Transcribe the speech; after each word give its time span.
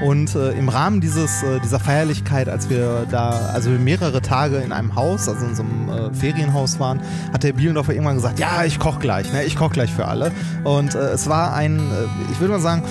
Und 0.00 0.34
äh, 0.34 0.52
im 0.52 0.70
Rahmen 0.70 1.00
dieses, 1.00 1.42
äh, 1.42 1.60
dieser 1.60 1.78
Feierlichkeit, 1.78 2.48
als 2.48 2.70
wir 2.70 3.06
da, 3.10 3.50
also 3.52 3.68
mehrere 3.70 4.22
Tage 4.22 4.56
in 4.56 4.72
einem 4.72 4.94
Haus, 4.94 5.28
also 5.28 5.44
in 5.44 5.54
so 5.54 5.62
einem 5.62 5.88
äh, 5.90 6.14
Ferienhaus 6.14 6.80
waren, 6.80 7.00
hat 7.32 7.42
der 7.42 7.52
Bielendorfer 7.52 7.92
irgendwann 7.92 8.14
gesagt, 8.14 8.38
ja, 8.38 8.64
ich 8.64 8.78
koche 8.78 8.98
gleich, 8.98 9.30
ne? 9.32 9.44
ich 9.44 9.56
koche 9.56 9.74
gleich 9.74 9.92
für 9.92 10.06
alle. 10.06 10.32
Und 10.64 10.94
äh, 10.94 11.10
es 11.10 11.28
war 11.28 11.54
ein, 11.54 11.78
äh, 11.78 12.32
ich 12.32 12.40
würde 12.40 12.54
mal 12.54 12.60
sagen, 12.60 12.82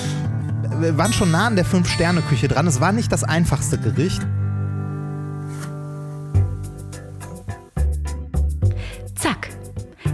wir 0.79 0.97
waren 0.97 1.11
schon 1.11 1.31
nah 1.31 1.47
an 1.47 1.55
der 1.55 1.65
Fünf-Sterne-Küche 1.65 2.47
dran. 2.47 2.67
Es 2.67 2.79
war 2.79 2.91
nicht 2.91 3.11
das 3.11 3.23
einfachste 3.23 3.79
Gericht. 3.79 4.21
Zack. 9.15 9.49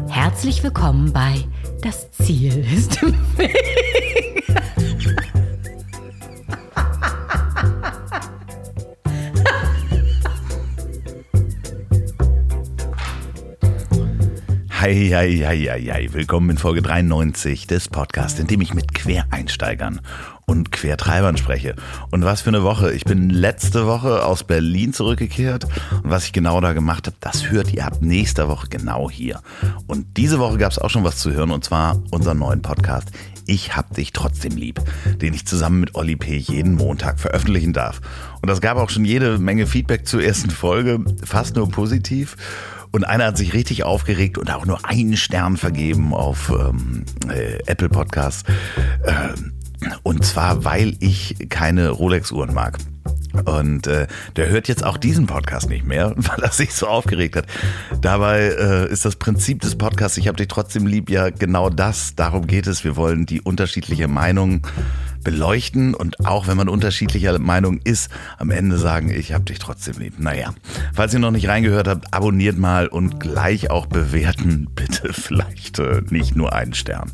Herzlich 0.08 0.64
willkommen 0.64 1.12
bei 1.12 1.44
Das 1.82 2.10
Ziel 2.12 2.66
ist 2.74 3.04
im 3.04 3.14
Weg. 3.38 3.76
Hei, 14.86 15.10
hei, 15.12 15.38
hei, 15.44 15.58
hei, 15.58 15.82
hei. 15.82 16.10
Willkommen 16.12 16.52
in 16.52 16.58
Folge 16.60 16.84
93 16.84 17.66
des 17.66 17.88
Podcasts, 17.88 18.40
in 18.40 18.46
dem 18.46 18.62
ich 18.62 18.76
mit 18.76 18.94
Quereinsteigern 18.94 20.00
und 20.46 20.72
Quertreibern 20.72 21.38
spreche. 21.38 21.74
Und 22.12 22.24
was 22.24 22.42
für 22.42 22.52
eine 22.52 22.62
Woche. 22.62 22.94
Ich 22.94 23.04
bin 23.04 23.32
letzte 23.32 23.88
Woche 23.88 24.24
aus 24.24 24.44
Berlin 24.44 24.94
zurückgekehrt 24.94 25.64
und 26.04 26.12
was 26.12 26.26
ich 26.26 26.34
genau 26.34 26.62
da 26.62 26.74
gemacht 26.74 27.08
habe, 27.08 27.18
das 27.20 27.50
hört 27.50 27.74
ihr 27.74 27.84
ab 27.84 27.98
nächster 28.02 28.48
Woche 28.48 28.68
genau 28.70 29.10
hier. 29.10 29.42
Und 29.88 30.18
diese 30.18 30.38
Woche 30.38 30.60
gab 30.60 30.72
es 30.72 30.78
auch 30.78 30.92
schon 30.92 31.04
was 31.04 31.18
zu 31.18 31.32
hören 31.32 31.50
und 31.50 31.64
zwar 31.64 32.04
unseren 32.12 32.38
neuen 32.38 32.62
Podcast 32.62 33.10
ich 33.48 33.76
hab 33.76 33.94
dich 33.94 34.12
trotzdem 34.12 34.56
lieb, 34.56 34.82
den 35.22 35.34
ich 35.34 35.46
zusammen 35.46 35.80
mit 35.80 35.96
Olli 35.96 36.16
P. 36.16 36.38
jeden 36.38 36.76
Montag 36.76 37.20
veröffentlichen 37.20 37.74
darf. 37.74 38.02
Und 38.42 38.50
das 38.50 38.62
gab 38.62 38.78
auch 38.78 38.90
schon 38.90 39.06
jede 39.06 39.38
Menge 39.38 39.68
Feedback 39.68 40.08
zur 40.08 40.24
ersten 40.24 40.50
Folge, 40.50 41.00
fast 41.24 41.56
nur 41.56 41.70
positiv. 41.70 42.36
Und 42.96 43.04
einer 43.04 43.26
hat 43.26 43.38
sich 43.38 43.54
richtig 43.54 43.84
aufgeregt 43.84 44.38
und 44.38 44.50
auch 44.54 44.66
nur 44.66 44.86
einen 44.86 45.18
Stern 45.18 45.58
vergeben 45.58 46.14
auf 46.14 46.50
ähm, 46.50 47.04
äh, 47.30 47.60
Apple 47.66 47.90
Podcasts. 47.90 48.46
Äh, 49.04 49.34
und 50.04 50.24
zwar, 50.24 50.64
weil 50.64 50.96
ich 51.02 51.36
keine 51.50 51.90
Rolex-Uhren 51.90 52.54
mag. 52.54 52.78
Und 53.44 53.86
äh, 53.88 54.08
der 54.38 54.48
hört 54.48 54.70
jetzt 54.70 54.86
auch 54.86 54.96
diesen 54.96 55.26
Podcast 55.26 55.68
nicht 55.68 55.86
mehr, 55.86 56.14
weil 56.16 56.42
er 56.42 56.52
sich 56.52 56.74
so 56.74 56.88
aufgeregt 56.88 57.36
hat. 57.36 57.48
Dabei 58.00 58.44
äh, 58.44 58.90
ist 58.90 59.04
das 59.04 59.18
Prinzip 59.18 59.60
des 59.60 59.78
Podcasts, 59.78 60.18
ich 60.18 60.30
habe 60.30 60.38
dich 60.38 60.48
trotzdem 60.48 60.88
lieb, 60.88 61.10
ja 61.10 61.32
genau 61.32 61.70
das. 61.70 62.16
Darum 62.16 62.48
geht 62.48 62.66
es. 62.66 62.86
Wir 62.86 62.96
wollen 62.96 63.26
die 63.26 63.42
unterschiedliche 63.42 64.08
Meinung 64.08 64.66
beleuchten 65.26 65.94
und 65.94 66.26
auch 66.26 66.48
wenn 66.48 66.56
man 66.56 66.70
unterschiedlicher 66.70 67.38
Meinung 67.40 67.82
ist, 67.84 68.10
am 68.38 68.52
Ende 68.52 68.78
sagen, 68.78 69.10
ich 69.10 69.34
habe 69.34 69.44
dich 69.44 69.60
trotzdem 69.60 69.96
lieb. 70.00 70.20
Naja, 70.20 70.54
falls 70.94 71.14
ihr 71.14 71.20
noch 71.20 71.32
nicht 71.32 71.50
reingehört 71.50 71.90
habt, 71.90 72.14
abonniert 72.14 72.58
mal 72.58 72.88
und 72.88 73.20
gleich 73.20 73.70
auch 73.70 73.88
bewerten. 73.88 74.70
Bitte 74.74 75.12
vielleicht 75.12 75.80
äh, 75.80 76.02
nicht 76.10 76.38
nur 76.38 76.54
einen 76.54 76.74
Stern. 76.74 77.12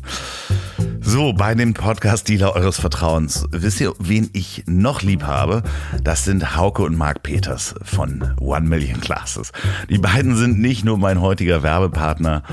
So, 1.00 1.32
bei 1.32 1.54
dem 1.54 1.74
Podcast-Dealer 1.74 2.54
eures 2.54 2.78
Vertrauens. 2.78 3.46
Wisst 3.50 3.80
ihr, 3.80 3.92
wen 3.98 4.30
ich 4.32 4.62
noch 4.66 5.02
lieb 5.02 5.24
habe? 5.24 5.62
Das 6.04 6.24
sind 6.24 6.56
Hauke 6.56 6.82
und 6.82 6.96
Marc 6.96 7.22
Peters 7.22 7.74
von 7.82 8.34
One 8.38 8.68
Million 8.68 9.00
Classes. 9.00 9.52
Die 9.90 9.98
beiden 9.98 10.36
sind 10.36 10.60
nicht 10.60 10.84
nur 10.84 10.98
mein 10.98 11.20
heutiger 11.20 11.62
Werbepartner, 11.62 12.44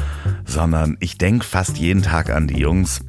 sondern 0.46 0.98
ich 1.00 1.18
denke 1.18 1.46
fast 1.46 1.78
jeden 1.78 2.02
Tag 2.02 2.32
an 2.32 2.48
die 2.48 2.58
Jungs, 2.58 3.02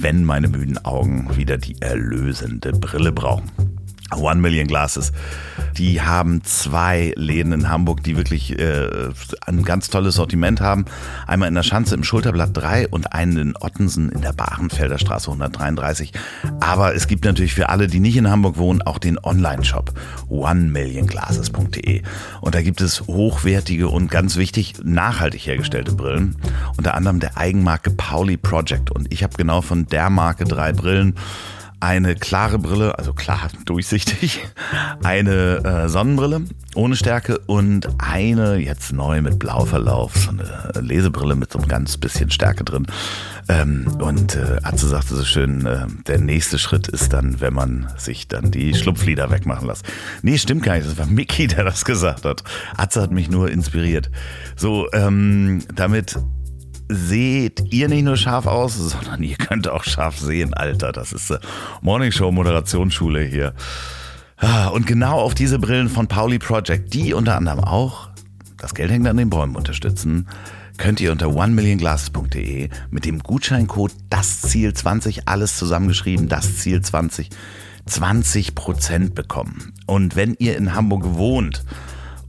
wenn 0.00 0.24
meine 0.24 0.48
müden 0.48 0.84
Augen 0.84 1.36
wieder 1.36 1.58
die 1.58 1.80
erlösende 1.80 2.72
Brille 2.72 3.12
brauchen. 3.12 3.75
One 4.14 4.40
Million 4.40 4.66
Glasses. 4.66 5.12
Die 5.76 6.00
haben 6.00 6.42
zwei 6.44 7.12
Läden 7.16 7.52
in 7.52 7.68
Hamburg, 7.68 8.02
die 8.02 8.16
wirklich 8.16 8.58
äh, 8.58 8.88
ein 9.46 9.62
ganz 9.64 9.90
tolles 9.90 10.14
Sortiment 10.14 10.60
haben. 10.60 10.84
Einmal 11.26 11.48
in 11.48 11.54
der 11.54 11.62
Schanze 11.62 11.94
im 11.94 12.04
Schulterblatt 12.04 12.50
3 12.52 12.88
und 12.88 13.12
einen 13.12 13.36
in 13.36 13.56
Ottensen 13.56 14.10
in 14.10 14.22
der 14.22 14.32
Barenfelder 14.32 14.98
Straße 14.98 15.30
133. 15.30 16.12
Aber 16.60 16.94
es 16.94 17.08
gibt 17.08 17.24
natürlich 17.24 17.52
für 17.52 17.68
alle, 17.68 17.88
die 17.88 18.00
nicht 18.00 18.16
in 18.16 18.30
Hamburg 18.30 18.58
wohnen, 18.58 18.80
auch 18.82 18.98
den 18.98 19.18
Online-Shop 19.22 19.92
onemillionglasses.de. 20.28 22.02
Und 22.40 22.54
da 22.54 22.62
gibt 22.62 22.80
es 22.80 23.02
hochwertige 23.02 23.88
und 23.88 24.10
ganz 24.10 24.36
wichtig 24.36 24.74
nachhaltig 24.82 25.46
hergestellte 25.46 25.92
Brillen. 25.92 26.36
Unter 26.76 26.94
anderem 26.94 27.20
der 27.20 27.36
Eigenmarke 27.36 27.90
Pauli 27.90 28.36
Project. 28.36 28.90
Und 28.90 29.12
ich 29.12 29.22
habe 29.22 29.36
genau 29.36 29.60
von 29.60 29.86
der 29.86 30.10
Marke 30.10 30.44
drei 30.44 30.72
Brillen 30.72 31.16
eine 31.80 32.14
klare 32.14 32.58
Brille, 32.58 32.98
also 32.98 33.12
klar 33.12 33.48
durchsichtig, 33.64 34.46
eine 35.02 35.64
äh, 35.64 35.88
Sonnenbrille 35.88 36.42
ohne 36.74 36.96
Stärke 36.96 37.38
und 37.46 37.88
eine 37.98 38.56
jetzt 38.56 38.92
neu 38.92 39.22
mit 39.22 39.38
Blauverlauf, 39.38 40.16
so 40.16 40.30
eine 40.30 40.72
Lesebrille 40.80 41.34
mit 41.34 41.52
so 41.52 41.58
einem 41.58 41.68
ganz 41.68 41.96
bisschen 41.96 42.30
Stärke 42.30 42.64
drin. 42.64 42.86
Ähm, 43.48 43.86
und 44.00 44.36
äh, 44.36 44.58
Atze 44.62 44.88
sagte 44.88 45.14
so 45.14 45.24
schön, 45.24 45.64
äh, 45.66 45.86
der 46.06 46.18
nächste 46.18 46.58
Schritt 46.58 46.88
ist 46.88 47.12
dann, 47.12 47.40
wenn 47.40 47.54
man 47.54 47.88
sich 47.96 48.28
dann 48.28 48.50
die 48.50 48.74
Schlupflieder 48.74 49.30
wegmachen 49.30 49.68
lässt. 49.68 49.86
Nee, 50.22 50.38
stimmt 50.38 50.64
gar 50.64 50.74
nicht, 50.74 50.86
das 50.86 50.98
war 50.98 51.06
Mickey, 51.06 51.46
der 51.46 51.64
das 51.64 51.84
gesagt 51.84 52.24
hat. 52.24 52.42
Atze 52.76 53.02
hat 53.02 53.10
mich 53.10 53.30
nur 53.30 53.50
inspiriert. 53.50 54.10
So, 54.56 54.88
ähm, 54.92 55.62
damit 55.74 56.18
seht 56.88 57.72
ihr 57.72 57.88
nicht 57.88 58.04
nur 58.04 58.16
scharf 58.16 58.46
aus, 58.46 58.76
sondern 58.76 59.22
ihr 59.22 59.36
könnt 59.36 59.68
auch 59.68 59.84
scharf 59.84 60.18
sehen, 60.18 60.54
Alter. 60.54 60.92
Das 60.92 61.12
ist 61.12 61.30
äh, 61.30 61.38
Morning 61.80 62.12
Show 62.12 62.30
Moderationsschule 62.32 63.22
hier. 63.22 63.54
Ah, 64.38 64.68
und 64.68 64.86
genau 64.86 65.18
auf 65.18 65.34
diese 65.34 65.58
Brillen 65.58 65.88
von 65.88 66.08
Pauli 66.08 66.38
Project, 66.38 66.92
die 66.92 67.14
unter 67.14 67.36
anderem 67.36 67.60
auch 67.60 68.10
das 68.58 68.74
Geld 68.74 68.90
hängt 68.90 69.06
an 69.06 69.16
den 69.16 69.30
Bäumen 69.30 69.56
unterstützen, 69.56 70.28
könnt 70.78 71.00
ihr 71.00 71.12
unter 71.12 71.34
onemillionglasses.de 71.34 72.68
mit 72.90 73.04
dem 73.04 73.20
Gutscheincode 73.20 73.92
das 74.10 74.42
Ziel 74.42 74.74
20 74.74 75.28
alles 75.28 75.56
zusammengeschrieben, 75.56 76.28
das 76.28 76.58
Ziel 76.58 76.80
20 76.80 77.30
20% 77.88 79.14
bekommen. 79.14 79.72
Und 79.86 80.16
wenn 80.16 80.34
ihr 80.38 80.56
in 80.56 80.74
Hamburg 80.74 81.04
wohnt 81.04 81.64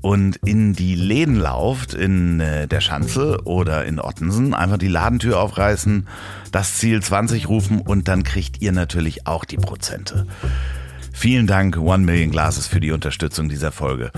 und 0.02 0.38
in 0.46 0.74
die 0.74 0.96
Läden 0.96 1.36
lauft, 1.36 1.94
in 1.94 2.40
äh, 2.40 2.68
der 2.68 2.82
Schanze 2.82 3.40
oder 3.46 3.86
in 3.86 4.00
Ottensen, 4.00 4.54
einfach 4.54 4.78
die 4.78 4.88
Ladentür 4.88 5.40
aufreißen, 5.40 6.08
das 6.52 6.76
Ziel 6.76 7.02
20 7.02 7.50
rufen 7.50 7.82
und 7.82 8.08
dann 8.08 8.24
kriegt 8.24 8.62
ihr 8.62 8.72
natürlich 8.72 9.28
auch 9.28 9.46
die 9.46 9.58
Prozente. 9.58 10.28
Vielen 11.14 11.48
Dank, 11.48 11.78
One 11.78 12.04
Million 12.06 12.30
Glasses, 12.30 12.68
für 12.68 12.80
die 12.80 12.92
Unterstützung 12.92 13.50
dieser 13.50 13.72
Folge. 13.72 14.12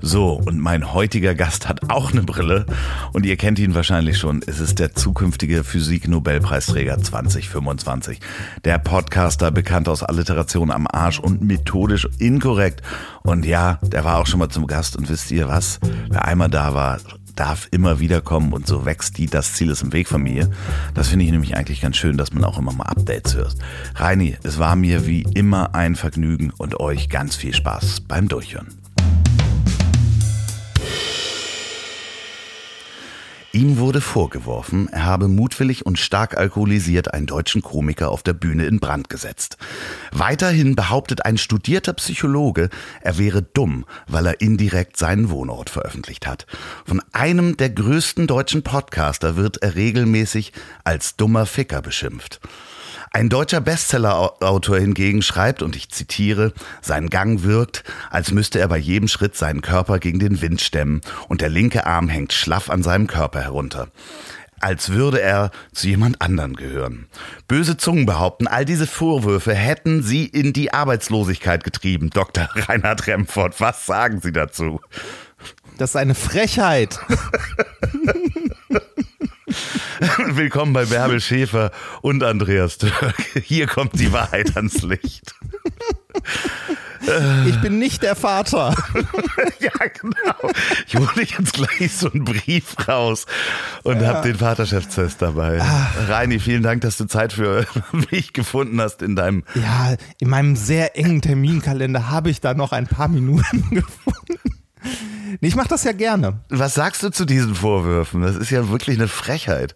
So, 0.00 0.32
und 0.32 0.60
mein 0.60 0.92
heutiger 0.92 1.34
Gast 1.34 1.68
hat 1.68 1.90
auch 1.90 2.12
eine 2.12 2.22
Brille 2.22 2.66
und 3.12 3.24
ihr 3.24 3.36
kennt 3.36 3.58
ihn 3.58 3.74
wahrscheinlich 3.74 4.18
schon. 4.18 4.42
Es 4.46 4.60
ist 4.60 4.78
der 4.78 4.94
zukünftige 4.94 5.64
Physik-Nobelpreisträger 5.64 6.98
2025. 6.98 8.20
Der 8.64 8.78
Podcaster, 8.78 9.50
bekannt 9.50 9.88
aus 9.88 10.02
Alliteration 10.02 10.70
am 10.70 10.86
Arsch 10.86 11.18
und 11.18 11.42
methodisch 11.42 12.08
inkorrekt. 12.18 12.82
Und 13.22 13.44
ja, 13.44 13.78
der 13.82 14.04
war 14.04 14.18
auch 14.18 14.26
schon 14.26 14.38
mal 14.38 14.48
zum 14.48 14.66
Gast 14.66 14.96
und 14.96 15.08
wisst 15.08 15.30
ihr 15.30 15.48
was? 15.48 15.80
Wer 16.10 16.24
einmal 16.26 16.50
da 16.50 16.74
war, 16.74 16.98
darf 17.34 17.68
immer 17.70 18.00
wieder 18.00 18.20
kommen 18.20 18.52
und 18.52 18.66
so 18.66 18.84
wächst 18.84 19.18
die, 19.18 19.26
das 19.26 19.54
Ziel 19.54 19.70
ist 19.70 19.82
im 19.82 19.92
Weg 19.92 20.08
von 20.08 20.22
mir. 20.22 20.50
Das 20.94 21.08
finde 21.08 21.24
ich 21.24 21.30
nämlich 21.30 21.56
eigentlich 21.56 21.80
ganz 21.80 21.96
schön, 21.96 22.16
dass 22.16 22.32
man 22.32 22.44
auch 22.44 22.58
immer 22.58 22.72
mal 22.72 22.84
Updates 22.84 23.34
hört. 23.34 23.56
Reini, 23.94 24.36
es 24.42 24.58
war 24.58 24.76
mir 24.76 25.06
wie 25.06 25.22
immer 25.34 25.74
ein 25.74 25.96
Vergnügen 25.96 26.52
und 26.56 26.80
euch 26.80 27.08
ganz 27.08 27.36
viel 27.36 27.54
Spaß 27.54 28.02
beim 28.02 28.28
Durchhören. 28.28 28.85
Ihm 33.56 33.78
wurde 33.78 34.02
vorgeworfen, 34.02 34.90
er 34.92 35.06
habe 35.06 35.28
mutwillig 35.28 35.86
und 35.86 35.98
stark 35.98 36.36
alkoholisiert 36.36 37.14
einen 37.14 37.24
deutschen 37.24 37.62
Komiker 37.62 38.10
auf 38.10 38.22
der 38.22 38.34
Bühne 38.34 38.66
in 38.66 38.80
Brand 38.80 39.08
gesetzt. 39.08 39.56
Weiterhin 40.12 40.76
behauptet 40.76 41.24
ein 41.24 41.38
studierter 41.38 41.94
Psychologe, 41.94 42.68
er 43.00 43.16
wäre 43.16 43.40
dumm, 43.40 43.86
weil 44.06 44.26
er 44.26 44.42
indirekt 44.42 44.98
seinen 44.98 45.30
Wohnort 45.30 45.70
veröffentlicht 45.70 46.26
hat. 46.26 46.46
Von 46.84 47.00
einem 47.12 47.56
der 47.56 47.70
größten 47.70 48.26
deutschen 48.26 48.62
Podcaster 48.62 49.36
wird 49.36 49.62
er 49.62 49.74
regelmäßig 49.74 50.52
als 50.84 51.16
dummer 51.16 51.46
Ficker 51.46 51.80
beschimpft. 51.80 52.40
Ein 53.16 53.30
deutscher 53.30 53.62
Bestsellerautor 53.62 54.76
hingegen 54.76 55.22
schreibt, 55.22 55.62
und 55.62 55.74
ich 55.74 55.88
zitiere, 55.88 56.52
sein 56.82 57.08
Gang 57.08 57.44
wirkt, 57.44 57.82
als 58.10 58.30
müsste 58.30 58.58
er 58.58 58.68
bei 58.68 58.76
jedem 58.76 59.08
Schritt 59.08 59.34
seinen 59.36 59.62
Körper 59.62 59.98
gegen 60.00 60.18
den 60.18 60.42
Wind 60.42 60.60
stemmen 60.60 61.00
und 61.26 61.40
der 61.40 61.48
linke 61.48 61.86
Arm 61.86 62.10
hängt 62.10 62.34
schlaff 62.34 62.68
an 62.68 62.82
seinem 62.82 63.06
Körper 63.06 63.40
herunter 63.40 63.88
als 64.58 64.88
würde 64.88 65.20
er 65.20 65.50
zu 65.72 65.86
jemand 65.86 66.22
anderen 66.22 66.56
gehören. 66.56 67.08
Böse 67.46 67.76
Zungen 67.76 68.06
behaupten, 68.06 68.46
all 68.46 68.64
diese 68.64 68.86
Vorwürfe 68.86 69.54
hätten 69.54 70.02
sie 70.02 70.24
in 70.24 70.54
die 70.54 70.72
Arbeitslosigkeit 70.72 71.62
getrieben. 71.62 72.08
Dr. 72.08 72.48
Reinhard 72.54 73.06
Remford, 73.06 73.60
was 73.60 73.84
sagen 73.84 74.20
Sie 74.22 74.32
dazu? 74.32 74.80
Das 75.78 75.90
ist 75.90 75.96
eine 75.96 76.14
Frechheit. 76.14 76.98
Willkommen 80.28 80.72
bei 80.72 80.86
Bärbel 80.86 81.20
Schäfer 81.20 81.70
und 82.00 82.22
Andreas 82.22 82.78
Dirk. 82.78 83.14
Hier 83.42 83.66
kommt 83.66 83.98
die 83.98 84.12
Wahrheit 84.12 84.56
ans 84.56 84.82
Licht. 84.82 85.34
Ich 87.46 87.60
bin 87.60 87.78
nicht 87.78 88.02
der 88.02 88.16
Vater. 88.16 88.74
ja, 89.60 89.70
genau. 90.00 90.50
Ich 90.88 90.96
hole 90.96 91.22
jetzt 91.22 91.52
gleich 91.52 91.92
so 91.92 92.10
einen 92.10 92.24
Brief 92.24 92.74
raus 92.88 93.26
und 93.84 94.00
ja. 94.00 94.08
habe 94.08 94.26
den 94.26 94.38
Vaterschaftstest 94.38 95.22
dabei. 95.22 95.60
Ach. 95.60 96.08
Reini, 96.08 96.40
vielen 96.40 96.64
Dank, 96.64 96.80
dass 96.80 96.96
du 96.96 97.04
Zeit 97.04 97.32
für 97.34 97.64
mich 98.10 98.32
gefunden 98.32 98.80
hast 98.80 99.02
in 99.02 99.14
deinem. 99.14 99.44
Ja, 99.54 99.94
in 100.18 100.28
meinem 100.28 100.56
sehr 100.56 100.98
engen 100.98 101.22
Terminkalender 101.22 102.10
habe 102.10 102.30
ich 102.30 102.40
da 102.40 102.54
noch 102.54 102.72
ein 102.72 102.88
paar 102.88 103.06
Minuten 103.06 103.70
gefunden. 103.70 104.45
Nee, 105.40 105.48
ich 105.48 105.56
mache 105.56 105.68
das 105.68 105.84
ja 105.84 105.92
gerne. 105.92 106.40
Was 106.48 106.74
sagst 106.74 107.02
du 107.02 107.10
zu 107.10 107.24
diesen 107.24 107.54
Vorwürfen? 107.54 108.22
Das 108.22 108.36
ist 108.36 108.50
ja 108.50 108.68
wirklich 108.68 108.98
eine 108.98 109.08
Frechheit. 109.08 109.74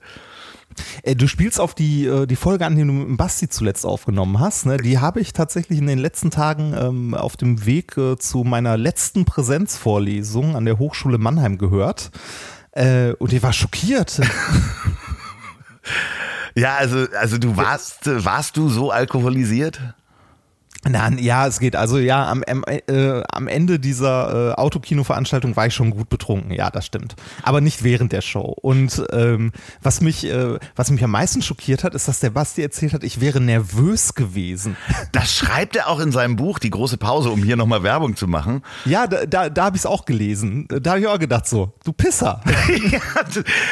Äh, 1.02 1.16
du 1.16 1.26
spielst 1.26 1.60
auf 1.60 1.74
die, 1.74 2.06
äh, 2.06 2.26
die 2.26 2.36
Folge 2.36 2.66
an, 2.66 2.76
die 2.76 2.82
du 2.82 2.92
mit 2.92 3.16
Basti 3.16 3.48
zuletzt 3.48 3.84
aufgenommen 3.84 4.38
hast. 4.40 4.66
Ne? 4.66 4.76
Die 4.76 4.98
habe 4.98 5.20
ich 5.20 5.32
tatsächlich 5.32 5.78
in 5.78 5.86
den 5.86 5.98
letzten 5.98 6.30
Tagen 6.30 6.74
ähm, 6.78 7.14
auf 7.14 7.36
dem 7.36 7.66
Weg 7.66 7.96
äh, 7.96 8.16
zu 8.16 8.44
meiner 8.44 8.76
letzten 8.76 9.24
Präsenzvorlesung 9.24 10.56
an 10.56 10.64
der 10.64 10.78
Hochschule 10.78 11.18
Mannheim 11.18 11.58
gehört. 11.58 12.10
Äh, 12.72 13.12
und 13.14 13.32
ich 13.32 13.42
war 13.42 13.52
schockiert. 13.52 14.20
ja, 16.54 16.76
also, 16.76 17.06
also 17.18 17.38
du 17.38 17.56
warst, 17.56 18.06
warst 18.06 18.56
du 18.56 18.68
so 18.68 18.90
alkoholisiert? 18.90 19.80
Na, 20.88 21.10
ja, 21.10 21.46
es 21.46 21.60
geht. 21.60 21.76
Also 21.76 21.98
ja, 21.98 22.26
am, 22.30 22.42
äh, 22.42 23.22
am 23.30 23.48
Ende 23.48 23.78
dieser 23.78 24.52
äh, 24.52 24.54
Autokino-Veranstaltung 24.54 25.54
war 25.54 25.66
ich 25.66 25.74
schon 25.74 25.90
gut 25.90 26.08
betrunken. 26.08 26.52
Ja, 26.52 26.70
das 26.70 26.86
stimmt. 26.86 27.16
Aber 27.42 27.60
nicht 27.60 27.84
während 27.84 28.12
der 28.12 28.22
Show. 28.22 28.56
Und 28.62 29.02
ähm, 29.12 29.52
was 29.82 30.00
mich, 30.00 30.24
äh, 30.24 30.58
was 30.76 30.90
mich 30.90 31.04
am 31.04 31.10
meisten 31.10 31.42
schockiert 31.42 31.84
hat, 31.84 31.94
ist, 31.94 32.08
dass 32.08 32.20
der 32.20 32.30
Basti 32.30 32.62
erzählt 32.62 32.94
hat, 32.94 33.04
ich 33.04 33.20
wäre 33.20 33.40
nervös 33.40 34.14
gewesen. 34.14 34.76
Das 35.12 35.34
schreibt 35.34 35.76
er 35.76 35.88
auch 35.88 35.98
in 35.98 36.12
seinem 36.12 36.36
Buch, 36.36 36.58
die 36.60 36.70
große 36.70 36.96
Pause, 36.96 37.30
um 37.30 37.42
hier 37.42 37.56
nochmal 37.56 37.82
Werbung 37.82 38.16
zu 38.16 38.28
machen. 38.28 38.62
Ja, 38.84 39.06
da, 39.06 39.26
da, 39.26 39.48
da 39.48 39.64
habe 39.64 39.76
ich 39.76 39.82
es 39.82 39.86
auch 39.86 40.04
gelesen. 40.04 40.68
Da 40.68 40.90
habe 40.90 41.00
ich 41.00 41.06
auch 41.08 41.18
gedacht 41.18 41.48
so, 41.48 41.72
du 41.84 41.92
Pisser. 41.92 42.40
ja, 42.90 43.00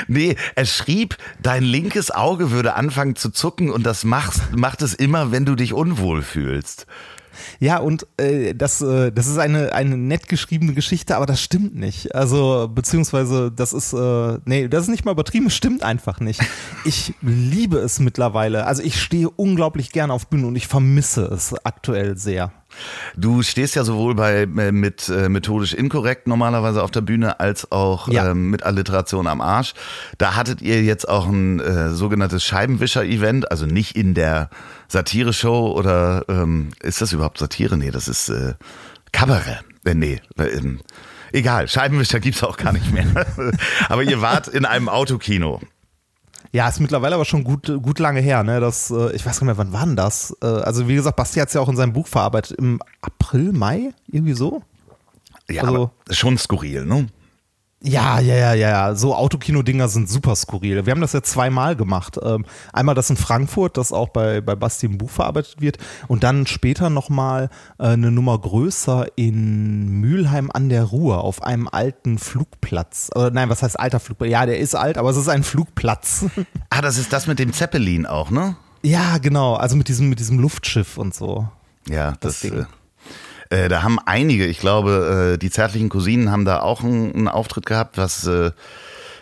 nee, 0.09 0.37
er 0.57 0.65
schrieb, 0.65 1.17
dein 1.41 1.63
linkes 1.63 2.11
Auge 2.11 2.51
würde 2.51 2.75
anfangen 2.75 3.15
zu 3.15 3.31
zucken 3.31 3.71
und 3.71 3.85
das 3.85 4.05
machst, 4.05 4.57
macht 4.57 4.83
es 4.83 4.95
immer, 4.95 5.31
wenn 5.31 5.45
du 5.45 5.55
dich 5.55 5.73
unwohl 5.73 6.23
fühlst. 6.23 6.87
Ja, 7.61 7.79
und 7.79 8.07
äh, 8.17 8.55
das, 8.55 8.81
äh, 8.81 9.13
das 9.13 9.27
ist 9.27 9.39
eine, 9.39 9.73
eine 9.73 9.97
nett 9.97 10.29
geschriebene 10.29 10.75
Geschichte, 10.75 11.17
aber 11.17 11.27
das 11.27 11.41
stimmt 11.41 11.75
nicht. 11.75 12.15
Also, 12.15 12.71
beziehungsweise, 12.73 13.51
das 13.51 13.73
ist, 13.73 13.93
äh, 13.93 14.39
nee, 14.45 14.69
das 14.69 14.85
ist 14.85 14.89
nicht 14.89 15.05
mal 15.05 15.13
übertrieben, 15.13 15.51
stimmt 15.51 15.83
einfach 15.83 16.21
nicht. 16.21 16.41
Ich 16.85 17.15
liebe 17.21 17.79
es 17.79 18.01
mittlerweile. 18.01 18.67
Also, 18.67 18.83
ich 18.83 19.01
stehe 19.01 19.29
unglaublich 19.31 19.91
gern 19.93 20.11
auf 20.11 20.29
Bühnen 20.29 20.45
und 20.45 20.57
ich 20.57 20.67
vermisse 20.67 21.25
es 21.25 21.55
aktuell 21.65 22.17
sehr. 22.17 22.53
Du 23.17 23.43
stehst 23.43 23.75
ja 23.75 23.85
sowohl 23.85 24.15
bei 24.15 24.43
äh, 24.43 24.73
mit 24.73 25.09
äh, 25.09 25.29
methodisch 25.29 25.75
inkorrekt 25.75 26.27
normalerweise 26.27 26.83
auf 26.83 26.91
der 26.91 27.01
Bühne 27.01 27.41
als 27.41 27.71
auch 27.73 28.09
ja. 28.09 28.31
ähm, 28.31 28.51
mit 28.51 28.63
Alliteration 28.63 29.27
am 29.27 29.41
Arsch. 29.41 29.75
Da 30.19 30.37
hattet 30.37 30.63
ihr 30.63 30.83
jetzt 30.83 31.09
auch 31.09 31.27
ein 31.27 31.61
äh, 31.61 31.91
sogenanntes 31.91 32.45
Scheibenwischer-Event, 32.45 33.51
also 33.51 33.67
nicht 33.67 33.97
in 33.97 34.15
der 34.15 34.51
Satire-Show 34.89 35.73
oder 35.73 36.25
ähm, 36.29 36.71
ist 36.83 37.01
das 37.01 37.13
überhaupt 37.13 37.39
Satire? 37.39 37.77
Nee, 37.77 37.91
das 37.91 38.09
ist 38.09 38.29
äh, 38.29 38.55
Kabarett. 39.13 39.65
Äh, 39.85 39.95
nee, 39.95 40.21
äh, 40.39 40.61
egal, 41.33 41.69
Scheibenwischer 41.69 42.21
gibt's 42.21 42.43
auch 42.43 42.57
gar 42.57 42.73
nicht 42.73 42.93
mehr. 42.93 43.07
Aber 43.89 44.03
ihr 44.03 44.21
wart 44.21 44.49
in 44.49 44.65
einem 44.65 44.89
Autokino. 44.89 45.61
Ja, 46.53 46.69
ist 46.69 46.81
mittlerweile 46.81 47.15
aber 47.15 47.25
schon 47.25 47.45
gut, 47.45 47.67
gut 47.83 47.99
lange 47.99 48.21
her. 48.21 48.43
Ne? 48.43 48.61
Das, 48.61 48.91
äh, 48.91 49.13
ich 49.15 49.25
weiß 49.27 49.41
gar 49.41 49.47
nicht 49.47 49.57
mehr, 49.57 49.59
wann 49.59 49.73
war 49.73 49.85
denn 49.85 49.97
das? 49.97 50.37
Äh, 50.43 50.47
also 50.47 50.89
wie 50.89 50.95
gesagt, 50.95 51.17
Basti 51.17 51.41
hat 51.41 51.49
es 51.49 51.55
ja 51.55 51.61
auch 51.61 51.69
in 51.69 51.77
seinem 51.77 51.93
Buch 51.93 52.07
verarbeitet. 52.07 52.59
Im 52.59 52.81
April, 53.03 53.53
Mai, 53.53 53.91
irgendwie 54.07 54.33
so. 54.33 54.63
Ja, 55.51 55.63
also, 55.63 55.91
schon 56.11 56.39
skurril, 56.39 56.85
ne? 56.85 57.09
Ja, 57.81 58.19
ja, 58.19 58.35
ja, 58.35 58.55
ja. 58.55 58.95
So 58.97 59.15
Autokino-Dinger 59.15 59.89
sind 59.89 60.09
super 60.09 60.35
skurril. 60.35 60.85
Wir 60.85 60.91
haben 60.91 61.01
das 61.01 61.13
ja 61.13 61.23
zweimal 61.23 61.77
gemacht. 61.77 62.19
Ähm, 62.21 62.45
einmal 62.73 62.97
das 62.97 63.09
in 63.09 63.17
Frankfurt, 63.17 63.77
das 63.77 63.93
auch 63.93 64.09
bei, 64.09 64.41
bei 64.41 64.57
Basti 64.57 64.87
im 64.87 64.99
Buch 64.99 65.11
verarbeitet 65.11 65.61
wird. 65.61 65.79
Und 66.09 66.25
dann 66.25 66.47
später 66.49 66.91
nochmal 66.91 67.51
äh, 67.79 67.89
eine 67.89 68.11
Nummer 68.11 68.37
größer 68.37 69.07
in 69.15 70.01
Mülheim 70.01 70.51
an 70.53 70.69
der 70.69 70.85
Ruhr 70.85 71.23
auf 71.23 71.43
einem 71.43 71.69
alten 71.69 72.19
Flugplatz. 72.19 73.11
Oder 73.15 73.31
nein, 73.31 73.49
was 73.49 73.63
heißt 73.63 73.79
alter 73.79 74.01
Flugplatz? 74.01 74.31
Ja, 74.31 74.45
der 74.45 74.59
ist 74.59 74.75
alt, 74.75 74.99
aber 74.99 75.11
es 75.11 75.17
ist 75.17 75.29
ein 75.29 75.45
Flugplatz. 75.45 76.27
Ah, 76.71 76.83
das 76.83 76.99
ist 76.99 77.13
das 77.13 77.27
mit 77.27 77.39
dem 77.39 77.53
Zeppelin 77.53 78.05
auch, 78.05 78.31
ne? 78.31 78.57
Ja, 78.83 79.19
genau. 79.19 79.55
Also 79.55 79.75
mit 79.75 79.89
diesem, 79.89 80.09
mit 80.09 80.19
diesem 80.19 80.39
Luftschiff 80.39 80.99
und 80.99 81.15
so. 81.15 81.49
Ja, 81.89 82.13
das, 82.21 82.41
das 82.41 82.41
Ding. 82.41 82.67
Äh 83.51 83.69
da 83.69 83.83
haben 83.83 83.99
einige, 84.05 84.47
ich 84.47 84.59
glaube, 84.59 85.35
äh, 85.35 85.39
die 85.39 85.51
zärtlichen 85.51 85.89
Cousinen 85.89 86.31
haben 86.31 86.45
da 86.45 86.61
auch 86.61 86.83
einen, 86.83 87.29
Auftritt 87.29 87.67
gehabt, 87.67 87.97
was 87.97 88.27
äh, 88.27 88.53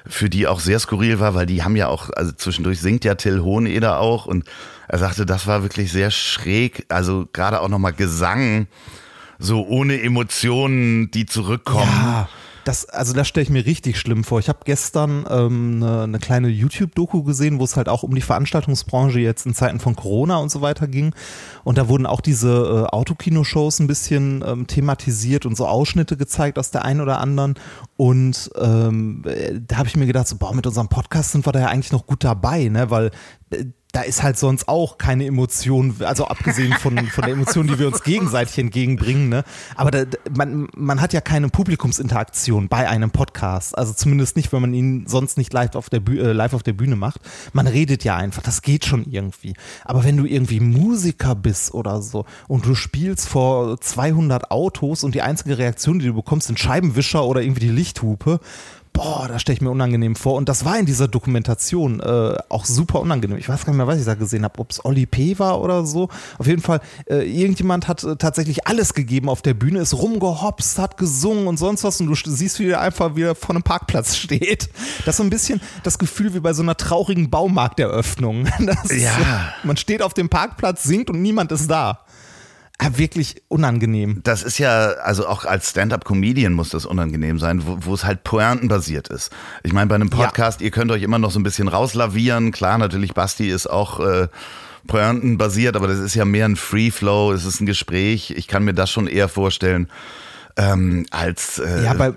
für 0.07 0.31
die 0.31 0.47
auch 0.47 0.61
sehr 0.61 0.79
skurril 0.79 1.21
war, 1.21 1.35
weil 1.35 1.47
die 1.47 1.63
haben 1.63 1.77
ja 1.77 1.89
auch, 1.89 2.11
also 2.11 2.33
zwischendurch 2.33 2.81
singt 2.81 3.05
ja 3.05 3.15
Till 3.17 3.41
Hoheneder 3.41 4.01
auch 4.01 4.27
und 4.27 4.45
er 4.89 4.99
sagte, 4.99 5.27
das 5.27 5.47
war 5.47 5.63
wirklich 5.63 5.91
sehr 5.91 6.11
schräg, 6.11 6.87
also 6.89 7.29
gerade 7.33 7.61
auch 7.61 7.69
nochmal 7.69 7.93
Gesang, 7.93 8.69
so 9.39 9.67
ohne 9.67 10.01
Emotionen, 10.01 11.11
die 11.11 11.27
zurückkommen. 11.27 11.91
Ja 11.91 12.29
das, 12.67 12.89
also 12.89 13.13
das 13.13 13.29
stelle 13.29 13.45
ich 13.45 13.51
mir 13.51 13.65
richtig 13.65 13.97
schlimm 13.97 14.25
vor. 14.25 14.41
Ich 14.41 14.49
habe 14.49 14.59
gestern 14.65 15.25
ähm, 15.31 15.83
eine 15.83 16.19
kleine 16.19 16.49
YouTube-Doku 16.49 17.23
gesehen, 17.23 17.61
wo 17.61 17.65
es 17.65 17.77
halt 17.77 17.89
auch 17.89 18.03
um 18.03 18.15
die 18.15 18.21
Veranstaltungsbranche 18.21 19.21
jetzt 19.21 19.47
in 19.47 19.55
Zeiten 19.55 19.79
von 19.79 19.95
Corona 19.95 20.39
und 20.39 20.51
so 20.51 20.63
weiter 20.63 20.89
ging. 20.89 21.15
Und 21.67 21.79
da 21.79 21.89
wurden 21.89 22.07
auch 22.07 22.21
diese 22.21 22.87
äh, 22.87 22.95
Autokino-Shows 22.95 23.81
ein 23.81 23.89
bisschen 23.89 24.45
ähm, 24.47 24.69
thematisiert 24.69 25.47
und 25.47 25.57
so 25.57 25.67
Ausschnitte 25.67 26.17
gezeigt 26.17 26.61
aus 26.61 26.71
der 26.71 26.85
einen 26.85 27.01
oder 27.01 27.19
anderen. 27.19 27.55
Und 27.97 28.53
ähm, 28.57 29.25
äh, 29.27 29.59
da 29.67 29.79
habe 29.79 29.89
ich 29.89 29.97
mir 29.97 30.07
gedacht, 30.07 30.29
so, 30.29 30.37
boah, 30.37 30.55
mit 30.55 30.65
unserem 30.65 30.87
Podcast 30.87 31.33
sind 31.33 31.45
wir 31.45 31.51
da 31.51 31.59
ja 31.59 31.67
eigentlich 31.67 31.91
noch 31.91 32.07
gut 32.07 32.23
dabei, 32.23 32.69
ne? 32.69 32.89
Weil 32.91 33.11
äh, 33.51 33.65
da 33.97 34.03
ist 34.03 34.23
halt 34.23 34.37
sonst 34.37 34.69
auch 34.69 34.99
keine 34.99 35.25
Emotion, 35.25 35.97
also 36.01 36.27
abgesehen 36.27 36.75
von, 36.75 36.99
von 37.09 37.25
der 37.25 37.33
Emotion, 37.33 37.67
die 37.67 37.79
wir 37.79 37.87
uns 37.87 38.03
gegenseitig 38.03 38.59
entgegenbringen, 38.59 39.31
ne? 39.31 39.43
Aber 39.75 39.91
da, 39.91 40.05
man, 40.37 40.69
man 40.77 41.01
hat 41.01 41.15
ja 41.15 41.23
keine 41.23 41.49
Publikumsinteraktion 41.49 42.69
bei 42.69 42.89
einem 42.89 43.11
Podcast. 43.11 43.77
Also 43.77 43.95
zumindest 43.95 44.37
nicht, 44.37 44.53
wenn 44.53 44.61
man 44.61 44.75
ihn 44.75 45.07
sonst 45.07 45.39
nicht 45.39 45.51
live 45.55 45.75
auf 45.77 45.89
der, 45.89 46.01
Bühne, 46.01 46.21
äh, 46.29 46.33
live 46.33 46.53
auf 46.53 46.63
der 46.63 46.75
Bühne 46.75 46.95
macht. 46.95 47.23
Man 47.55 47.67
redet 47.67 48.05
ja 48.05 48.17
einfach, 48.17 48.43
das 48.43 48.61
geht 48.61 48.85
schon 48.85 49.07
irgendwie. 49.11 49.55
Aber 49.85 50.05
wenn 50.05 50.19
du 50.19 50.27
irgendwie 50.27 50.61
Musiker 50.61 51.35
bist 51.35 51.56
oder 51.73 52.03
so. 52.03 52.25
Und 52.49 52.67
du 52.67 52.75
spielst 52.75 53.29
vor 53.29 53.81
200 53.81 54.51
Autos 54.51 55.05
und 55.05 55.15
die 55.15 55.23
einzige 55.23 55.59
Reaktion, 55.59 55.99
die 55.99 56.07
du 56.07 56.15
bekommst, 56.15 56.47
sind 56.47 56.59
Scheibenwischer 56.59 57.25
oder 57.25 57.43
irgendwie 57.43 57.67
die 57.67 57.71
Lichthupe, 57.71 58.41
boah, 58.97 59.29
da 59.29 59.39
stelle 59.39 59.57
ich 59.57 59.61
mir 59.61 59.71
unangenehm 59.71 60.17
vor. 60.17 60.35
Und 60.35 60.49
das 60.49 60.65
war 60.65 60.79
in 60.79 60.87
dieser 60.87 61.07
Dokumentation 61.07 62.01
äh, 62.01 62.37
auch 62.49 62.65
super 62.65 63.01
unangenehm. 63.01 63.37
Ich 63.37 63.49
weiß 63.49 63.65
gar 63.65 63.73
nicht 63.73 63.79
mehr, 63.79 63.87
was 63.87 63.99
ich 63.99 64.07
da 64.07 64.15
gesehen 64.15 64.45
habe, 64.45 64.59
ob 64.59 64.71
es 64.71 64.85
Oli 64.85 65.07
P. 65.07 65.39
war 65.39 65.61
oder 65.61 65.85
so. 65.85 66.09
Auf 66.39 66.47
jeden 66.47 66.63
Fall, 66.63 66.81
äh, 67.07 67.23
irgendjemand 67.23 67.89
hat 67.89 68.03
äh, 68.05 68.17
tatsächlich 68.17 68.67
alles 68.67 68.95
gegeben 68.95 69.29
auf 69.29 69.43
der 69.43 69.55
Bühne, 69.55 69.81
ist 69.81 69.95
rumgehopst, 69.95 70.79
hat 70.79 70.97
gesungen 70.97 71.47
und 71.47 71.59
sonst 71.59 71.85
was. 71.85 72.01
Und 72.01 72.07
du 72.07 72.15
siehst, 72.15 72.59
wie 72.59 72.71
er 72.71 72.81
einfach 72.81 73.17
wieder 73.17 73.35
vor 73.35 73.51
einem 73.51 73.63
Parkplatz 73.63 74.17
steht. 74.17 74.71
Das 75.05 75.15
ist 75.15 75.17
so 75.19 75.23
ein 75.23 75.31
bisschen 75.31 75.61
das 75.83 75.99
Gefühl 75.99 76.35
wie 76.35 76.41
bei 76.41 76.55
so 76.55 76.63
einer 76.63 76.77
traurigen 76.77 77.31
Baumarkteröffnung. 77.31 78.49
Das 78.67 78.91
ja. 78.91 79.13
So, 79.63 79.69
man 79.69 79.77
steht 79.77 80.03
auf 80.03 80.13
dem 80.13 80.29
Parkplatz, 80.29 80.83
singt 80.83 81.11
und 81.11 81.23
niemand 81.23 81.53
ist 81.53 81.71
da. 81.71 82.01
Ah, 82.79 82.91
wirklich 82.97 83.43
unangenehm. 83.49 84.21
Das 84.23 84.43
ist 84.43 84.59
ja, 84.59 84.89
also 85.03 85.27
auch 85.27 85.47
als 85.47 85.71
Stand-up-Comedian 85.71 86.53
muss 86.53 86.69
das 86.69 86.85
unangenehm 86.85 87.39
sein, 87.39 87.67
wo, 87.67 87.79
wo 87.81 87.95
es 87.95 88.05
halt 88.05 88.23
pointenbasiert 88.23 89.09
ist. 89.09 89.33
Ich 89.63 89.73
meine, 89.73 89.87
bei 89.87 89.95
einem 89.95 90.11
Podcast, 90.11 90.61
ja. 90.61 90.67
ihr 90.67 90.71
könnt 90.71 90.91
euch 90.91 91.03
immer 91.03 91.19
noch 91.19 91.31
so 91.31 91.41
ein 91.41 91.43
bisschen 91.43 91.69
rauslavieren. 91.69 92.53
Klar, 92.53 92.77
natürlich, 92.77 93.15
Basti 93.15 93.49
ist 93.49 93.67
auch 93.67 94.01
äh, 94.01 94.29
pointenbasiert, 94.87 95.75
aber 95.75 95.89
das 95.89 95.99
ist 95.99 96.15
ja 96.15 96.27
mehr 96.27 96.45
ein 96.45 96.57
Free-Flow, 96.57 97.33
es 97.33 97.47
ist 97.47 97.61
ein 97.61 97.67
Gespräch. 97.67 98.33
Ich 98.37 98.47
kann 98.47 98.65
mir 98.65 98.75
das 98.75 98.91
schon 98.91 99.07
eher 99.07 99.29
vorstellen 99.29 99.89
ähm, 100.57 101.07
als... 101.11 101.59
Äh, 101.59 101.85
ja, 101.85 101.95
bei 101.95 102.13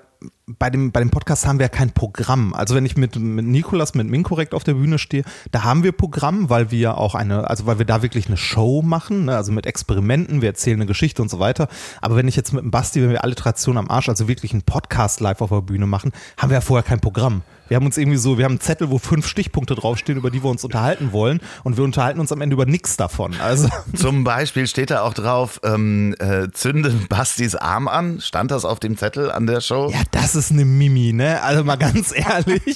bei 0.47 0.69
dem, 0.69 0.91
bei 0.91 0.99
dem 0.99 1.11
Podcast 1.11 1.47
haben 1.47 1.59
wir 1.59 1.65
ja 1.65 1.69
kein 1.69 1.91
Programm. 1.91 2.53
Also 2.53 2.75
wenn 2.75 2.85
ich 2.85 2.97
mit, 2.97 3.15
mit 3.15 3.45
Nikolas, 3.45 3.93
mit 3.93 4.07
Minkorrekt 4.07 4.53
auf 4.53 4.63
der 4.63 4.73
Bühne 4.73 4.97
stehe, 4.97 5.23
da 5.51 5.63
haben 5.63 5.83
wir 5.83 5.91
Programm, 5.91 6.49
weil 6.49 6.71
wir 6.71 6.97
auch 6.97 7.15
eine, 7.15 7.49
also 7.49 7.65
weil 7.65 7.77
wir 7.77 7.85
da 7.85 8.01
wirklich 8.01 8.27
eine 8.27 8.37
Show 8.37 8.81
machen, 8.81 9.25
ne? 9.25 9.37
also 9.37 9.51
mit 9.51 9.65
Experimenten, 9.65 10.41
wir 10.41 10.49
erzählen 10.49 10.77
eine 10.77 10.87
Geschichte 10.87 11.21
und 11.21 11.29
so 11.29 11.39
weiter. 11.39 11.69
Aber 12.01 12.15
wenn 12.15 12.27
ich 12.27 12.35
jetzt 12.35 12.51
mit 12.51 12.63
dem 12.63 12.71
Basti, 12.71 13.01
wenn 13.01 13.11
wir 13.11 13.23
Alliteration 13.23 13.77
am 13.77 13.89
Arsch, 13.89 14.09
also 14.09 14.27
wirklich 14.27 14.51
einen 14.51 14.63
Podcast 14.63 15.21
live 15.21 15.41
auf 15.41 15.51
der 15.51 15.61
Bühne 15.61 15.85
machen, 15.85 16.11
haben 16.37 16.49
wir 16.49 16.55
ja 16.55 16.61
vorher 16.61 16.83
kein 16.83 16.99
Programm. 16.99 17.43
Wir 17.69 17.75
haben 17.75 17.85
uns 17.85 17.97
irgendwie 17.97 18.17
so, 18.17 18.37
wir 18.37 18.45
haben 18.45 18.53
einen 18.53 18.59
Zettel, 18.59 18.89
wo 18.89 18.97
fünf 18.97 19.27
Stichpunkte 19.27 19.75
draufstehen, 19.75 20.17
über 20.17 20.31
die 20.31 20.43
wir 20.43 20.49
uns 20.49 20.63
unterhalten 20.63 21.13
wollen 21.13 21.39
und 21.63 21.77
wir 21.77 21.83
unterhalten 21.83 22.19
uns 22.19 22.31
am 22.31 22.41
Ende 22.41 22.55
über 22.55 22.65
nichts 22.65 22.97
davon. 22.97 23.35
Also 23.39 23.69
Zum 23.95 24.23
Beispiel 24.23 24.67
steht 24.67 24.89
da 24.89 25.01
auch 25.01 25.13
drauf, 25.13 25.61
ähm, 25.63 26.15
äh, 26.19 26.49
zünde 26.51 26.89
Bastis 27.09 27.55
Arm 27.55 27.87
an. 27.87 28.19
Stand 28.21 28.51
das 28.51 28.65
auf 28.65 28.79
dem 28.79 28.97
Zettel 28.97 29.31
an 29.31 29.47
der 29.47 29.61
Show? 29.61 29.89
Ja, 29.93 30.01
das 30.11 30.35
ist 30.35 30.51
eine 30.51 30.65
Mimi, 30.65 31.13
ne? 31.13 31.41
Also 31.43 31.63
mal 31.63 31.77
ganz 31.77 32.11
ehrlich. 32.15 32.75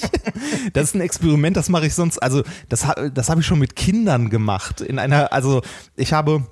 das 0.72 0.84
ist 0.84 0.94
ein 0.94 1.00
Experiment, 1.00 1.56
das 1.56 1.68
mache 1.68 1.86
ich 1.86 1.94
sonst, 1.94 2.18
also 2.18 2.42
das, 2.68 2.86
das 3.12 3.28
habe 3.28 3.40
ich 3.40 3.46
schon 3.46 3.58
mit 3.58 3.76
Kindern 3.76 4.30
gemacht. 4.30 4.80
In 4.80 4.98
einer, 4.98 5.32
also 5.32 5.62
ich 5.96 6.12
habe 6.12 6.46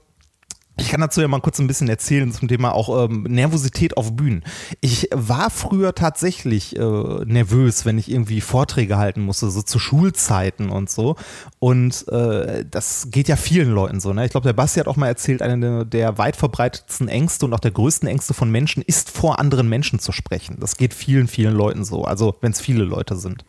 Ich 0.79 0.88
kann 0.88 1.02
dazu 1.02 1.21
ja 1.21 1.29
mal 1.29 1.41
kurz 1.41 1.59
ein 1.59 1.67
bisschen 1.67 1.88
erzählen 1.88 2.33
zum 2.33 2.49
Thema 2.49 2.75
auch 2.75 3.05
ähm, 3.05 3.25
Nervosität 3.25 3.97
auf 3.99 4.17
Bühnen. 4.17 4.43
Ich 4.81 5.09
war 5.12 5.50
früher 5.50 5.95
tatsächlich 5.95 6.76
äh, 6.76 6.81
nervös, 6.81 7.85
wenn 7.85 7.99
ich 7.99 8.11
irgendwie 8.11 8.41
Vorträge 8.41 8.97
halten 8.97 9.21
musste, 9.21 9.50
so 9.50 9.61
zu 9.61 9.79
Schulzeiten 9.79 10.71
und 10.71 10.88
so. 10.88 11.17
Und 11.59 12.09
äh, 12.09 12.64
das 12.69 13.09
geht 13.11 13.29
ja 13.29 13.37
vielen 13.37 13.71
Leuten 13.71 14.00
so. 14.00 14.14
Ne? 14.14 14.25
Ich 14.25 14.31
glaube, 14.31 14.47
der 14.47 14.55
Basti 14.55 14.81
hat 14.81 14.88
auch 14.88 14.97
mal 14.97 15.09
erzählt, 15.09 15.43
eine 15.43 15.85
der 15.85 16.17
weit 16.17 16.37
verbreitetsten 16.37 17.09
Ängste 17.09 17.45
und 17.45 17.52
auch 17.52 17.61
der 17.61 17.71
größten 17.71 18.09
Ängste 18.09 18.33
von 18.33 18.50
Menschen 18.50 18.83
ist, 18.83 19.11
vor 19.11 19.38
anderen 19.38 19.69
Menschen 19.69 19.99
zu 19.99 20.11
sprechen. 20.11 20.57
Das 20.59 20.76
geht 20.79 20.95
vielen, 20.95 21.29
vielen 21.29 21.55
Leuten 21.55 21.85
so. 21.85 22.05
Also 22.05 22.37
wenn 22.41 22.52
es 22.52 22.61
viele 22.62 22.85
Leute 22.85 23.17
sind. 23.17 23.45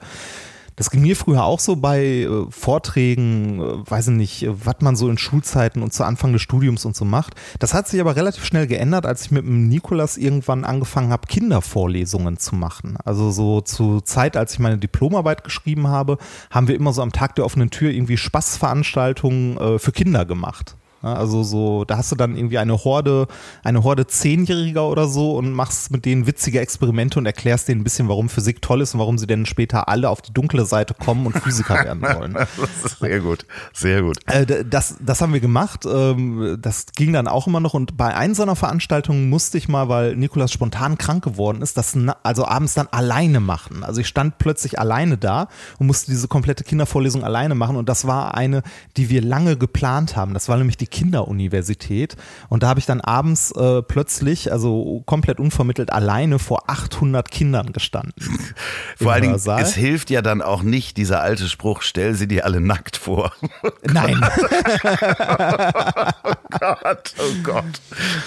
Das 0.76 0.90
ging 0.90 1.02
mir 1.02 1.16
früher 1.16 1.44
auch 1.44 1.60
so 1.60 1.76
bei 1.76 2.04
äh, 2.24 2.46
Vorträgen, 2.50 3.60
äh, 3.60 3.92
weiß 3.92 4.08
ich 4.08 4.14
nicht, 4.14 4.44
äh, 4.44 4.66
was 4.66 4.78
man 4.80 4.96
so 4.96 5.10
in 5.10 5.18
Schulzeiten 5.18 5.84
und 5.84 5.94
zu 5.94 6.04
Anfang 6.04 6.34
des 6.34 6.42
Studiums 6.42 6.86
und 6.86 6.96
so 6.96 7.06
macht. 7.06 7.36
Das 7.60 7.74
hat 7.74 7.88
sich 7.88 8.02
aber 8.02 8.16
relativ 8.16 8.44
schnell 8.44 8.66
geändert, 8.66 9.06
als 9.06 9.26
ich 9.26 9.32
mit 9.32 9.46
dem 9.46 9.68
Nikolas 9.68 10.18
irgendwann 10.18 10.66
angefangen 10.66 11.12
habe, 11.12 11.28
Kindervorlesungen 11.28 12.38
zu 12.38 12.56
machen. 12.56 12.98
Also 13.06 13.32
so 13.32 13.62
zur 13.62 14.04
Zeit, 14.04 14.36
als 14.36 14.54
ich 14.54 14.60
meine 14.60 14.78
Diplomarbeit 14.78 15.44
geschrieben 15.44 15.88
habe, 15.88 16.18
haben 16.50 16.68
wir 16.68 16.76
immer 16.76 16.94
so 16.94 17.02
am 17.02 17.12
Tag 17.12 17.36
der 17.36 17.46
offenen 17.46 17.70
Tür 17.70 17.92
irgendwie 17.92 18.18
Spaßveranstaltungen 18.18 19.58
äh, 19.58 19.80
für 19.80 19.92
Kinder 19.92 20.26
gemacht. 20.26 20.76
Also 21.04 21.44
so, 21.44 21.84
da 21.84 21.98
hast 21.98 22.12
du 22.12 22.16
dann 22.16 22.36
irgendwie 22.36 22.58
eine 22.58 22.84
Horde, 22.84 23.28
eine 23.64 23.84
Horde 23.84 24.08
Zehnjähriger 24.08 24.88
oder 24.88 25.08
so 25.08 25.36
und 25.36 25.52
machst 25.52 25.92
mit 25.92 26.06
denen 26.06 26.28
witzige 26.28 26.62
Experimente 26.62 27.20
und 27.20 27.26
erklärst 27.26 27.68
denen 27.68 27.82
ein 27.82 27.84
bisschen, 27.84 28.08
warum 28.08 28.30
Physik 28.30 28.62
toll 28.62 28.82
ist 28.82 28.94
und 28.94 29.02
warum 29.02 29.18
sie 29.18 29.28
denn 29.28 29.46
später 29.46 29.90
alle 29.90 30.10
auf 30.10 30.22
die 30.22 30.34
dunkle 30.34 30.66
Seite 30.66 30.94
kommen 30.94 31.26
und 31.26 31.38
Physiker 31.38 31.76
werden 31.76 32.02
wollen. 32.02 32.38
sehr 33.00 33.20
gut, 33.20 33.46
sehr 33.74 34.02
gut. 34.02 34.18
Äh, 34.28 34.64
das, 34.64 34.96
das 35.00 35.22
haben 35.22 35.34
wir 35.34 35.42
gemacht. 35.42 35.86
Ähm, 35.86 36.58
das 36.62 36.86
ging 36.96 37.12
dann 37.12 37.28
auch 37.28 37.48
immer 37.48 37.60
noch 37.60 37.74
und 37.74 37.98
bei 37.98 38.16
einer 38.16 38.34
seiner 38.34 38.56
Veranstaltungen 38.56 39.30
musste 39.30 39.58
ich 39.58 39.68
mal, 39.68 39.90
weil 39.90 40.16
Nikolas 40.16 40.52
spontan 40.52 40.98
krank 40.98 41.24
geworden 41.24 41.62
ist, 41.62 41.78
das 41.78 41.98
also 42.24 42.46
abends 42.46 42.74
dann 42.74 42.88
alleine 42.92 43.40
machen. 43.40 43.84
Also 43.84 44.00
ich 44.02 44.08
stand 44.08 44.38
plötzlich 44.38 44.80
alleine 44.80 45.18
da 45.18 45.50
und 45.80 45.88
musste 45.88 46.12
diese 46.12 46.28
komplette 46.28 46.64
Kindervorlesung 46.64 47.24
alleine 47.24 47.56
machen 47.56 47.76
und 47.76 47.90
das 47.90 48.08
war 48.08 48.36
eine, 48.36 48.64
die 48.96 49.10
wir 49.10 49.22
lange 49.22 49.58
geplant 49.58 50.16
haben. 50.16 50.34
Das 50.34 50.48
war 50.48 50.58
nämlich 50.58 50.78
die 50.78 50.88
Kinderuniversität. 50.94 52.16
Und 52.50 52.64
da 52.64 52.70
habe 52.70 52.80
ich 52.80 52.86
dann 52.86 53.02
abends 53.02 53.52
äh, 53.52 53.82
plötzlich, 53.82 54.52
also 54.52 55.02
komplett 55.06 55.40
unvermittelt 55.40 55.92
alleine 55.92 56.38
vor 56.38 56.70
800 56.70 57.30
Kindern 57.32 57.74
gestanden. 57.74 58.14
vor 59.02 59.12
allen 59.12 59.24
Dingen, 59.24 59.36
es 59.36 59.74
hilft 59.74 60.12
ja 60.12 60.22
dann 60.22 60.42
auch 60.42 60.62
nicht 60.62 60.96
dieser 60.98 61.22
alte 61.22 61.50
Spruch, 61.50 61.82
stell 61.82 62.14
sie 62.14 62.28
dir 62.28 62.46
alle 62.46 62.62
nackt 62.62 62.96
vor. 62.96 63.34
Nein. 63.84 64.22
oh 66.24 66.34
Gott, 66.60 67.14
oh 67.18 67.34
Gott. 67.42 67.82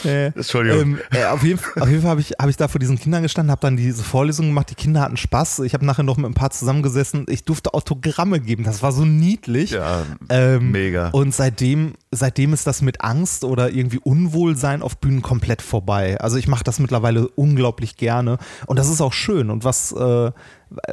Äh, 0.04 0.26
Entschuldigung. 0.26 0.80
Ähm, 0.80 0.99
äh, 1.12 1.25
auf, 1.26 1.44
jeden, 1.44 1.61
auf 1.80 1.88
jeden 1.88 2.02
Fall 2.02 2.11
habe 2.11 2.20
ich, 2.20 2.32
hab 2.32 2.49
ich 2.49 2.56
da 2.56 2.66
vor 2.66 2.80
diesen 2.80 2.99
Kindern 2.99 3.23
gestanden, 3.23 3.52
habe 3.52 3.61
dann 3.61 3.76
diese 3.76 4.02
Vorlesung 4.02 4.46
gemacht, 4.46 4.70
die 4.70 4.75
Kinder 4.75 5.02
hatten 5.02 5.16
Spaß. 5.16 5.61
Ich 5.61 5.73
habe 5.73 5.87
nachher 5.87 6.02
noch 6.02 6.16
mit 6.16 6.26
ein 6.26 6.35
paar 6.35 6.50
zusammengesessen. 6.50 7.26
Ich 7.28 7.44
durfte 7.44 7.75
Autogramme 7.75 8.40
geben, 8.40 8.64
das 8.64 8.82
war 8.82 8.90
so 8.90 9.04
niedlich. 9.04 9.70
Ja, 9.70 10.02
ähm, 10.30 10.73
mega. 10.73 11.11
Und 11.11 11.32
seitdem, 11.32 11.94
seitdem 12.11 12.56
ist 12.57 12.67
das 12.67 12.81
mit 12.81 13.03
Angst 13.03 13.45
oder 13.45 13.71
irgendwie 13.71 13.99
Unwohlsein 13.99 14.81
auf 14.81 14.97
Bühnen 14.97 15.21
komplett 15.21 15.61
vorbei. 15.61 16.19
Also 16.19 16.39
ich 16.39 16.49
mache 16.49 16.65
das 16.65 16.79
mittlerweile 16.79 17.29
unglaublich 17.29 17.97
gerne 17.99 18.39
und 18.67 18.79
das 18.79 18.89
ist 18.89 19.03
auch 19.03 19.13
schön. 19.13 19.51
Und 19.51 19.63
was, 19.63 19.93
äh, 19.93 20.33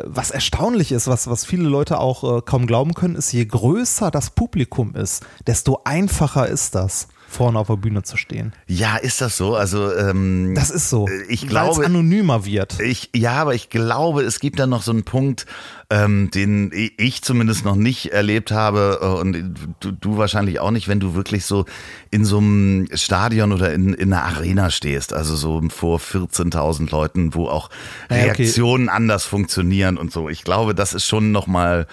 was 0.03 0.31
erstaunlich 0.31 0.91
ist, 0.91 1.07
was, 1.07 1.29
was 1.29 1.45
viele 1.45 1.69
Leute 1.69 1.99
auch 1.99 2.39
äh, 2.39 2.41
kaum 2.41 2.67
glauben 2.67 2.93
können, 2.93 3.15
ist, 3.15 3.31
je 3.31 3.45
größer 3.45 4.11
das 4.11 4.31
Publikum 4.31 4.93
ist, 4.93 5.25
desto 5.47 5.79
einfacher 5.85 6.47
ist 6.49 6.75
das 6.75 7.07
vorne 7.33 7.59
auf 7.59 7.67
der 7.67 7.75
Bühne 7.75 8.03
zu 8.03 8.17
stehen. 8.17 8.53
Ja, 8.67 8.97
ist 8.97 9.21
das 9.21 9.37
so? 9.37 9.55
Also 9.55 9.93
ähm, 9.93 10.53
das 10.55 10.69
ist 10.69 10.89
so. 10.89 11.07
Ich 11.27 11.47
glaube, 11.47 11.81
es 11.81 11.85
anonymer 11.85 12.45
wird. 12.45 12.79
Ich, 12.79 13.09
ja, 13.15 13.33
aber 13.33 13.55
ich 13.55 13.69
glaube, 13.69 14.21
es 14.21 14.39
gibt 14.39 14.59
da 14.59 14.67
noch 14.67 14.81
so 14.81 14.91
einen 14.91 15.03
Punkt, 15.03 15.45
ähm, 15.89 16.29
den 16.31 16.71
ich 16.73 17.21
zumindest 17.21 17.65
noch 17.65 17.75
nicht 17.75 18.11
erlebt 18.11 18.51
habe 18.51 18.99
äh, 19.01 19.05
und 19.05 19.55
du, 19.79 19.91
du, 19.91 20.17
wahrscheinlich 20.17 20.59
auch 20.59 20.71
nicht, 20.71 20.87
wenn 20.87 20.99
du 20.99 21.13
wirklich 21.15 21.45
so 21.45 21.65
in 22.11 22.25
so 22.25 22.37
einem 22.37 22.87
Stadion 22.93 23.51
oder 23.51 23.73
in, 23.73 23.93
in 23.93 24.13
einer 24.13 24.23
Arena 24.23 24.69
stehst, 24.69 25.13
also 25.13 25.35
so 25.35 25.61
vor 25.69 25.99
14.000 25.99 26.91
Leuten, 26.91 27.33
wo 27.33 27.47
auch 27.47 27.69
Reaktionen 28.09 28.87
okay. 28.87 28.95
anders 28.95 29.25
funktionieren 29.25 29.97
und 29.97 30.11
so. 30.11 30.29
Ich 30.29 30.43
glaube, 30.43 30.73
das 30.73 30.93
ist 30.93 31.05
schon 31.05 31.31
noch 31.31 31.47
mal 31.47 31.87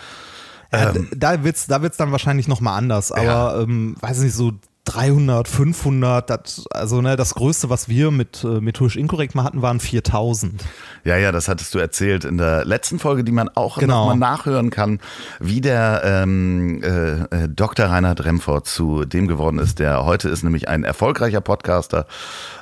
ähm, 0.73 1.09
da 1.17 1.43
wird's, 1.43 1.67
da 1.67 1.83
wird's 1.83 1.97
dann 1.97 2.13
wahrscheinlich 2.13 2.47
noch 2.47 2.61
mal 2.61 2.77
anders, 2.77 3.11
aber 3.11 3.25
ja. 3.25 3.61
ähm, 3.61 3.97
weiß 4.01 4.21
nicht 4.21 4.35
so 4.35 4.53
300, 4.85 5.47
500, 5.47 6.31
das, 6.31 6.65
also 6.71 7.01
ne, 7.01 7.17
das 7.17 7.35
Größte, 7.35 7.71
was 7.71 7.89
wir 7.89 8.11
mit 8.11 8.43
äh, 8.45 8.61
methodisch 8.61 8.97
inkorrekt 8.97 9.35
mal 9.35 9.45
hatten, 9.45 9.63
waren 9.63 9.79
4000. 9.79 10.65
Ja, 11.05 11.17
ja, 11.17 11.33
das 11.33 11.49
hattest 11.49 11.75
du 11.75 11.79
erzählt 11.79 12.25
in 12.25 12.39
der 12.39 12.65
letzten 12.65 12.99
Folge, 12.99 13.23
die 13.23 13.33
man 13.33 13.49
auch 13.49 13.79
genau. 13.79 14.01
nochmal 14.01 14.17
nachhören 14.17 14.71
kann, 14.71 14.99
wie 15.39 15.61
der 15.61 16.03
ähm, 16.05 16.83
äh, 16.83 17.45
äh 17.45 17.49
Dr. 17.49 17.87
Reinhard 17.87 18.25
Remford 18.25 18.67
zu 18.67 19.05
dem 19.05 19.29
geworden 19.29 19.59
ist, 19.59 19.79
der 19.79 20.05
heute 20.05 20.29
ist 20.29 20.43
nämlich 20.43 20.69
ein 20.69 20.83
erfolgreicher 20.83 21.41
Podcaster, 21.41 22.07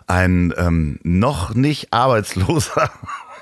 ein 0.06 0.52
ähm, 0.56 0.98
noch 1.04 1.54
nicht 1.54 1.92
arbeitsloser 1.92 2.90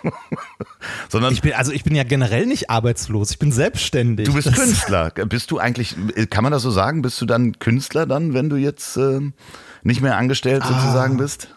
Sondern 1.08 1.32
ich 1.32 1.42
bin, 1.42 1.52
also 1.54 1.72
ich 1.72 1.84
bin 1.84 1.94
ja 1.94 2.04
generell 2.04 2.46
nicht 2.46 2.70
arbeitslos, 2.70 3.30
ich 3.30 3.38
bin 3.38 3.52
selbstständig. 3.52 4.26
Du 4.26 4.34
bist 4.34 4.48
das 4.48 4.54
Künstler. 4.54 5.10
Bist 5.10 5.50
du 5.50 5.58
eigentlich, 5.58 5.96
kann 6.30 6.42
man 6.42 6.52
das 6.52 6.62
so 6.62 6.70
sagen? 6.70 7.02
Bist 7.02 7.20
du 7.20 7.26
dann 7.26 7.58
Künstler 7.58 8.06
dann, 8.06 8.34
wenn 8.34 8.48
du 8.48 8.56
jetzt 8.56 8.96
äh, 8.96 9.20
nicht 9.82 10.00
mehr 10.00 10.16
angestellt 10.16 10.62
ah. 10.64 10.68
sozusagen 10.68 11.16
bist? 11.16 11.48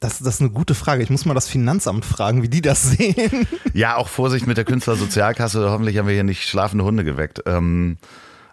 Das, 0.00 0.18
das 0.18 0.36
ist 0.36 0.40
eine 0.40 0.50
gute 0.50 0.74
Frage. 0.74 1.02
Ich 1.02 1.10
muss 1.10 1.26
mal 1.26 1.34
das 1.34 1.46
Finanzamt 1.46 2.06
fragen, 2.06 2.42
wie 2.42 2.48
die 2.48 2.62
das 2.62 2.82
sehen. 2.82 3.46
Ja, 3.74 3.96
auch 3.96 4.08
Vorsicht 4.08 4.46
mit 4.46 4.56
der 4.56 4.64
Künstlersozialkasse. 4.64 5.70
Hoffentlich 5.70 5.98
haben 5.98 6.06
wir 6.06 6.14
hier 6.14 6.24
nicht 6.24 6.48
schlafende 6.48 6.84
Hunde 6.84 7.04
geweckt. 7.04 7.42
Ähm, 7.46 7.98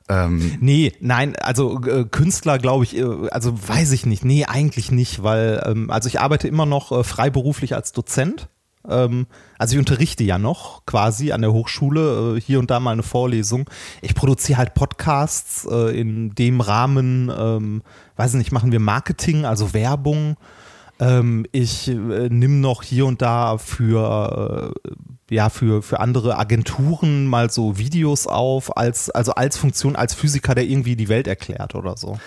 ähm 0.09 0.57
nee, 0.59 0.93
nein, 0.99 1.35
also 1.37 1.81
äh, 1.85 2.03
Künstler 2.03 2.59
glaube 2.59 2.83
ich, 2.83 2.97
äh, 2.97 3.29
also 3.31 3.57
weiß 3.67 3.93
ich 3.93 4.05
nicht. 4.05 4.25
Nee, 4.25 4.45
eigentlich 4.45 4.91
nicht, 4.91 5.23
weil, 5.23 5.63
ähm, 5.65 5.89
also 5.89 6.07
ich 6.07 6.19
arbeite 6.19 6.49
immer 6.49 6.65
noch 6.65 6.91
äh, 6.91 7.03
freiberuflich 7.03 7.73
als 7.73 7.93
Dozent. 7.93 8.49
Ähm, 8.89 9.27
also 9.57 9.73
ich 9.73 9.79
unterrichte 9.79 10.23
ja 10.23 10.37
noch 10.37 10.85
quasi 10.85 11.31
an 11.31 11.41
der 11.41 11.53
Hochschule, 11.53 12.37
äh, 12.37 12.41
hier 12.41 12.59
und 12.59 12.71
da 12.71 12.79
mal 12.79 12.91
eine 12.91 13.03
Vorlesung. 13.03 13.69
Ich 14.01 14.15
produziere 14.15 14.57
halt 14.57 14.73
Podcasts 14.73 15.67
äh, 15.69 15.99
in 15.99 16.35
dem 16.35 16.61
Rahmen, 16.61 17.31
ähm, 17.37 17.81
weiß 18.15 18.33
nicht, 18.33 18.51
machen 18.51 18.71
wir 18.71 18.79
Marketing, 18.79 19.45
also 19.45 19.73
Werbung. 19.73 20.37
Ähm, 20.99 21.45
ich 21.51 21.87
äh, 21.87 21.93
nehme 22.29 22.55
noch 22.55 22.83
hier 22.83 23.05
und 23.05 23.21
da 23.21 23.57
für 23.57 24.73
ja, 25.29 25.49
für, 25.49 25.81
für 25.81 25.99
andere 25.99 26.37
Agenturen 26.37 27.27
mal 27.27 27.49
so 27.49 27.77
Videos 27.77 28.27
auf, 28.27 28.77
als, 28.77 29.09
also 29.09 29.33
als 29.33 29.57
Funktion, 29.57 29.95
als 29.95 30.13
Physiker, 30.13 30.55
der 30.55 30.65
irgendwie 30.65 30.95
die 30.95 31.09
Welt 31.09 31.27
erklärt 31.27 31.75
oder 31.75 31.97
so. 31.97 32.17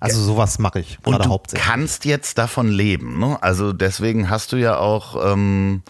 Also 0.00 0.22
sowas 0.22 0.58
mache 0.58 0.80
ich. 0.80 0.98
Und 1.04 1.24
du 1.24 1.40
kannst 1.54 2.04
jetzt 2.04 2.38
davon 2.38 2.68
leben, 2.68 3.18
ne? 3.18 3.38
Also 3.42 3.72
deswegen 3.72 4.30
hast 4.30 4.52
du 4.52 4.56
ja 4.56 4.78
auch 4.78 5.32
ähm, 5.32 5.82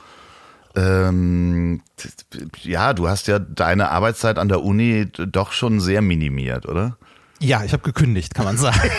ähm, 0.76 1.82
ja, 2.62 2.92
du 2.92 3.08
hast 3.08 3.26
ja 3.28 3.38
deine 3.38 3.90
Arbeitszeit 3.90 4.38
an 4.38 4.48
der 4.48 4.62
Uni 4.62 5.06
doch 5.12 5.52
schon 5.52 5.80
sehr 5.80 6.02
minimiert, 6.02 6.66
oder? 6.66 6.96
Ja, 7.40 7.62
ich 7.64 7.72
habe 7.72 7.82
gekündigt, 7.82 8.34
kann 8.34 8.44
man 8.44 8.56
sagen. 8.56 8.78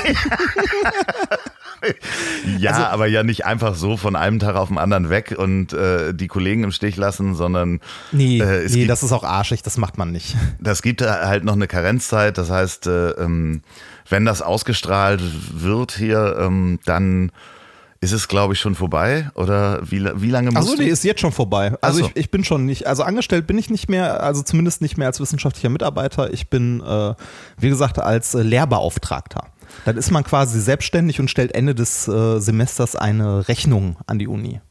ja, 2.58 2.72
also, 2.72 2.84
aber 2.84 3.08
ja 3.08 3.24
nicht 3.24 3.46
einfach 3.46 3.76
so 3.76 3.98
von 3.98 4.16
einem 4.16 4.40
Tag 4.40 4.56
auf 4.56 4.70
den 4.70 4.78
anderen 4.78 5.10
weg 5.10 5.36
und 5.38 5.74
äh, 5.74 6.14
die 6.14 6.28
Kollegen 6.28 6.64
im 6.64 6.72
Stich 6.72 6.96
lassen, 6.96 7.36
sondern. 7.36 7.82
Nee, 8.12 8.40
äh, 8.40 8.64
nee 8.68 8.76
gibt, 8.80 8.90
das 8.90 9.04
ist 9.04 9.12
auch 9.12 9.26
arschig, 9.26 9.62
das 9.62 9.78
macht 9.78 9.98
man 9.98 10.12
nicht. 10.12 10.36
Das 10.62 10.82
gibt 10.82 11.02
halt 11.02 11.44
noch 11.46 11.54
eine 11.54 11.68
Karenzzeit, 11.68 12.38
das 12.38 12.50
heißt, 12.50 12.88
äh, 12.88 13.12
ähm, 13.12 13.62
wenn 14.08 14.26
das 14.26 14.42
ausgestrahlt 14.42 15.22
wird 15.54 15.94
hier, 15.94 16.38
ähm, 16.40 16.80
dann 16.86 17.32
ist 18.02 18.14
es, 18.14 18.28
glaube 18.28 18.54
ich, 18.54 18.60
schon 18.60 18.76
vorbei? 18.76 19.30
Oder 19.36 19.82
wie, 19.84 20.04
wie 20.16 20.30
lange 20.30 20.52
musst 20.52 20.70
Achso, 20.70 20.82
nee, 20.82 20.88
ist 20.88 21.04
jetzt 21.04 21.20
schon 21.20 21.34
vorbei. 21.34 21.74
Also 21.82 22.00
so. 22.00 22.06
ich, 22.06 22.16
ich 22.16 22.32
bin 22.32 22.44
schon 22.44 22.66
nicht, 22.66 22.88
also 22.88 23.04
angestellt 23.04 23.46
bin 23.46 23.58
ich 23.58 23.70
nicht 23.70 23.90
mehr, 23.90 24.24
also 24.24 24.42
zumindest 24.42 24.82
nicht 24.82 24.98
mehr 24.98 25.08
als 25.08 25.20
wissenschaftlicher 25.20 25.70
Mitarbeiter. 25.70 26.32
Ich 26.34 26.50
bin, 26.50 26.82
äh, 26.82 27.14
wie 27.58 27.70
gesagt, 27.70 28.00
als 28.00 28.36
äh, 28.36 28.42
Lehrbeauftragter. 28.42 29.48
Dann 29.86 29.98
ist 29.98 30.12
man 30.12 30.24
quasi 30.24 30.60
selbstständig 30.62 31.20
und 31.20 31.30
stellt 31.30 31.54
Ende 31.54 31.76
des 31.76 32.08
äh, 32.08 32.40
Semesters 32.40 32.96
eine 32.96 33.48
Rechnung 33.48 33.98
an 34.08 34.18
die 34.18 34.28
Uni 34.28 34.62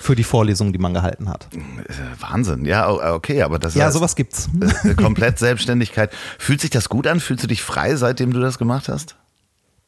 für 0.00 0.14
die 0.14 0.24
Vorlesung, 0.24 0.72
die 0.72 0.78
man 0.78 0.92
gehalten 0.92 1.28
hat. 1.28 1.48
Äh, 1.52 2.20
Wahnsinn, 2.20 2.64
ja, 2.64 2.88
okay, 3.14 3.42
aber 3.42 3.58
das 3.58 3.72
ist. 3.72 3.78
Ja, 3.78 3.86
heißt, 3.86 3.94
sowas 3.94 4.14
gibt's. 4.14 4.48
Äh, 4.84 4.94
komplett 4.94 5.38
Selbstständigkeit. 5.38 6.12
Fühlt 6.38 6.60
sich 6.60 6.70
das 6.70 6.88
gut 6.88 7.06
an? 7.06 7.20
Fühlst 7.20 7.44
du 7.44 7.48
dich 7.48 7.62
frei, 7.62 7.96
seitdem 7.96 8.32
du 8.32 8.40
das 8.40 8.58
gemacht 8.58 8.88
hast? 8.88 9.16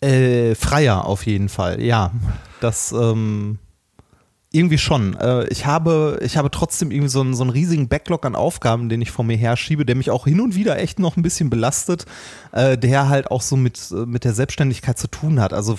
Äh, 0.01 0.55
freier 0.55 1.07
auf 1.07 1.27
jeden 1.27 1.49
Fall, 1.49 1.83
ja. 1.83 2.13
Das, 2.61 2.93
ähm, 2.93 3.59
Irgendwie 4.51 4.79
schon. 4.79 5.15
Äh, 5.17 5.47
ich 5.49 5.67
habe, 5.67 6.21
ich 6.23 6.39
habe 6.39 6.51
trotzdem 6.51 6.91
irgendwie 6.91 7.11
so 7.11 7.21
einen, 7.21 7.35
so 7.35 7.43
einen 7.43 7.51
riesigen 7.51 7.89
Backlog 7.89 8.25
an 8.25 8.35
Aufgaben, 8.35 8.89
den 8.89 9.03
ich 9.03 9.11
vor 9.11 9.23
mir 9.23 9.37
herschiebe, 9.37 9.85
der 9.85 9.95
mich 9.95 10.11
auch 10.11 10.25
hin 10.25 10.41
und 10.41 10.55
wieder 10.55 10.79
echt 10.79 10.99
noch 10.99 11.19
ein 11.19 11.23
bisschen 11.23 11.51
belastet, 11.51 12.07
äh, 12.53 12.79
der 12.79 13.11
halt 13.11 13.31
auch 13.31 13.43
so 13.43 13.57
mit, 13.59 13.79
äh, 13.91 14.07
mit 14.07 14.25
der 14.25 14.33
Selbstständigkeit 14.33 14.99
zu 14.99 15.07
tun 15.07 15.39
hat. 15.39 15.53
Also 15.53 15.79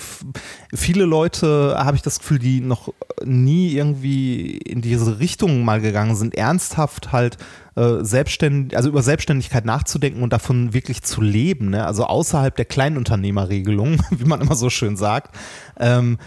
viele 0.72 1.04
Leute, 1.04 1.74
habe 1.78 1.96
ich 1.96 2.02
das 2.02 2.20
Gefühl, 2.20 2.38
die 2.38 2.60
noch 2.60 2.94
nie 3.24 3.72
irgendwie 3.72 4.58
in 4.58 4.82
diese 4.82 5.18
Richtung 5.18 5.64
mal 5.64 5.80
gegangen 5.80 6.14
sind, 6.14 6.36
ernsthaft 6.36 7.12
halt 7.12 7.38
selbstständig, 8.00 8.76
also 8.76 8.90
über 8.90 9.02
Selbstständigkeit 9.02 9.64
nachzudenken 9.64 10.22
und 10.22 10.32
davon 10.34 10.74
wirklich 10.74 11.02
zu 11.02 11.22
leben, 11.22 11.70
ne? 11.70 11.86
also 11.86 12.04
außerhalb 12.04 12.54
der 12.54 12.66
Kleinunternehmerregelung, 12.66 14.02
wie 14.10 14.24
man 14.24 14.42
immer 14.42 14.56
so 14.56 14.68
schön 14.68 14.96
sagt, 14.96 15.34
ähm, 15.78 16.18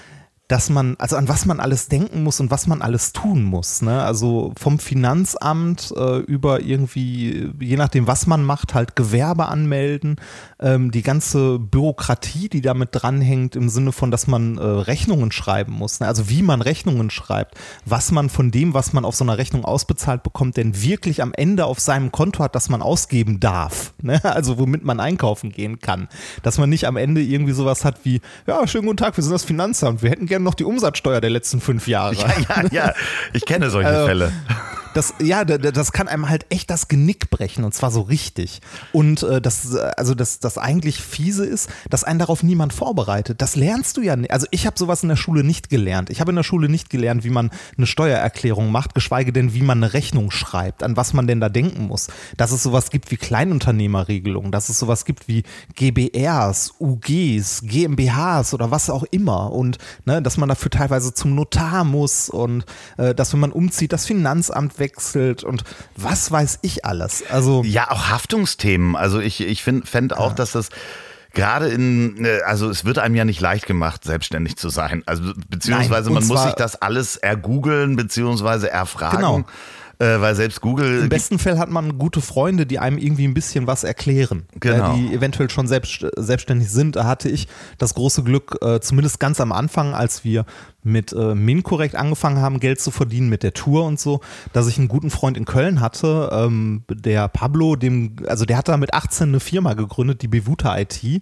dass 0.49 0.69
man, 0.69 0.95
also 0.99 1.15
an 1.15 1.29
was 1.29 1.45
man 1.45 1.61
alles 1.61 1.87
denken 1.87 2.21
muss 2.23 2.41
und 2.41 2.51
was 2.51 2.67
man 2.67 2.81
alles 2.81 3.13
tun 3.13 3.43
muss. 3.43 3.81
Ne? 3.81 4.03
Also 4.03 4.51
vom 4.59 4.77
Finanzamt 4.77 5.93
äh, 5.95 6.17
über 6.17 6.59
irgendwie, 6.59 7.49
je 7.61 7.77
nachdem, 7.77 8.07
was 8.07 8.27
man 8.27 8.43
macht, 8.43 8.73
halt 8.73 8.97
Gewerbe 8.97 9.47
anmelden, 9.47 10.17
ähm, 10.59 10.91
die 10.91 11.01
ganze 11.01 11.59
Bürokratie, 11.59 12.49
die 12.49 12.61
damit 12.61 12.89
dranhängt, 12.91 13.55
im 13.55 13.69
Sinne 13.69 13.93
von, 13.93 14.11
dass 14.11 14.27
man 14.27 14.57
äh, 14.57 14.61
Rechnungen 14.61 15.31
schreiben 15.31 15.73
muss. 15.73 16.01
Ne? 16.01 16.07
Also 16.07 16.29
wie 16.29 16.41
man 16.41 16.61
Rechnungen 16.61 17.09
schreibt, 17.09 17.55
was 17.85 18.11
man 18.11 18.29
von 18.29 18.51
dem, 18.51 18.73
was 18.73 18.91
man 18.91 19.05
auf 19.05 19.15
so 19.15 19.23
einer 19.23 19.37
Rechnung 19.37 19.63
ausbezahlt 19.63 20.23
bekommt, 20.23 20.57
denn 20.57 20.81
wirklich 20.81 21.21
am 21.21 21.33
Ende 21.33 21.65
auf 21.65 21.79
seinem 21.79 22.11
Konto 22.11 22.43
hat, 22.43 22.53
das 22.53 22.67
man 22.67 22.81
ausgeben 22.81 23.39
darf. 23.39 23.93
Ne? 24.03 24.19
Also 24.25 24.59
womit 24.59 24.83
man 24.83 24.99
einkaufen 24.99 25.49
gehen 25.49 25.79
kann. 25.79 26.09
Dass 26.41 26.57
man 26.57 26.69
nicht 26.69 26.87
am 26.87 26.97
Ende 26.97 27.21
irgendwie 27.21 27.53
sowas 27.53 27.85
hat 27.85 28.03
wie, 28.03 28.19
ja, 28.45 28.67
schönen 28.67 28.87
guten 28.87 28.97
Tag, 28.97 29.15
wir 29.15 29.23
sind 29.23 29.31
das 29.31 29.45
Finanzamt, 29.45 30.03
wir 30.03 30.09
hätten 30.09 30.25
gerne 30.33 30.43
noch 30.43 30.55
die 30.55 30.63
Umsatzsteuer 30.63 31.21
der 31.21 31.29
letzten 31.29 31.61
fünf 31.61 31.87
Jahre. 31.87 32.15
Ja, 32.15 32.33
ja, 32.49 32.63
ja. 32.71 32.93
ich 33.33 33.45
kenne 33.45 33.69
solche 33.69 33.89
also, 33.89 34.07
Fälle 34.07 34.33
das, 34.93 35.13
ja, 35.19 35.43
das 35.45 35.91
kann 35.91 36.07
einem 36.07 36.29
halt 36.29 36.45
echt 36.49 36.69
das 36.69 36.87
Genick 36.87 37.29
brechen 37.29 37.63
und 37.63 37.73
zwar 37.73 37.91
so 37.91 38.01
richtig. 38.01 38.61
Und 38.91 39.23
äh, 39.23 39.41
das, 39.41 39.75
also 39.75 40.15
das, 40.15 40.39
das 40.39 40.57
eigentlich 40.57 41.01
fiese 41.01 41.45
ist, 41.45 41.69
dass 41.89 42.03
einen 42.03 42.19
darauf 42.19 42.43
niemand 42.43 42.73
vorbereitet. 42.73 43.41
Das 43.41 43.55
lernst 43.55 43.97
du 43.97 44.01
ja 44.01 44.15
nicht. 44.15 44.31
Also 44.31 44.47
ich 44.51 44.65
habe 44.65 44.77
sowas 44.77 45.03
in 45.03 45.09
der 45.09 45.15
Schule 45.15 45.43
nicht 45.43 45.69
gelernt. 45.69 46.09
Ich 46.09 46.21
habe 46.21 46.31
in 46.31 46.35
der 46.35 46.43
Schule 46.43 46.69
nicht 46.69 46.89
gelernt, 46.89 47.23
wie 47.23 47.29
man 47.29 47.51
eine 47.77 47.87
Steuererklärung 47.87 48.71
macht, 48.71 48.95
geschweige 48.95 49.33
denn, 49.33 49.53
wie 49.53 49.61
man 49.61 49.83
eine 49.83 49.93
Rechnung 49.93 50.31
schreibt, 50.31 50.83
an 50.83 50.97
was 50.97 51.13
man 51.13 51.27
denn 51.27 51.39
da 51.39 51.49
denken 51.49 51.87
muss. 51.87 52.07
Dass 52.37 52.51
es 52.51 52.63
sowas 52.63 52.89
gibt 52.89 53.11
wie 53.11 53.17
Kleinunternehmerregelungen, 53.17 54.51
dass 54.51 54.69
es 54.69 54.79
sowas 54.79 55.05
gibt 55.05 55.27
wie 55.27 55.43
GBRs, 55.75 56.75
UGs, 56.79 57.63
GmbHs 57.63 58.53
oder 58.53 58.71
was 58.71 58.89
auch 58.89 59.03
immer. 59.11 59.51
Und 59.51 59.77
ne, 60.05 60.21
dass 60.21 60.37
man 60.37 60.49
dafür 60.49 60.71
teilweise 60.71 61.13
zum 61.13 61.35
Notar 61.35 61.83
muss 61.83 62.29
und 62.29 62.65
äh, 62.97 63.15
dass 63.15 63.33
wenn 63.33 63.39
man 63.39 63.51
umzieht, 63.51 63.93
das 63.93 64.05
Finanzamt 64.05 64.79
wechselt 64.83 65.43
und 65.43 65.63
was 65.95 66.31
weiß 66.31 66.59
ich 66.61 66.83
alles. 66.85 67.23
Also 67.29 67.63
ja, 67.63 67.89
auch 67.89 68.09
Haftungsthemen. 68.09 68.95
Also 68.95 69.19
ich, 69.19 69.41
ich 69.41 69.63
fände 69.63 70.19
auch, 70.19 70.29
ja. 70.29 70.35
dass 70.35 70.51
das 70.51 70.69
gerade 71.33 71.69
in, 71.69 72.25
äh, 72.25 72.41
also 72.45 72.69
es 72.69 72.85
wird 72.85 72.99
einem 72.99 73.15
ja 73.15 73.25
nicht 73.25 73.39
leicht 73.39 73.65
gemacht, 73.65 74.03
selbstständig 74.03 74.57
zu 74.57 74.69
sein. 74.69 75.03
Also 75.05 75.33
beziehungsweise 75.49 76.11
Nein, 76.11 76.21
man 76.21 76.27
muss 76.27 76.43
sich 76.43 76.53
das 76.53 76.81
alles 76.81 77.15
ergoogeln, 77.15 77.95
beziehungsweise 77.95 78.69
erfragen. 78.69 79.17
Genau 79.17 79.45
äh, 80.03 80.21
weil 80.21 80.35
selbst 80.35 80.61
Google. 80.61 80.99
Im 81.03 81.09
besten 81.09 81.39
Fall 81.39 81.57
hat 81.57 81.69
man 81.69 81.97
gute 81.97 82.19
Freunde, 82.19 82.65
die 82.65 82.79
einem 82.79 82.97
irgendwie 82.97 83.25
ein 83.25 83.33
bisschen 83.33 83.67
was 83.67 83.83
erklären, 83.83 84.45
äh, 84.53 84.59
genau. 84.59 84.93
äh, 84.93 84.97
die 84.97 85.13
eventuell 85.13 85.49
schon 85.49 85.67
selbst, 85.67 86.05
selbstständig 86.17 86.69
sind. 86.69 86.95
Da 86.97 87.05
hatte 87.05 87.29
ich 87.29 87.47
das 87.77 87.93
große 87.93 88.23
Glück, 88.23 88.57
äh, 88.61 88.79
zumindest 88.81 89.19
ganz 89.19 89.39
am 89.39 89.51
Anfang, 89.51 89.93
als 89.93 90.23
wir 90.23 90.45
mit 90.83 91.13
äh, 91.13 91.35
Minkorrekt 91.35 91.95
angefangen 91.95 92.41
haben, 92.41 92.59
Geld 92.59 92.81
zu 92.81 92.91
verdienen 92.91 93.29
mit 93.29 93.43
der 93.43 93.53
Tour 93.53 93.85
und 93.85 93.99
so, 93.99 94.19
dass 94.51 94.67
ich 94.67 94.77
einen 94.77 94.89
guten 94.89 95.09
Freund 95.09 95.37
in 95.37 95.45
Köln 95.45 95.79
hatte, 95.79 96.29
ähm, 96.33 96.83
der 96.89 97.29
Pablo, 97.29 97.77
dem, 97.77 98.17
also 98.27 98.45
der 98.45 98.57
hat 98.57 98.67
da 98.67 98.75
mit 98.75 98.93
18 98.93 99.29
eine 99.29 99.39
Firma 99.39 99.73
gegründet, 99.73 100.21
die 100.21 100.27
Bevuta 100.27 100.77
IT. 100.77 101.21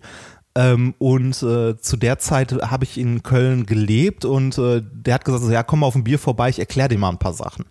Ähm, 0.53 0.95
und 0.97 1.41
äh, 1.43 1.77
zu 1.77 1.95
der 1.95 2.19
Zeit 2.19 2.51
habe 2.51 2.83
ich 2.83 2.97
in 2.97 3.23
Köln 3.23 3.65
gelebt 3.65 4.25
und 4.25 4.57
äh, 4.57 4.81
der 4.91 5.13
hat 5.13 5.23
gesagt, 5.23 5.43
so, 5.43 5.51
ja, 5.51 5.63
komm 5.63 5.79
mal 5.81 5.87
auf 5.87 5.95
ein 5.95 6.03
Bier 6.03 6.19
vorbei, 6.19 6.49
ich 6.49 6.59
erkläre 6.59 6.89
dir 6.89 6.97
mal 6.97 7.09
ein 7.09 7.19
paar 7.19 7.33
Sachen. 7.33 7.65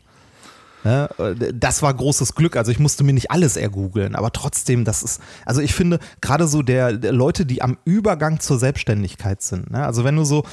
Ne? 0.84 1.08
Das 1.54 1.82
war 1.82 1.92
großes 1.92 2.34
Glück. 2.34 2.56
Also 2.56 2.72
ich 2.72 2.78
musste 2.78 3.04
mir 3.04 3.12
nicht 3.12 3.30
alles 3.30 3.56
ergoogeln, 3.56 4.14
aber 4.14 4.32
trotzdem, 4.32 4.84
das 4.84 5.02
ist, 5.02 5.20
also 5.44 5.60
ich 5.60 5.74
finde, 5.74 5.98
gerade 6.20 6.46
so 6.46 6.62
der, 6.62 6.94
der 6.94 7.12
Leute, 7.12 7.46
die 7.46 7.62
am 7.62 7.78
Übergang 7.84 8.40
zur 8.40 8.58
Selbstständigkeit 8.58 9.42
sind. 9.42 9.70
Ne? 9.70 9.84
Also 9.84 10.04
wenn 10.04 10.16
du 10.16 10.24
so, 10.24 10.44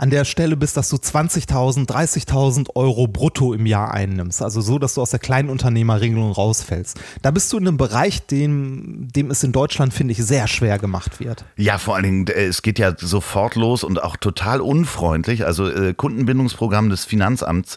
an 0.00 0.10
der 0.10 0.24
Stelle 0.24 0.56
bist, 0.56 0.76
dass 0.76 0.88
du 0.90 0.96
20.000, 0.96 1.88
30.000 1.88 2.68
Euro 2.76 3.08
brutto 3.08 3.52
im 3.52 3.66
Jahr 3.66 3.92
einnimmst. 3.92 4.40
Also 4.42 4.60
so, 4.60 4.78
dass 4.78 4.94
du 4.94 5.02
aus 5.02 5.10
der 5.10 5.18
Kleinunternehmerregelung 5.18 6.30
rausfällst. 6.30 7.00
Da 7.20 7.32
bist 7.32 7.52
du 7.52 7.58
in 7.58 7.66
einem 7.66 7.78
Bereich, 7.78 8.24
dem, 8.24 9.08
dem 9.10 9.32
es 9.32 9.42
in 9.42 9.50
Deutschland, 9.50 9.92
finde 9.92 10.12
ich, 10.12 10.18
sehr 10.18 10.46
schwer 10.46 10.78
gemacht 10.78 11.18
wird. 11.18 11.44
Ja, 11.56 11.78
vor 11.78 11.96
allen 11.96 12.04
Dingen, 12.04 12.26
äh, 12.28 12.44
es 12.44 12.62
geht 12.62 12.78
ja 12.78 12.94
sofort 12.96 13.56
los 13.56 13.82
und 13.82 14.00
auch 14.00 14.16
total 14.16 14.60
unfreundlich. 14.60 15.44
Also 15.44 15.68
äh, 15.68 15.94
Kundenbindungsprogramm 15.94 16.90
des 16.90 17.04
Finanzamts 17.04 17.76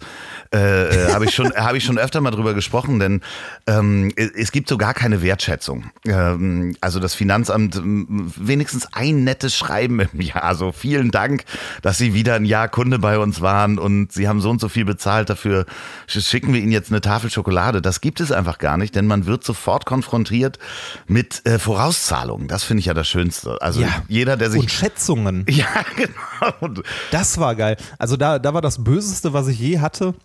äh, 0.54 0.60
äh 0.60 1.14
habe 1.14 1.26
ich, 1.26 1.34
schon, 1.34 1.52
hab 1.56 1.74
ich 1.74 1.84
schon 1.84 1.98
öfter 1.98 2.22
mal 2.22 2.30
drüber 2.30 2.54
gesprochen, 2.54 3.00
denn 3.00 3.22
ähm, 3.66 4.14
es 4.16 4.52
gibt 4.52 4.70
so 4.70 4.78
gar 4.78 4.94
keine 4.94 5.24
Wertschätzung. 5.24 5.86
Ähm, 6.06 6.76
also 6.82 7.00
das 7.00 7.16
Finanzamt 7.16 7.82
wenigstens 7.84 8.94
ein 8.94 9.24
nettes 9.24 9.56
Schreiben 9.56 10.00
im 10.02 10.22
Jahr. 10.22 10.44
Also 10.44 10.72
vielen 10.72 11.10
Dank, 11.10 11.46
dass 11.82 11.98
Sie 11.98 12.11
wieder 12.14 12.36
ein 12.36 12.46
Jahr 12.46 12.68
Kunde 12.68 13.00
bei 13.00 13.20
uns 13.20 13.42
waren 13.42 13.80
und 13.80 14.12
Sie 14.12 14.28
haben 14.28 14.42
so 14.42 14.50
und 14.50 14.62
so 14.62 14.70
viel 14.70 14.86
bezahlt 14.86 15.30
dafür, 15.30 15.66
schicken 16.08 16.54
wir 16.54 16.62
Ihnen 16.62 16.72
jetzt 16.72 16.92
eine 16.92 17.02
Tafel 17.02 17.30
Schokolade. 17.30 17.82
Das 17.82 18.02
gibt 18.02 18.20
es 18.20 18.32
einfach 18.32 18.58
gar 18.58 18.78
nicht, 18.78 18.96
denn 18.96 19.08
man 19.08 19.26
wird 19.26 19.44
sofort 19.44 19.86
konfrontiert 19.86 20.60
mit 21.08 21.46
äh, 21.46 21.60
Vorauszahlungen. 21.60 22.48
Das 22.48 22.64
finde 22.64 22.80
ich 22.80 22.86
ja 22.86 22.94
das 22.94 23.08
Schönste. 23.08 23.62
Also 23.62 23.82
ja. 23.82 23.90
jeder, 24.08 24.38
der 24.38 24.52
sich. 24.52 24.62
Und 24.62 24.72
Schätzungen. 24.72 25.46
Ja, 25.52 25.68
genau. 25.96 26.84
Das 27.12 27.38
war 27.38 27.56
geil. 27.56 27.76
Also 28.00 28.16
da, 28.16 28.40
da 28.40 28.54
war 28.54 28.62
das 28.62 28.84
Böseste, 28.84 29.34
was 29.34 29.48
ich 29.48 29.60
je 29.60 29.80
hatte. 29.80 30.16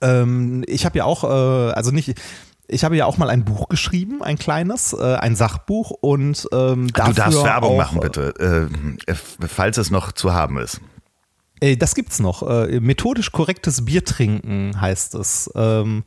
Ähm, 0.00 0.64
ich 0.66 0.84
habe 0.86 0.98
ja 0.98 1.04
auch, 1.04 1.24
äh, 1.24 1.72
also 1.72 1.90
nicht 1.90 2.14
ich 2.70 2.84
habe 2.84 2.96
ja 2.96 3.06
auch 3.06 3.18
mal 3.18 3.30
ein 3.30 3.44
Buch 3.44 3.68
geschrieben, 3.68 4.22
ein 4.22 4.38
kleines, 4.38 4.92
äh, 4.92 5.16
ein 5.16 5.36
Sachbuch 5.36 5.90
und 5.90 6.48
ähm, 6.52 6.86
Du 6.88 7.12
darfst 7.12 7.42
Werbung 7.42 7.72
auch, 7.72 7.76
machen, 7.76 8.00
bitte, 8.00 8.68
äh, 9.06 9.14
falls 9.14 9.78
es 9.78 9.90
noch 9.90 10.12
zu 10.12 10.32
haben 10.32 10.58
ist. 10.58 10.80
Äh, 11.60 11.76
das 11.76 11.94
gibt's 11.94 12.20
noch. 12.20 12.42
Äh, 12.48 12.80
methodisch 12.80 13.32
korrektes 13.32 13.84
Biertrinken 13.84 14.80
heißt 14.80 15.14
es. 15.14 15.50
Ähm, 15.54 16.04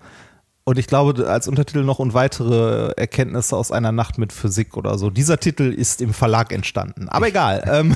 und 0.66 0.80
ich 0.80 0.88
glaube, 0.88 1.28
als 1.28 1.50
Untertitel 1.50 1.84
noch 1.84 2.00
und 2.00 2.14
weitere 2.14 2.94
Erkenntnisse 2.96 3.58
aus 3.58 3.72
einer 3.72 3.92
Nacht 3.92 4.18
mit 4.18 4.32
Physik 4.32 4.78
oder 4.78 4.98
so. 4.98 5.10
Dieser 5.10 5.38
Titel 5.38 5.64
ist 5.74 6.02
im 6.02 6.14
Verlag 6.14 6.54
entstanden. 6.54 7.10
Aber 7.10 7.28
egal. 7.28 7.64
ähm, 7.70 7.96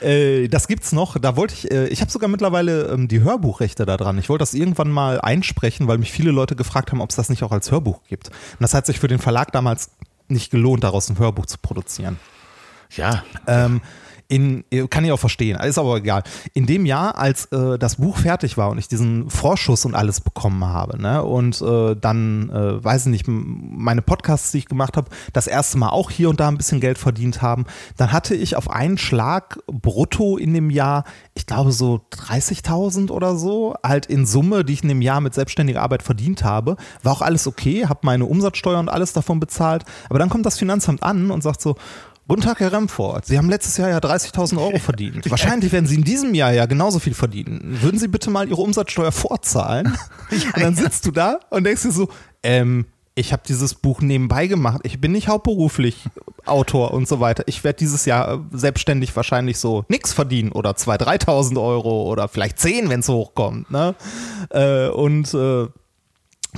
äh, 0.00 0.46
das 0.46 0.68
gibt's 0.68 0.92
noch. 0.92 1.18
Da 1.18 1.36
wollte 1.36 1.54
ich, 1.54 1.70
äh, 1.72 1.88
ich 1.88 2.00
habe 2.00 2.12
sogar 2.12 2.28
mittlerweile 2.28 2.84
ähm, 2.92 3.08
die 3.08 3.22
Hörbuchrechte 3.22 3.84
da 3.86 3.96
dran. 3.96 4.18
Ich 4.18 4.28
wollte 4.28 4.42
das 4.42 4.54
irgendwann 4.54 4.90
mal 4.90 5.20
einsprechen, 5.20 5.88
weil 5.88 5.98
mich 5.98 6.12
viele 6.12 6.30
Leute 6.30 6.54
gefragt 6.54 6.92
haben, 6.92 7.00
ob 7.00 7.10
es 7.10 7.16
das 7.16 7.28
nicht 7.28 7.42
auch 7.42 7.52
als 7.52 7.72
Hörbuch 7.72 8.02
gibt. 8.08 8.28
Und 8.28 8.60
das 8.60 8.72
hat 8.72 8.86
sich 8.86 9.00
für 9.00 9.08
den 9.08 9.18
Verlag 9.18 9.50
damals 9.50 9.90
nicht 10.28 10.52
gelohnt, 10.52 10.84
daraus 10.84 11.10
ein 11.10 11.18
Hörbuch 11.18 11.46
zu 11.46 11.58
produzieren. 11.58 12.20
Ja. 12.96 13.24
Ähm, 13.48 13.80
in, 14.32 14.64
kann 14.88 15.04
ich 15.04 15.12
auch 15.12 15.18
verstehen, 15.18 15.60
ist 15.60 15.76
aber 15.76 15.96
egal. 15.96 16.22
In 16.54 16.64
dem 16.64 16.86
Jahr, 16.86 17.18
als 17.18 17.44
äh, 17.52 17.78
das 17.78 17.96
Buch 17.96 18.16
fertig 18.16 18.56
war 18.56 18.70
und 18.70 18.78
ich 18.78 18.88
diesen 18.88 19.28
Vorschuss 19.28 19.84
und 19.84 19.94
alles 19.94 20.22
bekommen 20.22 20.64
habe, 20.64 21.00
ne, 21.00 21.22
und 21.22 21.60
äh, 21.60 21.94
dann, 21.94 22.48
äh, 22.48 22.82
weiß 22.82 23.02
ich 23.02 23.12
nicht, 23.12 23.26
meine 23.28 24.00
Podcasts, 24.00 24.50
die 24.50 24.58
ich 24.58 24.68
gemacht 24.68 24.96
habe, 24.96 25.10
das 25.34 25.46
erste 25.46 25.76
Mal 25.76 25.90
auch 25.90 26.10
hier 26.10 26.30
und 26.30 26.40
da 26.40 26.48
ein 26.48 26.56
bisschen 26.56 26.80
Geld 26.80 26.96
verdient 26.96 27.42
haben, 27.42 27.66
dann 27.98 28.10
hatte 28.10 28.34
ich 28.34 28.56
auf 28.56 28.70
einen 28.70 28.96
Schlag 28.96 29.58
brutto 29.66 30.38
in 30.38 30.54
dem 30.54 30.70
Jahr, 30.70 31.04
ich 31.34 31.44
glaube 31.44 31.70
so 31.70 32.00
30.000 32.12 33.10
oder 33.10 33.36
so, 33.36 33.74
halt 33.84 34.06
in 34.06 34.24
Summe, 34.24 34.64
die 34.64 34.72
ich 34.72 34.82
in 34.82 34.88
dem 34.88 35.02
Jahr 35.02 35.20
mit 35.20 35.34
selbstständiger 35.34 35.82
Arbeit 35.82 36.02
verdient 36.02 36.42
habe. 36.42 36.76
War 37.02 37.12
auch 37.12 37.22
alles 37.22 37.46
okay, 37.46 37.84
habe 37.86 38.00
meine 38.04 38.24
Umsatzsteuer 38.24 38.78
und 38.78 38.88
alles 38.88 39.12
davon 39.12 39.40
bezahlt, 39.40 39.84
aber 40.08 40.18
dann 40.18 40.30
kommt 40.30 40.46
das 40.46 40.58
Finanzamt 40.58 41.02
an 41.02 41.30
und 41.30 41.42
sagt 41.42 41.60
so, 41.60 41.76
Guten 42.28 42.42
Tag, 42.42 42.60
Herr 42.60 42.72
Remford. 42.72 43.26
Sie 43.26 43.36
haben 43.36 43.50
letztes 43.50 43.76
Jahr 43.76 43.90
ja 43.90 43.98
30.000 43.98 44.56
Euro 44.56 44.78
verdient. 44.78 45.28
Wahrscheinlich 45.30 45.72
werden 45.72 45.86
Sie 45.86 45.96
in 45.96 46.04
diesem 46.04 46.34
Jahr 46.34 46.52
ja 46.52 46.66
genauso 46.66 46.98
viel 46.98 47.14
verdienen. 47.14 47.78
Würden 47.82 47.98
Sie 47.98 48.08
bitte 48.08 48.30
mal 48.30 48.48
Ihre 48.48 48.62
Umsatzsteuer 48.62 49.10
vorzahlen? 49.10 49.98
und 50.30 50.62
dann 50.62 50.76
sitzt 50.76 51.04
du 51.04 51.10
da 51.10 51.40
und 51.50 51.64
denkst 51.64 51.82
dir 51.82 51.90
so, 51.90 52.08
ähm, 52.42 52.86
ich 53.14 53.32
habe 53.32 53.42
dieses 53.46 53.74
Buch 53.74 54.00
nebenbei 54.00 54.46
gemacht. 54.46 54.80
Ich 54.84 55.00
bin 55.00 55.12
nicht 55.12 55.28
hauptberuflich 55.28 55.96
Autor 56.46 56.92
und 56.92 57.06
so 57.06 57.20
weiter. 57.20 57.44
Ich 57.46 57.62
werde 57.64 57.78
dieses 57.78 58.04
Jahr 58.04 58.44
selbstständig 58.52 59.14
wahrscheinlich 59.14 59.58
so 59.58 59.84
nichts 59.88 60.12
verdienen 60.12 60.52
oder 60.52 60.70
2.000, 60.70 61.26
3.000 61.26 61.62
Euro 61.62 62.04
oder 62.10 62.28
vielleicht 62.28 62.58
10, 62.58 62.88
wenn 62.88 63.00
es 63.00 63.08
hochkommt. 63.08 63.70
Ne? 63.70 63.94
Äh, 64.50 64.88
und 64.88 65.34
äh, 65.34 65.66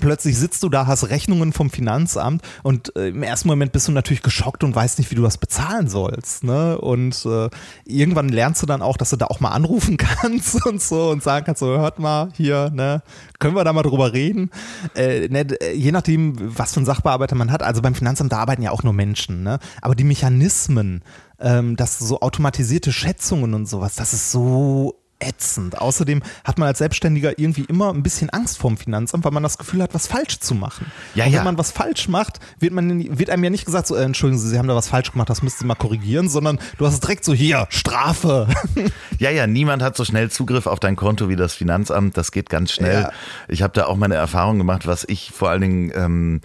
plötzlich 0.00 0.36
sitzt 0.36 0.62
du 0.62 0.68
da, 0.68 0.86
hast 0.86 1.08
Rechnungen 1.08 1.52
vom 1.52 1.70
Finanzamt 1.70 2.42
und 2.62 2.94
äh, 2.96 3.08
im 3.08 3.22
ersten 3.22 3.48
Moment 3.48 3.72
bist 3.72 3.88
du 3.88 3.92
natürlich 3.92 4.22
geschockt 4.22 4.64
und 4.64 4.74
weißt 4.74 4.98
nicht, 4.98 5.10
wie 5.10 5.14
du 5.14 5.22
das 5.22 5.38
bezahlen 5.38 5.88
sollst. 5.88 6.44
Ne? 6.44 6.78
Und 6.78 7.24
äh, 7.26 7.48
irgendwann 7.84 8.28
lernst 8.28 8.62
du 8.62 8.66
dann 8.66 8.82
auch, 8.82 8.96
dass 8.96 9.10
du 9.10 9.16
da 9.16 9.26
auch 9.26 9.40
mal 9.40 9.50
anrufen 9.50 9.96
kannst 9.98 10.66
und 10.66 10.82
so 10.82 11.10
und 11.10 11.22
sagen 11.22 11.46
kannst, 11.46 11.60
so 11.60 11.66
hört 11.66 11.98
mal 11.98 12.28
hier, 12.34 12.70
ne, 12.70 13.02
können 13.38 13.54
wir 13.54 13.64
da 13.64 13.72
mal 13.72 13.82
drüber 13.82 14.12
reden? 14.12 14.50
Äh, 14.94 15.28
ne, 15.28 15.46
je 15.74 15.92
nachdem, 15.92 16.34
was 16.58 16.72
für 16.72 16.78
einen 16.78 16.86
Sachbearbeiter 16.86 17.36
man 17.36 17.52
hat. 17.52 17.62
Also 17.62 17.80
beim 17.82 17.94
Finanzamt, 17.94 18.32
da 18.32 18.38
arbeiten 18.38 18.62
ja 18.62 18.72
auch 18.72 18.82
nur 18.82 18.92
Menschen. 18.92 19.42
Ne? 19.42 19.58
Aber 19.80 19.94
die 19.94 20.04
Mechanismen, 20.04 21.02
ähm, 21.38 21.76
dass 21.76 21.98
so 21.98 22.20
automatisierte 22.20 22.92
Schätzungen 22.92 23.54
und 23.54 23.66
sowas, 23.66 23.94
das 23.94 24.12
ist 24.12 24.32
so 24.32 25.03
ätzend. 25.26 25.78
Außerdem 25.78 26.22
hat 26.44 26.58
man 26.58 26.68
als 26.68 26.78
Selbstständiger 26.78 27.38
irgendwie 27.38 27.64
immer 27.64 27.92
ein 27.92 28.02
bisschen 28.02 28.30
Angst 28.30 28.58
vorm 28.58 28.76
Finanzamt, 28.76 29.24
weil 29.24 29.32
man 29.32 29.42
das 29.42 29.58
Gefühl 29.58 29.82
hat, 29.82 29.94
was 29.94 30.06
falsch 30.06 30.40
zu 30.40 30.54
machen. 30.54 30.90
Ja, 31.14 31.24
und 31.24 31.32
wenn 31.32 31.38
ja. 31.38 31.44
man 31.44 31.58
was 31.58 31.70
falsch 31.70 32.08
macht, 32.08 32.40
wird, 32.58 32.72
man, 32.72 33.18
wird 33.18 33.30
einem 33.30 33.44
ja 33.44 33.50
nicht 33.50 33.64
gesagt, 33.64 33.86
so, 33.86 33.96
äh, 33.96 34.02
entschuldigen 34.02 34.40
Sie, 34.40 34.48
Sie 34.48 34.58
haben 34.58 34.68
da 34.68 34.74
was 34.74 34.88
falsch 34.88 35.12
gemacht, 35.12 35.30
das 35.30 35.42
müssten 35.42 35.60
Sie 35.60 35.66
mal 35.66 35.74
korrigieren, 35.74 36.28
sondern 36.28 36.58
du 36.78 36.86
hast 36.86 36.94
es 36.94 37.00
direkt 37.00 37.24
so, 37.24 37.32
hier, 37.32 37.66
Strafe. 37.70 38.48
Ja, 39.18 39.30
ja, 39.30 39.46
niemand 39.46 39.82
hat 39.82 39.96
so 39.96 40.04
schnell 40.04 40.30
Zugriff 40.30 40.66
auf 40.66 40.80
dein 40.80 40.96
Konto 40.96 41.28
wie 41.28 41.36
das 41.36 41.54
Finanzamt. 41.54 42.16
Das 42.16 42.32
geht 42.32 42.50
ganz 42.50 42.72
schnell. 42.72 43.02
Ja. 43.02 43.12
Ich 43.48 43.62
habe 43.62 43.72
da 43.72 43.86
auch 43.86 43.96
meine 43.96 44.16
Erfahrung 44.16 44.58
gemacht, 44.58 44.86
was 44.86 45.04
ich 45.08 45.30
vor 45.30 45.50
allen 45.50 45.60
Dingen 45.60 45.92
ähm, 45.94 46.40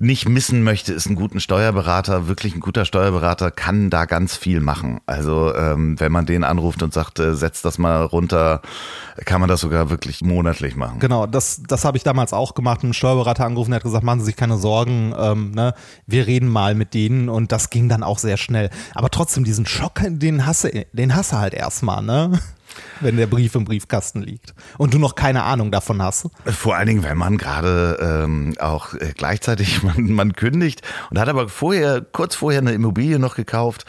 nicht 0.00 0.26
missen 0.26 0.62
möchte, 0.62 0.94
ist 0.94 1.06
einen 1.06 1.14
guten 1.14 1.40
Steuerberater. 1.40 2.26
Wirklich 2.26 2.54
ein 2.54 2.60
guter 2.60 2.86
Steuerberater 2.86 3.50
kann 3.50 3.90
da 3.90 4.06
ganz 4.06 4.34
viel 4.34 4.60
machen. 4.60 5.00
Also 5.04 5.54
ähm, 5.54 6.00
wenn 6.00 6.10
man 6.10 6.24
den 6.24 6.42
anruft 6.42 6.82
und 6.82 6.94
sagt, 6.94 7.18
äh, 7.18 7.34
setz 7.34 7.60
das 7.60 7.76
mal 7.76 8.04
runter, 8.04 8.62
kann 9.26 9.40
man 9.40 9.48
das 9.48 9.60
sogar 9.60 9.90
wirklich 9.90 10.22
monatlich 10.22 10.74
machen. 10.74 11.00
Genau, 11.00 11.26
das, 11.26 11.62
das 11.68 11.84
habe 11.84 11.98
ich 11.98 12.02
damals 12.02 12.32
auch 12.32 12.54
gemacht. 12.54 12.82
Einen 12.82 12.94
Steuerberater 12.94 13.44
angerufen, 13.44 13.72
der 13.72 13.76
hat 13.76 13.82
gesagt, 13.84 14.02
machen 14.02 14.20
Sie 14.20 14.26
sich 14.26 14.36
keine 14.36 14.56
Sorgen, 14.56 15.14
ähm, 15.18 15.50
ne? 15.50 15.74
wir 16.06 16.26
reden 16.26 16.48
mal 16.48 16.74
mit 16.74 16.94
denen 16.94 17.28
und 17.28 17.52
das 17.52 17.68
ging 17.68 17.90
dann 17.90 18.02
auch 18.02 18.18
sehr 18.18 18.38
schnell. 18.38 18.70
Aber 18.94 19.10
trotzdem, 19.10 19.44
diesen 19.44 19.66
Schock, 19.66 20.00
den 20.02 20.46
hasse, 20.46 20.86
den 20.94 21.14
hasse 21.14 21.38
halt 21.38 21.52
erstmal, 21.52 22.02
ne? 22.02 22.40
Wenn 23.00 23.16
der 23.16 23.26
Brief 23.26 23.54
im 23.54 23.64
Briefkasten 23.64 24.22
liegt 24.22 24.54
und 24.78 24.94
du 24.94 24.98
noch 24.98 25.14
keine 25.14 25.42
Ahnung 25.42 25.70
davon 25.70 26.02
hast. 26.02 26.28
Vor 26.44 26.76
allen 26.76 26.86
Dingen, 26.86 27.02
wenn 27.02 27.16
man 27.18 27.38
gerade 27.38 27.98
ähm, 28.00 28.54
auch 28.60 28.94
äh, 28.94 29.12
gleichzeitig 29.16 29.82
man, 29.82 30.12
man 30.12 30.32
kündigt 30.34 30.82
und 31.10 31.18
hat 31.18 31.28
aber 31.28 31.48
vorher, 31.48 32.00
kurz 32.00 32.34
vorher 32.34 32.60
eine 32.60 32.72
Immobilie 32.72 33.18
noch 33.18 33.34
gekauft. 33.36 33.84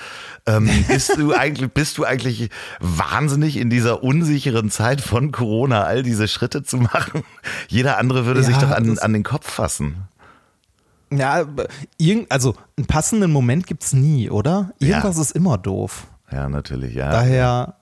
Ähm, 0.45 0.69
bist 0.87 1.17
du 1.17 1.33
eigentlich, 1.33 1.71
bist 1.71 1.97
du 1.97 2.05
eigentlich 2.05 2.49
wahnsinnig 2.79 3.57
in 3.57 3.69
dieser 3.69 4.03
unsicheren 4.03 4.69
Zeit 4.69 5.01
von 5.01 5.31
Corona 5.31 5.83
all 5.83 6.03
diese 6.03 6.27
Schritte 6.27 6.63
zu 6.63 6.77
machen? 6.77 7.23
Jeder 7.67 7.97
andere 7.97 8.25
würde 8.25 8.41
Ja, 8.41 8.45
sich 8.45 8.57
doch 8.57 8.71
an, 8.71 8.97
an 8.99 9.13
den 9.13 9.23
Kopf 9.23 9.49
fassen. 9.49 10.07
Ja, 11.13 11.45
also 12.29 12.55
einen 12.77 12.87
passenden 12.87 13.31
Moment 13.31 13.67
gibt's 13.67 13.91
nie, 13.91 14.29
oder? 14.29 14.71
Irgendwas 14.79 15.17
ist 15.17 15.31
immer 15.31 15.57
doof. 15.57 16.07
Ja, 16.31 16.47
natürlich, 16.47 16.95
ja. 16.95 17.11
Daher, 17.11 17.75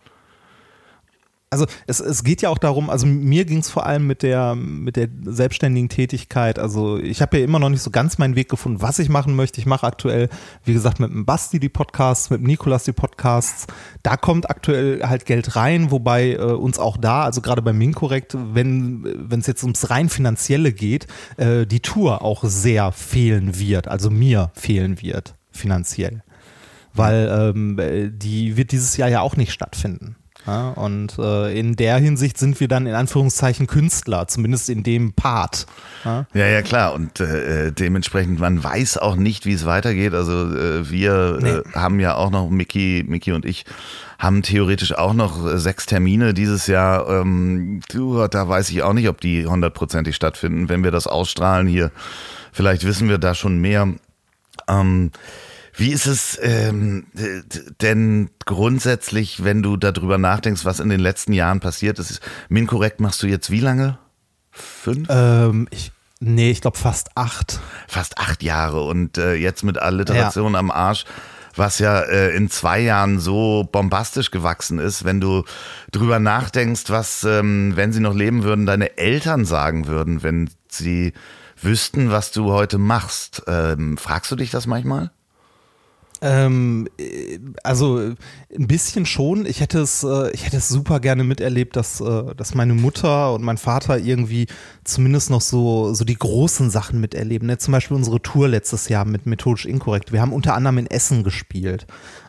also 1.50 1.66
es, 1.88 2.00
es 2.00 2.24
geht 2.24 2.42
ja 2.42 2.50
auch 2.50 2.58
darum, 2.58 2.90
also 2.90 3.08
mir 3.08 3.46
ging 3.46 3.60
es 3.60 3.70
vor 3.70 3.86
allem 3.86 4.06
mit 4.06 4.22
der, 4.22 4.56
mit 4.56 4.96
der 4.96 5.10
selbstständigen 5.24 5.90
Tätigkeit, 5.90 6.60
also 6.60 6.98
ich 7.00 7.22
habe 7.22 7.40
ja 7.40 7.44
immer 7.44 7.60
noch 7.60 7.70
nicht 7.70 7.82
so 7.82 7.90
ganz 7.90 8.18
meinen 8.18 8.36
Weg 8.36 8.50
gefunden, 8.50 8.82
was 8.82 9.00
ich 9.00 9.10
machen 9.10 9.36
möchte. 9.36 9.60
Ich 9.60 9.66
mache 9.66 9.86
aktuell, 9.86 10.30
wie 10.64 10.74
gesagt, 10.74 11.00
mit 11.00 11.10
dem 11.12 11.26
Basti 11.26 11.60
die 11.60 11.70
Podcasts, 11.70 12.30
mit 12.30 12.42
dem 12.42 12.48
Nikolas 12.48 12.84
die 12.84 12.92
Podcasts. 12.92 13.68
Da 14.04 14.16
kommt 14.16 14.50
aktuell 14.50 15.02
halt 15.04 15.26
Geld 15.26 15.56
rein, 15.56 15.92
wobei 15.92 16.34
äh, 16.34 16.38
uns 16.38 16.78
auch 16.78 16.98
da, 16.98 17.24
also 17.24 17.42
gerade 17.42 17.62
bei 17.62 17.74
Minkorrekt, 17.74 18.36
wenn 18.38 19.28
es 19.32 19.48
jetzt 19.48 19.64
ums 19.64 19.90
rein 19.90 20.10
finanzielle 20.10 20.72
geht, 20.72 21.08
äh, 21.38 21.66
die 21.66 21.80
Tour 21.80 22.22
auch 22.22 22.44
sehr 22.44 22.92
fehlen 22.92 23.58
wird, 23.58 23.88
also 23.88 24.10
mir 24.10 24.52
fehlen 24.54 25.02
wird 25.02 25.36
finanziell 25.52 26.24
weil 26.92 27.54
ähm, 27.56 27.80
äh, 27.80 28.10
die 28.10 28.58
wird 28.58 28.72
dieses 28.72 28.98
Jahr 28.98 29.10
ja 29.10 29.22
auch 29.22 29.36
nicht 29.36 29.52
stattfinden. 29.52 30.16
Ja, 30.50 30.70
und 30.70 31.20
äh, 31.20 31.58
in 31.60 31.76
der 31.76 31.98
Hinsicht 31.98 32.40
sind 32.40 32.60
wir 32.60 32.68
dann 32.68 32.88
in 32.88 32.96
Anführungszeichen 32.96 33.68
Künstler, 33.68 34.28
zumindest 34.28 34.68
in 34.70 34.82
dem 34.82 35.14
Part. 35.14 35.68
Ja, 36.04 36.26
Ja, 36.34 36.48
ja, 36.48 36.62
klar. 36.64 36.94
Und 36.96 37.20
äh, 37.20 37.72
dementsprechend, 37.72 38.40
man 38.40 38.64
weiß 38.64 38.98
auch 38.98 39.16
nicht, 39.16 39.46
wie 39.46 39.54
es 39.54 39.66
weitergeht. 39.66 40.16
Also 40.16 40.32
äh, 40.56 40.90
wir 40.90 41.38
Nee. 41.40 41.50
äh, 41.50 41.64
haben 41.76 42.00
ja 42.00 42.16
auch 42.16 42.32
noch, 42.32 42.50
Mickey, 42.50 43.06
Mickey 43.08 43.32
und 43.32 43.46
ich 43.46 43.66
haben 44.18 44.42
theoretisch 44.42 44.94
auch 44.96 45.14
noch 45.14 45.46
äh, 45.46 45.60
sechs 45.60 45.86
Termine 45.86 46.34
dieses 46.34 46.66
Jahr. 46.66 47.08
Ähm, 47.08 47.82
du, 47.90 48.26
da 48.28 48.50
weiß 48.50 48.72
ich 48.72 48.82
auch 48.82 48.94
nicht, 48.94 49.08
ob 49.08 49.22
die 49.22 49.46
hundertprozentig 49.46 50.16
stattfinden. 50.16 50.68
Wenn 50.68 50.84
wir 50.84 50.90
das 50.92 51.06
ausstrahlen 51.06 51.68
hier, 51.68 51.92
vielleicht 52.52 52.86
wissen 52.86 53.08
wir 53.08 53.20
da 53.20 53.36
schon 53.36 53.60
mehr. 53.60 53.88
Ähm, 54.68 55.12
wie 55.80 55.92
ist 55.92 56.06
es 56.08 56.38
ähm, 56.42 57.08
denn 57.82 58.30
grundsätzlich, 58.46 59.44
wenn 59.44 59.64
du 59.64 59.78
darüber 59.78 60.18
nachdenkst, 60.18 60.66
was 60.66 60.80
in 60.80 60.90
den 60.90 61.00
letzten 61.00 61.34
Jahren 61.34 61.62
passiert 61.62 62.00
ist? 62.00 62.20
Minkorrekt 62.50 63.00
machst 63.00 63.24
du 63.24 63.28
jetzt 63.28 63.50
wie 63.50 63.62
lange? 63.62 63.98
Fünf? 64.52 65.08
ähm, 65.10 65.68
ich, 65.72 65.92
nee, 66.20 66.52
ich 66.52 66.62
glaube 66.62 66.78
fast 66.78 67.16
acht. 67.16 67.60
fast 67.88 68.18
acht 68.18 68.44
Jahre 68.44 68.84
und 68.84 69.18
äh, 69.18 69.36
jetzt 69.36 69.64
mit 69.64 69.78
Alliteration 69.78 70.56
am 70.56 70.70
Arsch, 70.70 71.06
was 71.56 71.80
ja 71.80 72.02
äh, 72.02 72.36
in 72.36 72.50
zwei 72.50 72.82
Jahren 72.82 73.20
so 73.20 73.68
bombastisch 73.72 74.32
gewachsen 74.32 74.80
ist, 74.80 75.06
wenn 75.06 75.22
du 75.22 75.46
drüber 75.92 76.20
nachdenkst, 76.20 76.90
was, 76.90 77.24
ähm, 77.24 77.74
wenn 77.76 77.94
sie 77.94 78.02
noch 78.02 78.14
leben 78.14 78.44
würden, 78.44 78.66
deine 78.66 78.98
Eltern 78.98 79.46
sagen 79.46 79.88
würden, 79.88 80.24
wenn 80.24 80.50
sie 80.68 81.14
wüssten, 81.62 82.12
was 82.12 82.32
du 82.32 82.52
heute 82.52 82.78
machst. 82.78 83.44
Ähm, 83.48 83.98
fragst 83.98 84.32
du 84.32 84.36
dich 84.36 84.52
das 84.52 84.68
manchmal? 84.68 85.12
Ähm, 86.22 86.88
äh, 87.00 87.40
also 87.64 88.00
äh, 88.00 88.16
ein 88.58 88.68
bisschen 88.68 89.06
schon. 89.06 89.46
Ich 89.46 89.62
hätte 89.62 89.80
es, 89.80 90.04
äh, 90.04 90.32
ich 90.32 90.46
hätte 90.46 90.58
es 90.58 90.68
super 90.68 91.00
gerne 91.00 91.24
miterlebt, 91.24 91.76
dass, 91.76 92.04
dass 92.38 92.56
meine 92.56 92.74
Mutter 92.74 93.34
und 93.34 93.44
mein 93.44 93.58
Vater 93.58 94.00
irgendwie 94.00 94.48
zumindest 94.84 95.30
noch 95.30 95.42
so, 95.42 95.94
so 95.94 96.04
die 96.04 96.16
großen 96.16 96.70
Sachen 96.70 97.00
miterleben. 97.00 97.48
Ne? 97.48 97.58
Zum 97.58 97.72
Beispiel 97.72 97.96
unsere 97.96 98.22
Tour 98.22 98.48
letztes 98.48 98.90
Jahr 98.90 99.06
mit 99.06 99.26
Methodisch 99.26 99.66
Inkorrekt. 99.66 100.12
Wir 100.12 100.22
haben 100.22 100.34
unter 100.34 100.56
anderem 100.56 100.80
in 100.80 100.88
Essen 100.88 101.24
gespielt. 101.24 101.86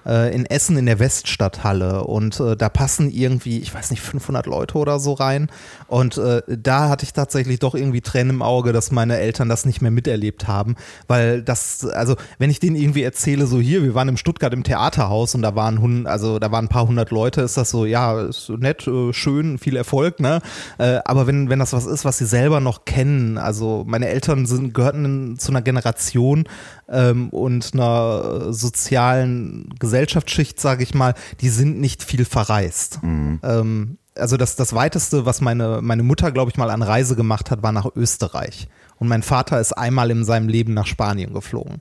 In 0.06 0.46
Essen 0.46 0.78
in 0.78 0.86
der 0.86 0.98
Weststadthalle 0.98 2.04
und 2.04 2.40
da 2.40 2.68
passen 2.70 3.10
irgendwie, 3.10 3.58
ich 3.58 3.74
weiß 3.74 3.90
nicht, 3.90 4.00
500 4.00 4.46
Leute 4.46 4.78
oder 4.78 4.98
so 4.98 5.12
rein. 5.12 5.50
Und 5.88 6.18
da 6.48 6.88
hatte 6.88 7.04
ich 7.04 7.12
tatsächlich 7.12 7.58
doch 7.58 7.74
irgendwie 7.74 8.00
Tränen 8.00 8.36
im 8.36 8.42
Auge, 8.42 8.72
dass 8.72 8.90
meine 8.90 9.18
Eltern 9.18 9.50
das 9.50 9.66
nicht 9.66 9.82
mehr 9.82 9.90
miterlebt 9.90 10.48
haben, 10.48 10.76
weil 11.06 11.42
das, 11.42 11.84
also 11.84 12.16
wenn 12.38 12.48
ich 12.48 12.60
denen 12.60 12.76
irgendwie 12.76 13.02
erzähle, 13.02 13.46
so 13.46 13.60
hier, 13.60 13.79
wir 13.82 13.94
waren 13.94 14.08
im 14.08 14.16
Stuttgart 14.16 14.52
im 14.52 14.62
Theaterhaus 14.62 15.34
und 15.34 15.42
da 15.42 15.54
waren 15.54 15.80
hun, 15.80 16.06
also 16.06 16.38
da 16.38 16.50
waren 16.52 16.66
ein 16.66 16.68
paar 16.68 16.86
hundert 16.86 17.10
Leute, 17.10 17.42
ist 17.42 17.56
das 17.56 17.70
so, 17.70 17.84
ja, 17.84 18.20
ist 18.20 18.46
so 18.46 18.56
nett, 18.56 18.86
äh, 18.86 19.12
schön, 19.12 19.58
viel 19.58 19.76
Erfolg, 19.76 20.20
ne? 20.20 20.40
Äh, 20.78 20.98
aber 21.04 21.26
wenn, 21.26 21.48
wenn 21.48 21.58
das 21.58 21.72
was 21.72 21.86
ist, 21.86 22.04
was 22.04 22.18
sie 22.18 22.26
selber 22.26 22.60
noch 22.60 22.84
kennen, 22.84 23.38
also 23.38 23.84
meine 23.86 24.08
Eltern 24.08 24.46
sind, 24.46 24.74
gehörten 24.74 25.38
zu 25.38 25.52
einer 25.52 25.62
Generation 25.62 26.44
ähm, 26.88 27.30
und 27.30 27.70
einer 27.74 28.52
sozialen 28.52 29.74
Gesellschaftsschicht, 29.78 30.60
sage 30.60 30.82
ich 30.82 30.94
mal, 30.94 31.14
die 31.40 31.48
sind 31.48 31.80
nicht 31.80 32.02
viel 32.02 32.24
verreist. 32.24 33.00
Ähm, 33.42 33.98
also 34.16 34.36
das, 34.36 34.56
das 34.56 34.74
weiteste, 34.74 35.26
was 35.26 35.40
meine, 35.40 35.80
meine 35.82 36.02
Mutter, 36.02 36.32
glaube 36.32 36.50
ich, 36.50 36.56
mal 36.56 36.70
an 36.70 36.82
Reise 36.82 37.16
gemacht 37.16 37.50
hat, 37.50 37.62
war 37.62 37.72
nach 37.72 37.86
Österreich. 37.94 38.68
Und 38.98 39.08
mein 39.08 39.22
Vater 39.22 39.60
ist 39.60 39.72
einmal 39.72 40.10
in 40.10 40.24
seinem 40.24 40.48
Leben 40.48 40.74
nach 40.74 40.86
Spanien 40.86 41.32
geflogen. 41.32 41.80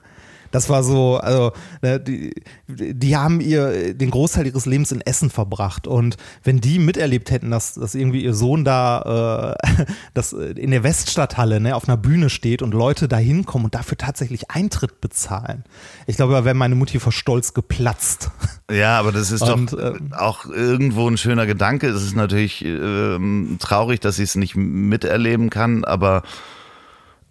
Das 0.51 0.69
war 0.69 0.83
so, 0.83 1.17
also 1.17 1.51
ne, 1.81 1.99
die, 1.99 2.33
die 2.67 3.17
haben 3.17 3.41
ihr 3.41 3.93
den 3.93 4.11
Großteil 4.11 4.47
ihres 4.47 4.65
Lebens 4.65 4.91
in 4.91 5.01
Essen 5.01 5.29
verbracht 5.29 5.87
und 5.87 6.17
wenn 6.43 6.59
die 6.59 6.79
miterlebt 6.79 7.31
hätten, 7.31 7.51
dass, 7.51 7.75
dass 7.75 7.95
irgendwie 7.95 8.23
ihr 8.23 8.33
Sohn 8.33 8.63
da 8.63 9.55
äh, 9.77 9.85
das 10.13 10.33
in 10.33 10.71
der 10.71 10.83
Weststadthalle 10.83 11.59
ne, 11.59 11.75
auf 11.75 11.87
einer 11.87 11.97
Bühne 11.97 12.29
steht 12.29 12.61
und 12.61 12.73
Leute 12.73 13.07
da 13.07 13.17
hinkommen 13.17 13.65
und 13.65 13.75
dafür 13.75 13.97
tatsächlich 13.97 14.49
Eintritt 14.51 15.01
bezahlen, 15.01 15.63
ich 16.07 16.15
glaube, 16.15 16.33
da 16.33 16.45
wäre 16.45 16.55
meine 16.55 16.75
Mutti 16.75 16.99
vor 16.99 17.11
Stolz 17.11 17.53
geplatzt. 17.53 18.31
Ja, 18.71 18.99
aber 18.99 19.11
das 19.11 19.31
ist 19.31 19.41
Und, 19.41 19.73
doch 19.73 19.95
ähm, 19.95 20.13
auch 20.13 20.45
irgendwo 20.45 21.07
ein 21.07 21.17
schöner 21.17 21.45
Gedanke. 21.45 21.87
Es 21.87 22.03
ist 22.03 22.15
natürlich 22.15 22.63
ähm, 22.63 23.57
traurig, 23.59 23.99
dass 23.99 24.17
sie 24.17 24.23
es 24.23 24.35
nicht 24.35 24.55
miterleben 24.55 25.49
kann, 25.49 25.83
aber 25.83 26.23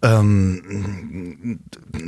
ähm, 0.01 1.59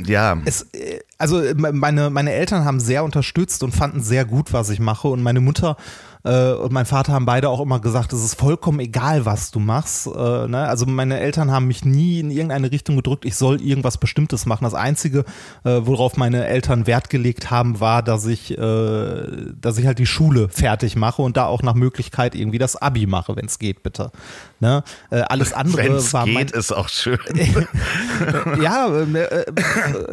ja. 0.06 0.38
Es, 0.44 0.62
äh, 0.72 1.00
also 1.18 1.42
meine, 1.56 2.10
meine 2.10 2.32
Eltern 2.32 2.64
haben 2.64 2.80
sehr 2.80 3.04
unterstützt 3.04 3.62
und 3.62 3.74
fanden 3.74 4.02
sehr 4.02 4.24
gut, 4.24 4.52
was 4.52 4.70
ich 4.70 4.80
mache. 4.80 5.08
Und 5.08 5.22
meine 5.22 5.40
Mutter 5.40 5.76
äh, 6.24 6.52
und 6.52 6.72
mein 6.72 6.86
Vater 6.86 7.12
haben 7.12 7.26
beide 7.26 7.48
auch 7.48 7.60
immer 7.60 7.80
gesagt, 7.80 8.12
es 8.12 8.24
ist 8.24 8.34
vollkommen 8.34 8.80
egal, 8.80 9.26
was 9.26 9.50
du 9.50 9.58
machst. 9.58 10.06
Äh, 10.06 10.48
ne? 10.48 10.66
Also 10.68 10.86
meine 10.86 11.18
Eltern 11.18 11.50
haben 11.50 11.66
mich 11.66 11.84
nie 11.84 12.20
in 12.20 12.30
irgendeine 12.30 12.70
Richtung 12.70 12.96
gedrückt, 12.96 13.24
ich 13.24 13.36
soll 13.36 13.60
irgendwas 13.60 13.98
Bestimmtes 13.98 14.46
machen. 14.46 14.64
Das 14.64 14.74
Einzige, 14.74 15.24
äh, 15.64 15.80
worauf 15.82 16.16
meine 16.16 16.46
Eltern 16.46 16.86
Wert 16.86 17.10
gelegt 17.10 17.50
haben, 17.50 17.80
war, 17.80 18.02
dass 18.02 18.26
ich, 18.26 18.56
äh, 18.56 19.22
dass 19.60 19.78
ich 19.78 19.86
halt 19.86 19.98
die 19.98 20.06
Schule 20.06 20.48
fertig 20.48 20.96
mache 20.96 21.22
und 21.22 21.36
da 21.36 21.46
auch 21.46 21.62
nach 21.62 21.74
Möglichkeit 21.74 22.34
irgendwie 22.34 22.58
das 22.58 22.76
Abi 22.76 23.06
mache, 23.06 23.34
wenn 23.36 23.46
es 23.46 23.58
geht, 23.58 23.82
bitte. 23.82 24.12
Ne? 24.60 24.84
Äh, 25.10 25.22
alles 25.22 25.52
andere 25.52 25.78
Wenn's 25.78 26.12
war 26.12 26.24
geht, 26.24 26.52
ist 26.52 26.72
auch 26.72 26.88
schön. 26.88 27.18
ja, 28.62 28.86
äh, 29.00 29.44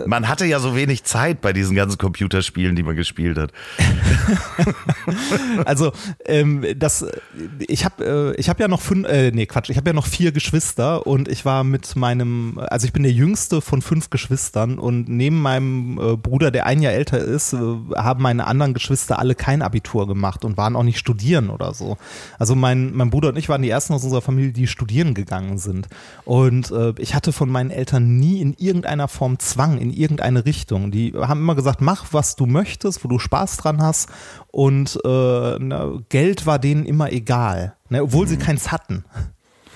Man 0.07 0.27
hatte 0.27 0.45
ja 0.45 0.59
so 0.59 0.75
wenig 0.75 1.03
Zeit 1.03 1.41
bei 1.41 1.53
diesen 1.53 1.75
ganzen 1.75 1.99
Computerspielen, 1.99 2.75
die 2.75 2.81
man 2.83 2.95
gespielt 2.95 3.37
hat. 3.37 3.51
also 5.65 5.91
ähm, 6.25 6.65
das, 6.77 7.05
ich 7.67 7.85
habe 7.85 8.35
äh, 8.37 8.43
habe 8.49 8.61
ja 8.61 8.67
noch 8.67 8.81
fünf, 8.81 9.07
äh, 9.07 9.31
nee 9.31 9.45
Quatsch, 9.45 9.69
ich 9.69 9.77
habe 9.77 9.89
ja 9.89 9.93
noch 9.93 10.07
vier 10.07 10.31
Geschwister 10.31 11.07
und 11.07 11.27
ich 11.27 11.45
war 11.45 11.63
mit 11.63 11.95
meinem, 11.95 12.59
also 12.69 12.85
ich 12.85 12.93
bin 12.93 13.03
der 13.03 13.11
jüngste 13.11 13.61
von 13.61 13.81
fünf 13.81 14.09
Geschwistern 14.09 14.79
und 14.79 15.07
neben 15.07 15.41
meinem 15.41 15.99
äh, 15.99 16.17
Bruder, 16.17 16.51
der 16.51 16.65
ein 16.65 16.81
Jahr 16.81 16.93
älter 16.93 17.19
ist, 17.19 17.53
äh, 17.53 17.57
haben 17.95 18.21
meine 18.21 18.47
anderen 18.47 18.73
Geschwister 18.73 19.19
alle 19.19 19.35
kein 19.35 19.61
Abitur 19.61 20.07
gemacht 20.07 20.43
und 20.43 20.57
waren 20.57 20.75
auch 20.75 20.83
nicht 20.83 20.99
studieren 20.99 21.49
oder 21.49 21.73
so. 21.73 21.97
Also 22.37 22.55
mein, 22.55 22.93
mein 22.93 23.09
Bruder 23.09 23.29
und 23.29 23.37
ich 23.37 23.47
waren 23.47 23.61
die 23.61 23.69
ersten 23.69 23.93
aus 23.93 24.03
unserer 24.03 24.21
Familie, 24.21 24.51
die 24.51 24.67
studieren 24.67 25.13
gegangen 25.13 25.57
sind 25.57 25.87
und 26.25 26.71
äh, 26.71 26.93
ich 26.97 27.15
hatte 27.15 27.31
von 27.31 27.49
meinen 27.49 27.71
Eltern 27.71 28.17
nie 28.17 28.41
in 28.41 28.53
irgendeiner 28.55 29.07
Form 29.07 29.39
Zwang 29.39 29.77
in 29.77 29.91
irgendeine 29.91 30.45
Richtung. 30.45 30.91
Die 30.91 31.13
haben 31.15 31.39
immer 31.39 31.55
gesagt, 31.55 31.81
mach 31.81 32.07
was 32.11 32.35
du 32.35 32.45
möchtest, 32.45 33.03
wo 33.03 33.07
du 33.07 33.19
Spaß 33.19 33.57
dran 33.57 33.81
hast 33.81 34.09
und 34.51 34.99
äh, 35.03 35.57
na, 35.59 35.99
Geld 36.09 36.45
war 36.45 36.59
denen 36.59 36.85
immer 36.85 37.11
egal, 37.11 37.75
ne, 37.89 38.03
obwohl 38.03 38.27
sie 38.27 38.37
keins 38.37 38.71
hatten. 38.71 39.03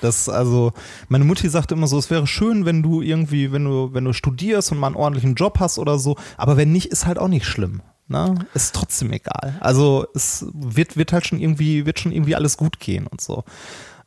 Das, 0.02 0.28
also, 0.28 0.74
meine 1.08 1.24
Mutti 1.24 1.48
sagte 1.48 1.76
immer 1.76 1.88
so, 1.88 1.98
es 1.98 2.10
wäre 2.10 2.28
schön, 2.28 2.66
wenn 2.66 2.84
du 2.84 3.02
irgendwie, 3.02 3.54
wenn 3.54 3.64
du, 3.64 3.94
wenn 3.94 4.04
du 4.04 4.12
studierst 4.12 4.72
und 4.72 4.78
mal 4.78 4.88
einen 4.88 4.98
ordentlichen 4.98 5.36
Job 5.36 5.62
hast 5.62 5.80
oder 5.80 5.98
so, 5.98 6.18
aber 6.36 6.58
wenn 6.58 6.74
nicht, 6.74 6.88
ist 6.88 7.06
halt 7.06 7.18
auch 7.18 7.30
nicht 7.30 7.46
schlimm. 7.46 7.82
Ne? 8.10 8.36
Ist 8.54 8.76
trotzdem 8.76 9.14
egal. 9.14 9.56
Also 9.62 10.06
es 10.14 10.46
wird, 10.54 10.98
wird 10.98 11.14
halt 11.14 11.26
schon 11.26 11.40
irgendwie, 11.40 11.86
wird 11.86 12.00
schon 12.00 12.12
irgendwie 12.12 12.36
alles 12.36 12.58
gut 12.58 12.82
gehen 12.82 13.08
und 13.08 13.22
so. 13.22 13.46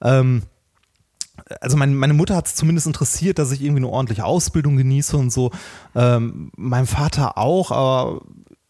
Ähm, 0.02 0.42
also 1.60 1.76
mein, 1.76 1.94
meine 1.94 2.12
Mutter 2.12 2.36
hat 2.36 2.46
es 2.46 2.54
zumindest 2.56 2.86
interessiert, 2.86 3.38
dass 3.38 3.52
ich 3.52 3.62
irgendwie 3.62 3.80
eine 3.80 3.88
ordentliche 3.88 4.24
Ausbildung 4.24 4.76
genieße 4.76 5.16
und 5.16 5.30
so. 5.30 5.50
Ähm, 5.94 6.50
mein 6.56 6.86
Vater 6.86 7.38
auch, 7.38 7.70
aber 7.70 8.20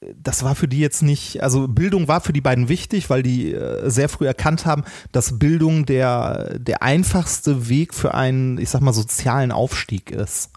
das 0.01 0.45
war 0.45 0.55
für 0.55 0.69
die 0.69 0.79
jetzt 0.79 1.03
nicht, 1.03 1.43
also 1.43 1.69
Bildung 1.69 2.07
war 2.07 2.21
für 2.21 2.33
die 2.33 2.41
beiden 2.41 2.69
wichtig, 2.69 3.09
weil 3.09 3.23
die 3.23 3.53
äh, 3.53 3.89
sehr 3.89 4.09
früh 4.09 4.27
erkannt 4.27 4.67
haben, 4.67 4.85
dass 5.13 5.39
Bildung 5.39 5.87
der, 5.87 6.59
der 6.59 6.83
einfachste 6.83 7.69
Weg 7.69 7.95
für 7.95 8.15
einen, 8.15 8.59
ich 8.59 8.71
sag 8.71 8.83
mal, 8.83 8.93
sozialen 8.93 9.53
Aufstieg 9.53 10.11
ist. 10.11 10.51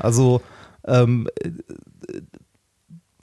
Also 0.00 0.42
ähm, 0.86 1.28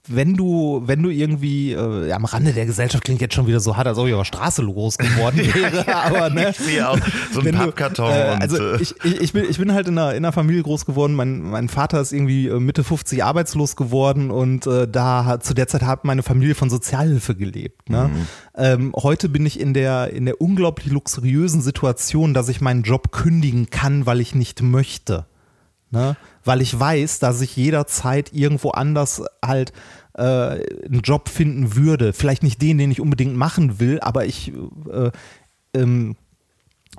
wenn 0.08 0.34
du, 0.34 0.82
wenn 0.86 1.02
du 1.02 1.10
irgendwie 1.10 1.72
äh, 1.72 2.08
ja, 2.08 2.16
am 2.16 2.24
Rande 2.24 2.52
der 2.52 2.66
Gesellschaft 2.66 3.04
klingt 3.04 3.20
jetzt 3.20 3.34
schon 3.34 3.46
wieder 3.46 3.60
so 3.60 3.76
hart, 3.76 3.86
als 3.86 3.98
ob 3.98 4.06
ich 4.06 4.14
auf 4.14 4.20
der 4.20 4.24
Straße 4.24 4.64
groß 4.64 4.98
geworden 4.98 5.38
wäre, 5.54 5.94
aber 5.94 6.30
ne, 6.30 6.50
Ich 6.50 6.56
sehe 6.56 6.88
auch 6.88 6.98
so 7.32 7.40
einen 7.40 7.54
Pappkarton. 7.54 8.10
äh, 8.10 8.32
und, 8.34 8.42
also 8.42 8.56
äh, 8.56 8.82
ich, 8.82 8.94
ich, 9.04 9.20
ich, 9.20 9.32
bin, 9.32 9.44
ich 9.48 9.58
bin 9.58 9.72
halt 9.72 9.88
in 9.88 9.98
einer, 9.98 10.10
in 10.12 10.24
einer 10.24 10.32
Familie 10.32 10.62
groß 10.62 10.86
geworden. 10.86 11.14
Mein, 11.14 11.42
mein 11.42 11.68
Vater 11.68 12.00
ist 12.00 12.12
irgendwie 12.12 12.48
äh, 12.48 12.58
Mitte 12.58 12.84
50 12.84 13.22
arbeitslos 13.22 13.76
geworden 13.76 14.30
und 14.30 14.66
äh, 14.66 14.88
da 14.88 15.24
hat, 15.24 15.44
zu 15.44 15.54
der 15.54 15.68
Zeit 15.68 15.82
hat 15.82 16.04
meine 16.04 16.22
Familie 16.22 16.54
von 16.54 16.70
Sozialhilfe 16.70 17.34
gelebt. 17.34 17.88
Ne? 17.90 18.10
Ähm, 18.56 18.92
heute 18.96 19.28
bin 19.28 19.46
ich 19.46 19.60
in 19.60 19.74
der, 19.74 20.12
in 20.12 20.24
der 20.24 20.40
unglaublich 20.40 20.90
luxuriösen 20.90 21.62
Situation, 21.62 22.34
dass 22.34 22.48
ich 22.48 22.60
meinen 22.60 22.82
Job 22.82 23.12
kündigen 23.12 23.70
kann, 23.70 24.06
weil 24.06 24.20
ich 24.20 24.34
nicht 24.34 24.62
möchte. 24.62 25.26
Ne? 25.90 26.16
Weil 26.44 26.60
ich 26.60 26.78
weiß, 26.78 27.18
dass 27.18 27.40
ich 27.40 27.56
jederzeit 27.56 28.32
irgendwo 28.32 28.70
anders 28.70 29.22
halt 29.44 29.72
äh, 30.18 30.86
einen 30.86 31.00
Job 31.02 31.28
finden 31.28 31.76
würde. 31.76 32.12
Vielleicht 32.12 32.42
nicht 32.42 32.60
den, 32.60 32.78
den 32.78 32.90
ich 32.90 33.00
unbedingt 33.00 33.36
machen 33.36 33.78
will, 33.80 34.00
aber 34.00 34.26
ich, 34.26 34.52
äh, 34.90 35.10
ähm, 35.74 36.16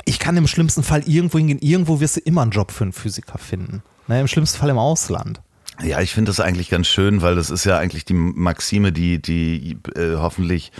ich 0.05 0.19
kann 0.19 0.37
im 0.37 0.47
schlimmsten 0.47 0.83
Fall 0.83 1.03
irgendwo 1.05 1.37
hingehen. 1.37 1.59
Irgendwo 1.59 1.99
wirst 1.99 2.15
du 2.15 2.21
immer 2.21 2.41
einen 2.41 2.51
Job 2.51 2.71
für 2.71 2.85
einen 2.85 2.93
Physiker 2.93 3.37
finden. 3.37 3.83
Ne? 4.07 4.21
Im 4.21 4.27
schlimmsten 4.27 4.57
Fall 4.57 4.69
im 4.69 4.77
Ausland. 4.77 5.41
Ja, 5.83 6.01
ich 6.01 6.13
finde 6.13 6.29
das 6.29 6.39
eigentlich 6.39 6.69
ganz 6.69 6.87
schön, 6.87 7.21
weil 7.21 7.35
das 7.35 7.49
ist 7.49 7.63
ja 7.65 7.77
eigentlich 7.77 8.05
die 8.05 8.13
Maxime, 8.13 8.91
die, 8.91 9.21
die 9.21 9.77
äh, 9.95 10.15
hoffentlich 10.17 10.71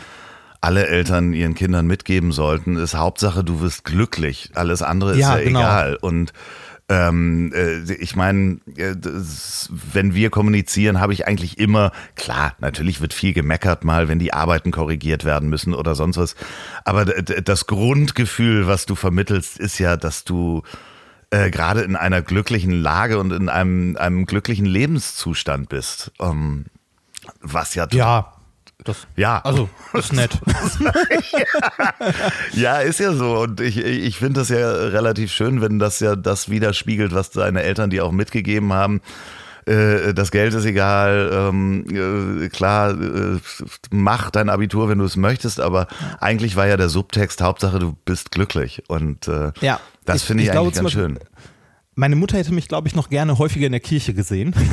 alle 0.61 0.87
Eltern 0.87 1.31
ihren 1.33 1.55
Kindern 1.55 1.87
mitgeben 1.87 2.31
sollten, 2.33 2.75
ist 2.75 2.95
Hauptsache, 2.95 3.43
du 3.43 3.61
wirst 3.61 3.85
glücklich. 3.85 4.51
Alles 4.55 4.81
andere 4.81 5.11
ist 5.11 5.19
Ja, 5.19 5.37
ja, 5.37 5.43
genau. 5.43 5.59
egal. 5.59 5.97
Und 6.01 6.33
ähm, 6.89 7.51
äh, 7.53 7.93
ich 7.93 8.15
meine, 8.15 8.59
äh, 8.75 8.95
wenn 9.93 10.15
wir 10.15 10.31
kommunizieren, 10.31 10.99
habe 10.99 11.13
ich 11.13 11.27
eigentlich 11.27 11.59
immer, 11.59 11.91
klar, 12.15 12.55
natürlich 12.59 12.99
wird 12.99 13.13
viel 13.13 13.33
gemeckert 13.33 13.83
mal, 13.83 14.07
wenn 14.07 14.17
die 14.17 14.33
Arbeiten 14.33 14.71
korrigiert 14.71 15.23
werden 15.23 15.49
müssen 15.49 15.75
oder 15.75 15.93
sonst 15.93 16.17
was. 16.17 16.35
Aber 16.85 17.05
das 17.05 17.67
Grundgefühl, 17.67 18.67
was 18.67 18.87
du 18.87 18.95
vermittelst, 18.95 19.59
ist 19.59 19.77
ja, 19.77 19.97
dass 19.97 20.23
du 20.23 20.63
äh, 21.29 21.51
gerade 21.51 21.81
in 21.81 21.95
einer 21.95 22.23
glücklichen 22.23 22.71
Lage 22.71 23.19
und 23.19 23.31
in 23.31 23.49
einem, 23.49 23.95
einem 23.95 24.25
glücklichen 24.25 24.65
Lebenszustand 24.65 25.69
bist. 25.69 26.11
Ähm, 26.19 26.65
was 27.39 27.75
ja, 27.75 27.85
Ja, 27.97 28.33
das, 28.83 29.07
ja, 29.17 29.39
also, 29.43 29.69
ist 29.93 30.13
nett. 30.13 30.39
ja, 32.53 32.79
ist 32.79 32.99
ja 32.99 33.13
so. 33.13 33.39
Und 33.39 33.59
ich, 33.59 33.77
ich 33.77 34.17
finde 34.17 34.39
das 34.39 34.49
ja 34.49 34.71
relativ 34.71 35.31
schön, 35.31 35.61
wenn 35.61 35.79
das 35.79 35.99
ja 35.99 36.15
das 36.15 36.49
widerspiegelt, 36.49 37.13
was 37.13 37.29
deine 37.29 37.63
Eltern 37.63 37.89
dir 37.89 38.05
auch 38.05 38.11
mitgegeben 38.11 38.71
haben. 38.71 39.01
Äh, 39.65 40.13
Das 40.13 40.31
Geld 40.31 40.53
ist 40.53 40.65
egal, 40.65 41.29
ähm, 41.31 42.43
äh, 42.43 42.49
klar, 42.49 42.91
äh, 42.91 43.39
mach 43.91 44.31
dein 44.31 44.49
Abitur, 44.49 44.87
wenn 44.87 44.99
du 44.99 45.05
es 45.05 45.17
möchtest, 45.17 45.59
aber 45.59 45.87
eigentlich 46.21 46.55
war 46.55 46.67
ja 46.67 46.77
der 46.77 46.89
Subtext, 46.89 47.41
Hauptsache 47.41 47.79
du 47.79 47.97
bist 48.05 48.31
glücklich. 48.31 48.83
Und 48.87 49.27
äh, 49.27 49.51
Ja, 49.59 49.79
das 50.05 50.23
finde 50.23 50.43
ich, 50.43 50.49
ich 50.49 50.57
eigentlich 50.57 50.75
ganz 50.75 50.91
schön. 50.91 51.19
Meine 51.99 52.15
Mutter 52.15 52.37
hätte 52.37 52.53
mich, 52.53 52.69
glaube 52.69 52.87
ich, 52.87 52.95
noch 52.95 53.09
gerne 53.09 53.37
häufiger 53.39 53.65
in 53.65 53.73
der 53.73 53.81
Kirche 53.81 54.13
gesehen. 54.13 54.55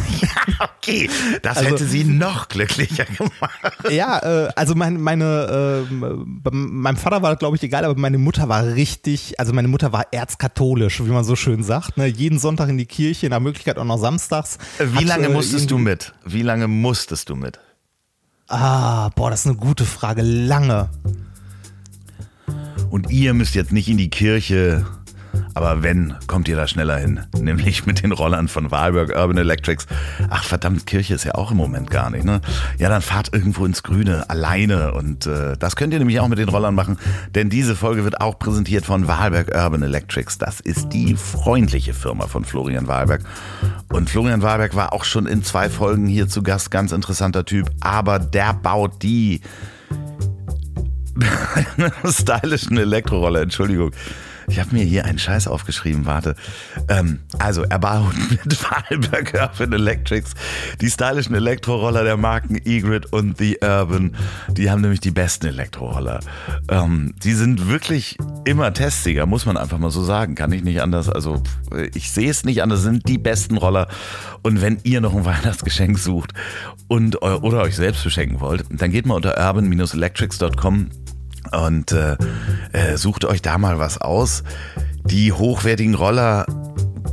Okay, 0.78 1.10
das 1.42 1.56
Also- 1.56 1.70
hätte 1.70 1.84
sie 1.84 2.04
noch 2.04 2.46
glücklicher 2.48 3.04
gemacht. 3.04 3.90
ja, 3.90 4.44
äh, 4.46 4.48
also 4.54 4.76
mein, 4.76 5.00
meine, 5.00 5.84
bei 6.24 6.50
meinem 6.52 6.96
Vater 6.96 7.20
war 7.22 7.30
das, 7.32 7.40
glaube 7.40 7.56
ich, 7.56 7.62
egal, 7.64 7.84
aber 7.84 7.98
meine 7.98 8.18
Mutter 8.18 8.48
war 8.48 8.64
richtig, 8.64 9.40
also 9.40 9.52
meine 9.52 9.66
Mutter 9.66 9.92
war 9.92 10.06
erzkatholisch, 10.12 11.00
wie 11.04 11.10
man 11.10 11.24
so 11.24 11.34
schön 11.34 11.64
sagt. 11.64 11.96
Ne? 11.96 12.06
Jeden 12.06 12.38
Sonntag 12.38 12.68
in 12.68 12.78
die 12.78 12.86
Kirche, 12.86 13.28
nach 13.28 13.40
Möglichkeit 13.40 13.76
auch 13.78 13.84
noch 13.84 13.98
samstags. 13.98 14.58
Wie 14.78 14.98
Hat, 14.98 15.04
lange 15.06 15.26
äh, 15.26 15.32
musstest 15.32 15.72
du 15.72 15.78
mit? 15.78 16.14
Wie 16.24 16.42
lange 16.42 16.68
musstest 16.68 17.28
du 17.28 17.34
mit? 17.34 17.58
Ah, 18.46 19.08
boah, 19.16 19.30
das 19.30 19.40
ist 19.40 19.46
eine 19.46 19.56
gute 19.56 19.84
Frage. 19.84 20.22
Lange. 20.22 20.88
Und 22.90 23.10
ihr 23.10 23.34
müsst 23.34 23.56
jetzt 23.56 23.72
nicht 23.72 23.88
in 23.88 23.96
die 23.96 24.10
Kirche, 24.10 24.86
aber 25.56 25.82
wenn, 25.82 26.14
kommt 26.26 26.48
ihr 26.48 26.56
da 26.56 26.68
schneller 26.68 26.98
hin. 26.98 27.20
Nämlich 27.40 27.86
mit 27.86 28.02
den 28.02 28.12
Rollern 28.12 28.46
von 28.46 28.70
Wahlberg 28.70 29.16
Urban 29.16 29.38
Electrics. 29.38 29.86
Ach 30.28 30.44
verdammt, 30.44 30.84
Kirche 30.84 31.14
ist 31.14 31.24
ja 31.24 31.34
auch 31.34 31.50
im 31.50 31.56
Moment 31.56 31.90
gar 31.90 32.10
nicht, 32.10 32.26
ne? 32.26 32.42
Ja, 32.76 32.90
dann 32.90 33.00
fahrt 33.00 33.32
irgendwo 33.32 33.64
ins 33.64 33.82
Grüne, 33.82 34.28
alleine. 34.28 34.92
Und 34.92 35.24
äh, 35.24 35.56
das 35.56 35.74
könnt 35.74 35.94
ihr 35.94 35.98
nämlich 35.98 36.20
auch 36.20 36.28
mit 36.28 36.38
den 36.38 36.50
Rollern 36.50 36.74
machen, 36.74 36.98
denn 37.34 37.48
diese 37.48 37.74
Folge 37.74 38.04
wird 38.04 38.20
auch 38.20 38.38
präsentiert 38.38 38.84
von 38.84 39.08
Wahlberg 39.08 39.54
Urban 39.54 39.82
Electrics. 39.82 40.36
Das 40.36 40.60
ist 40.60 40.90
die 40.90 41.16
freundliche 41.16 41.94
Firma 41.94 42.26
von 42.26 42.44
Florian 42.44 42.86
Wahlberg. 42.86 43.22
Und 43.90 44.10
Florian 44.10 44.42
Wahlberg 44.42 44.76
war 44.76 44.92
auch 44.92 45.04
schon 45.04 45.24
in 45.24 45.42
zwei 45.42 45.70
Folgen 45.70 46.06
hier 46.06 46.28
zu 46.28 46.42
Gast, 46.42 46.70
ganz 46.70 46.92
interessanter 46.92 47.46
Typ. 47.46 47.70
Aber 47.80 48.18
der 48.18 48.52
baut 48.52 49.02
die 49.02 49.40
stylischen 52.04 52.76
Elektroroller, 52.76 53.40
Entschuldigung. 53.40 53.92
Ich 54.48 54.60
habe 54.60 54.74
mir 54.74 54.84
hier 54.84 55.04
einen 55.04 55.18
Scheiß 55.18 55.48
aufgeschrieben, 55.48 56.06
warte. 56.06 56.36
Ähm, 56.88 57.20
also, 57.38 57.62
er 57.62 57.78
baut 57.78 58.14
mit 58.30 58.62
Wahlberg 58.62 59.34
Urban 59.34 59.72
Electrics 59.72 60.34
die 60.80 60.90
stylischen 60.90 61.34
Elektroroller 61.34 62.04
der 62.04 62.16
Marken 62.16 62.56
Egrid 62.64 63.12
und 63.12 63.38
The 63.38 63.58
Urban. 63.62 64.14
Die 64.50 64.70
haben 64.70 64.80
nämlich 64.80 65.00
die 65.00 65.10
besten 65.10 65.46
Elektroroller. 65.46 66.20
Ähm, 66.68 67.14
die 67.22 67.32
sind 67.32 67.68
wirklich 67.68 68.16
immer 68.44 68.72
Testsieger, 68.72 69.26
muss 69.26 69.46
man 69.46 69.56
einfach 69.56 69.78
mal 69.78 69.90
so 69.90 70.02
sagen. 70.02 70.34
Kann 70.34 70.52
ich 70.52 70.62
nicht 70.62 70.80
anders. 70.80 71.08
Also, 71.08 71.42
ich 71.94 72.10
sehe 72.10 72.30
es 72.30 72.44
nicht 72.44 72.62
anders. 72.62 72.82
Sind 72.82 73.08
die 73.08 73.18
besten 73.18 73.56
Roller. 73.56 73.88
Und 74.42 74.62
wenn 74.62 74.78
ihr 74.84 75.00
noch 75.00 75.14
ein 75.14 75.24
Weihnachtsgeschenk 75.24 75.98
sucht 75.98 76.32
und 76.88 77.22
oder 77.22 77.62
euch 77.62 77.76
selbst 77.76 78.04
beschenken 78.04 78.40
wollt, 78.40 78.64
dann 78.70 78.90
geht 78.90 79.06
mal 79.06 79.14
unter 79.14 79.36
urban-electrics.com 79.38 80.90
und 81.48 81.92
äh, 81.92 82.16
äh, 82.72 82.96
sucht 82.96 83.24
euch 83.24 83.42
da 83.42 83.58
mal 83.58 83.78
was 83.78 83.98
aus. 83.98 84.42
Die 85.04 85.32
hochwertigen 85.32 85.94
Roller 85.94 86.46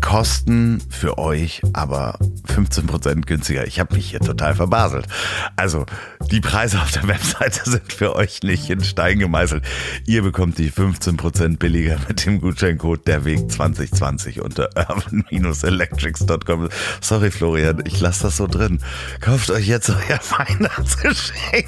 kosten 0.03 0.81
für 0.89 1.17
euch 1.17 1.61
aber 1.71 2.19
15% 2.53 3.25
günstiger. 3.25 3.65
Ich 3.65 3.79
habe 3.79 3.95
mich 3.95 4.09
hier 4.09 4.19
total 4.19 4.53
verbaselt. 4.53 5.07
Also, 5.55 5.85
die 6.29 6.41
Preise 6.41 6.81
auf 6.81 6.91
der 6.91 7.07
Webseite 7.07 7.67
sind 7.67 7.91
für 7.91 8.15
euch 8.15 8.43
nicht 8.43 8.69
in 8.69 8.83
Stein 8.83 9.17
gemeißelt. 9.17 9.63
Ihr 10.05 10.21
bekommt 10.21 10.57
die 10.57 10.69
15% 10.69 11.57
billiger 11.57 11.97
mit 12.07 12.25
dem 12.25 12.41
Gutscheincode 12.41 13.07
der 13.07 13.23
Weg 13.23 13.49
2020 13.49 14.41
unter 14.41 14.69
urban-electrics.com. 14.75 16.69
Sorry, 16.99 17.31
Florian, 17.31 17.81
ich 17.85 17.99
lasse 18.01 18.23
das 18.23 18.37
so 18.37 18.47
drin. 18.47 18.81
Kauft 19.21 19.49
euch 19.51 19.67
jetzt 19.67 19.89
euer 19.89 20.19
Weihnachtsgeschenk. 20.37 21.67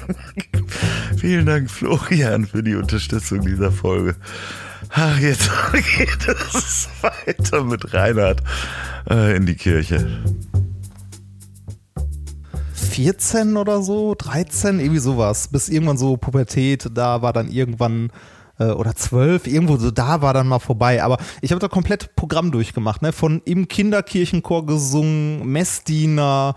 Vielen 1.16 1.46
Dank, 1.46 1.70
Florian, 1.70 2.46
für 2.46 2.62
die 2.62 2.74
Unterstützung 2.74 3.40
dieser 3.40 3.72
Folge. 3.72 4.14
Ach, 4.98 5.18
jetzt 5.18 5.50
geht 5.98 6.26
es 6.26 6.88
weiter 7.02 7.62
mit 7.62 7.92
Reinhard 7.92 8.42
äh, 9.10 9.36
in 9.36 9.44
die 9.44 9.54
Kirche. 9.54 10.24
14 12.72 13.58
oder 13.58 13.82
so, 13.82 14.14
13, 14.16 14.80
irgendwie 14.80 15.00
sowas. 15.00 15.48
Bis 15.48 15.68
irgendwann 15.68 15.98
so 15.98 16.16
Pubertät, 16.16 16.88
da 16.94 17.20
war 17.20 17.34
dann 17.34 17.50
irgendwann 17.50 18.10
äh, 18.58 18.66
oder 18.66 18.94
12, 18.94 19.46
irgendwo 19.46 19.76
so 19.76 19.90
da 19.90 20.22
war 20.22 20.34
dann 20.34 20.48
mal 20.48 20.58
vorbei. 20.58 21.02
Aber 21.02 21.18
ich 21.40 21.50
habe 21.50 21.60
da 21.60 21.68
komplett 21.68 22.14
Programm 22.16 22.52
durchgemacht, 22.52 23.02
ne? 23.02 23.12
Von 23.12 23.42
im 23.44 23.68
Kinderkirchenchor 23.68 24.66
gesungen, 24.66 25.46
Messdiener, 25.46 26.54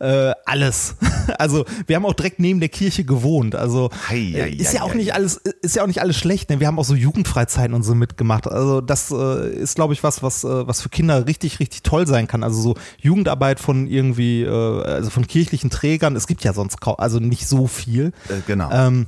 äh, 0.00 0.32
alles. 0.44 0.96
Also 1.38 1.64
wir 1.86 1.94
haben 1.94 2.04
auch 2.04 2.14
direkt 2.14 2.40
neben 2.40 2.58
der 2.58 2.68
Kirche 2.68 3.04
gewohnt. 3.04 3.54
Also 3.54 3.90
Hei, 4.08 4.32
hei, 4.34 4.48
äh, 4.48 4.50
ist 4.50 4.74
ja 4.74 4.82
auch 4.82 4.90
hei. 4.90 4.96
nicht 4.96 5.14
alles, 5.14 5.36
ist 5.36 5.76
ja 5.76 5.84
auch 5.84 5.86
nicht 5.86 6.00
alles 6.02 6.16
schlecht. 6.16 6.50
Ne? 6.50 6.58
Wir 6.58 6.66
haben 6.66 6.78
auch 6.78 6.84
so 6.84 6.94
Jugendfreizeiten 6.96 7.72
und 7.72 7.84
so 7.84 7.94
mitgemacht. 7.94 8.48
Also 8.48 8.80
das 8.80 9.12
äh, 9.12 9.48
ist, 9.54 9.76
glaube 9.76 9.94
ich, 9.94 10.02
was, 10.02 10.24
was, 10.24 10.42
äh, 10.42 10.66
was 10.66 10.82
für 10.82 10.88
Kinder 10.88 11.26
richtig, 11.26 11.60
richtig 11.60 11.82
toll 11.84 12.06
sein 12.08 12.26
kann. 12.26 12.42
Also 12.42 12.60
so 12.60 12.74
Jugendarbeit 12.98 13.60
von 13.60 13.86
irgendwie, 13.86 14.42
äh, 14.42 14.82
also 14.82 15.08
von 15.08 15.26
kirchlichen 15.26 15.70
Trägern. 15.70 16.16
Es 16.16 16.26
gibt 16.26 16.42
ja 16.42 16.52
sonst 16.52 16.80
kaum, 16.80 16.96
also 16.98 17.20
nicht 17.20 17.46
so 17.46 17.68
viel. 17.68 18.12
Äh, 18.28 18.40
genau. 18.46 18.70
Ähm, 18.72 19.06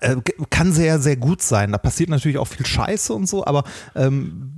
äh, 0.00 0.16
kann 0.50 0.72
sehr, 0.72 0.98
sehr 0.98 1.16
gut 1.16 1.42
sein. 1.42 1.72
Da 1.72 1.78
passiert 1.78 2.10
natürlich 2.10 2.38
auch 2.38 2.48
viel 2.48 2.66
Scheiße 2.66 3.12
und 3.12 3.28
so, 3.28 3.44
aber 3.44 3.64
ähm, 3.94 4.52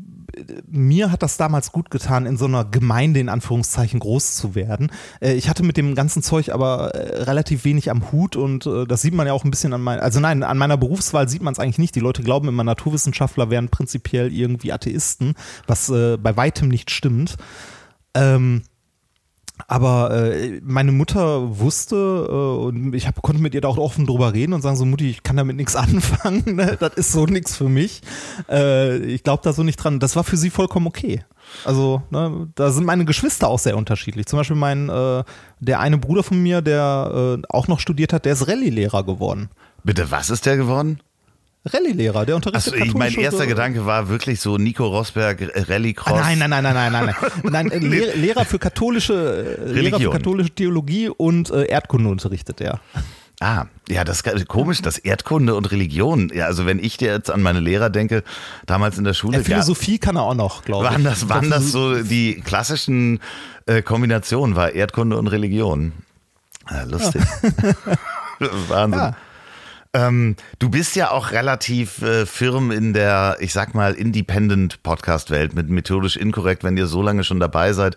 mir 0.68 1.12
hat 1.12 1.22
das 1.22 1.36
damals 1.36 1.70
gut 1.70 1.90
getan, 1.90 2.26
in 2.26 2.36
so 2.36 2.46
einer 2.46 2.64
Gemeinde 2.64 3.20
in 3.20 3.28
Anführungszeichen 3.28 4.00
groß 4.00 4.34
zu 4.34 4.54
werden. 4.54 4.90
Äh, 5.20 5.34
ich 5.34 5.48
hatte 5.48 5.62
mit 5.62 5.76
dem 5.76 5.94
ganzen 5.94 6.22
Zeug 6.22 6.50
aber 6.50 6.94
äh, 6.94 7.22
relativ 7.22 7.64
wenig 7.64 7.90
am 7.90 8.10
Hut 8.12 8.36
und 8.36 8.66
das 8.66 9.02
sieht 9.02 9.14
man 9.14 9.26
ja 9.26 9.32
auch 9.32 9.44
ein 9.44 9.50
bisschen 9.50 9.72
an 9.72 9.80
meiner, 9.80 10.02
also 10.02 10.20
nein, 10.20 10.42
an 10.42 10.58
meiner 10.58 10.76
Berufswahl 10.76 11.28
sieht 11.28 11.42
man 11.42 11.52
es 11.52 11.58
eigentlich 11.58 11.78
nicht. 11.78 11.94
Die 11.94 12.00
Leute 12.00 12.22
glauben 12.22 12.48
immer, 12.48 12.64
Naturwissenschaftler 12.64 13.50
wären 13.50 13.68
prinzipiell 13.68 14.32
irgendwie 14.32 14.72
Atheisten, 14.72 15.34
was 15.66 15.88
bei 15.88 16.36
weitem 16.36 16.68
nicht 16.68 16.90
stimmt. 16.90 17.36
Ähm, 18.14 18.62
aber 19.66 20.10
äh, 20.10 20.60
meine 20.62 20.92
Mutter 20.92 21.58
wusste 21.58 21.96
äh, 21.96 22.64
und 22.66 22.94
ich 22.94 23.06
hab, 23.06 23.20
konnte 23.22 23.40
mit 23.40 23.54
ihr 23.54 23.60
da 23.60 23.68
auch 23.68 23.78
offen 23.78 24.06
drüber 24.06 24.32
reden 24.32 24.52
und 24.52 24.62
sagen 24.62 24.76
so, 24.76 24.84
Mutti, 24.84 25.08
ich 25.08 25.22
kann 25.22 25.36
damit 25.36 25.56
nichts 25.56 25.76
anfangen, 25.76 26.56
ne? 26.56 26.76
das 26.78 26.94
ist 26.94 27.12
so 27.12 27.26
nichts 27.26 27.56
für 27.56 27.68
mich. 27.68 28.02
Äh, 28.48 28.98
ich 28.98 29.22
glaube 29.22 29.42
da 29.42 29.52
so 29.52 29.62
nicht 29.62 29.76
dran. 29.76 30.00
Das 30.00 30.16
war 30.16 30.24
für 30.24 30.36
sie 30.36 30.50
vollkommen 30.50 30.86
okay. 30.86 31.24
Also 31.64 32.02
ne, 32.10 32.48
da 32.54 32.70
sind 32.70 32.84
meine 32.84 33.04
Geschwister 33.04 33.48
auch 33.48 33.58
sehr 33.58 33.76
unterschiedlich. 33.76 34.26
Zum 34.26 34.38
Beispiel 34.38 34.56
mein, 34.56 34.88
äh, 34.88 35.24
der 35.60 35.80
eine 35.80 35.98
Bruder 35.98 36.22
von 36.22 36.42
mir, 36.42 36.62
der 36.62 37.38
äh, 37.38 37.42
auch 37.48 37.68
noch 37.68 37.80
studiert 37.80 38.12
hat, 38.12 38.24
der 38.24 38.32
ist 38.32 38.48
Rallye-Lehrer 38.48 39.04
geworden. 39.04 39.50
Bitte, 39.82 40.10
was 40.10 40.30
ist 40.30 40.46
der 40.46 40.56
geworden? 40.56 41.00
Rallye-Lehrer, 41.66 42.26
der 42.26 42.36
unterrichtet 42.36 42.74
Achso, 42.80 42.98
mein 42.98 43.14
erster 43.14 43.46
Gedanke 43.46 43.86
war 43.86 44.08
wirklich 44.08 44.40
so 44.40 44.58
Nico 44.58 44.86
Rosberg, 44.86 45.40
äh, 45.40 45.60
Rallycross. 45.62 46.12
Ah, 46.20 46.34
nein, 46.34 46.38
nein, 46.38 46.50
nein, 46.50 46.62
nein, 46.62 46.92
nein, 46.92 47.14
nein, 47.42 47.52
nein. 47.52 47.70
äh, 47.70 47.78
Lehr 47.86 48.14
Lehrer 48.16 48.44
für 48.44 48.58
katholische 48.58 49.14
äh, 49.14 49.64
Lehrer 49.64 49.66
für 49.66 49.74
Religion. 49.74 50.12
katholische 50.12 50.50
Theologie 50.50 51.08
und 51.08 51.50
Erdkunde 51.50 52.10
unterrichtet 52.10 52.60
er. 52.60 52.80
Ah, 53.40 53.64
ja, 53.88 54.04
das 54.04 54.20
ist 54.20 54.48
komisch, 54.48 54.80
das 54.80 54.96
Erdkunde 54.98 55.54
und 55.56 55.70
Religion. 55.72 56.30
Ja, 56.34 56.46
also 56.46 56.66
wenn 56.66 56.78
ich 56.78 56.96
dir 56.98 57.12
jetzt 57.12 57.30
an 57.30 57.42
meine 57.42 57.60
Lehrer 57.60 57.90
denke, 57.90 58.22
damals 58.66 58.96
in 58.96 59.04
der 59.04 59.12
Schule, 59.14 59.38
Ja, 59.38 59.42
Philosophie 59.44 59.98
kann 59.98 60.16
er 60.16 60.22
auch 60.22 60.34
noch, 60.34 60.64
glaube 60.64 60.84
ich. 60.86 60.92
waren 60.92 61.02
das, 61.04 61.28
waren 61.28 61.50
das 61.50 61.72
so 61.72 62.00
die 62.02 62.40
klassischen 62.44 63.20
äh, 63.66 63.82
Kombinationen, 63.82 64.54
war 64.54 64.72
Erdkunde 64.72 65.16
und 65.18 65.26
Religion. 65.26 65.92
Ah, 66.66 66.84
lustig. 66.84 67.22
Wahnsinn. 68.68 69.00
Ja. 69.00 69.16
Ähm, 69.94 70.34
du 70.58 70.68
bist 70.68 70.96
ja 70.96 71.12
auch 71.12 71.30
relativ 71.30 72.02
äh, 72.02 72.26
firm 72.26 72.72
in 72.72 72.92
der, 72.92 73.36
ich 73.38 73.52
sag 73.52 73.74
mal, 73.74 73.94
Independent-Podcast-Welt 73.94 75.54
mit 75.54 75.70
methodisch 75.70 76.16
inkorrekt, 76.16 76.64
wenn 76.64 76.76
ihr 76.76 76.88
so 76.88 77.00
lange 77.00 77.22
schon 77.22 77.38
dabei 77.38 77.72
seid. 77.72 77.96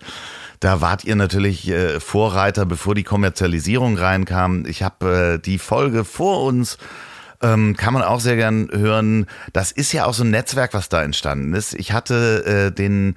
Da 0.59 0.79
wart 0.79 1.03
ihr 1.05 1.15
natürlich 1.15 1.67
äh, 1.69 1.99
Vorreiter, 1.99 2.67
bevor 2.67 2.93
die 2.93 3.03
Kommerzialisierung 3.03 3.97
reinkam. 3.97 4.65
Ich 4.67 4.83
habe 4.83 5.33
äh, 5.35 5.39
die 5.39 5.57
Folge 5.57 6.05
vor 6.05 6.43
uns, 6.43 6.77
ähm, 7.41 7.75
kann 7.75 7.93
man 7.93 8.03
auch 8.03 8.19
sehr 8.19 8.35
gern 8.35 8.69
hören. 8.71 9.25
Das 9.53 9.71
ist 9.71 9.91
ja 9.91 10.05
auch 10.05 10.13
so 10.13 10.23
ein 10.23 10.29
Netzwerk, 10.29 10.75
was 10.75 10.89
da 10.89 11.01
entstanden 11.03 11.53
ist. 11.53 11.73
Ich 11.73 11.93
hatte 11.93 12.45
äh, 12.45 12.71
den 12.71 13.15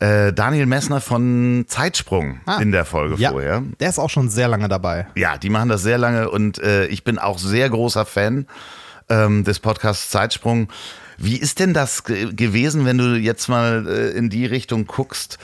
äh, 0.00 0.32
Daniel 0.32 0.66
Messner 0.66 1.00
von 1.00 1.64
Zeitsprung 1.68 2.40
Ah. 2.46 2.58
in 2.60 2.72
der 2.72 2.84
Folge 2.84 3.14
Ja, 3.16 3.30
vorher. 3.30 3.62
der 3.78 3.88
ist 3.88 3.98
auch 3.98 4.10
schon 4.10 4.28
sehr 4.28 4.48
lange 4.48 4.68
dabei. 4.68 5.06
Ja, 5.14 5.38
die 5.38 5.50
machen 5.50 5.68
das 5.68 5.82
sehr 5.82 5.98
lange 5.98 6.30
und 6.30 6.58
äh, 6.58 6.86
ich 6.86 7.04
bin 7.04 7.18
auch 7.18 7.38
sehr 7.38 7.68
großer 7.70 8.04
Fan 8.06 8.46
ähm, 9.08 9.44
des 9.44 9.60
Podcasts 9.60 10.10
Zeitsprung. 10.10 10.68
Wie 11.18 11.36
ist 11.36 11.58
denn 11.58 11.74
das 11.74 12.04
ge 12.04 12.32
gewesen, 12.32 12.86
wenn 12.86 12.96
du 12.98 13.14
jetzt 13.16 13.48
mal 13.48 13.86
äh, 13.86 14.10
in 14.16 14.30
die 14.30 14.46
Richtung 14.46 14.86
guckst? 14.86 15.38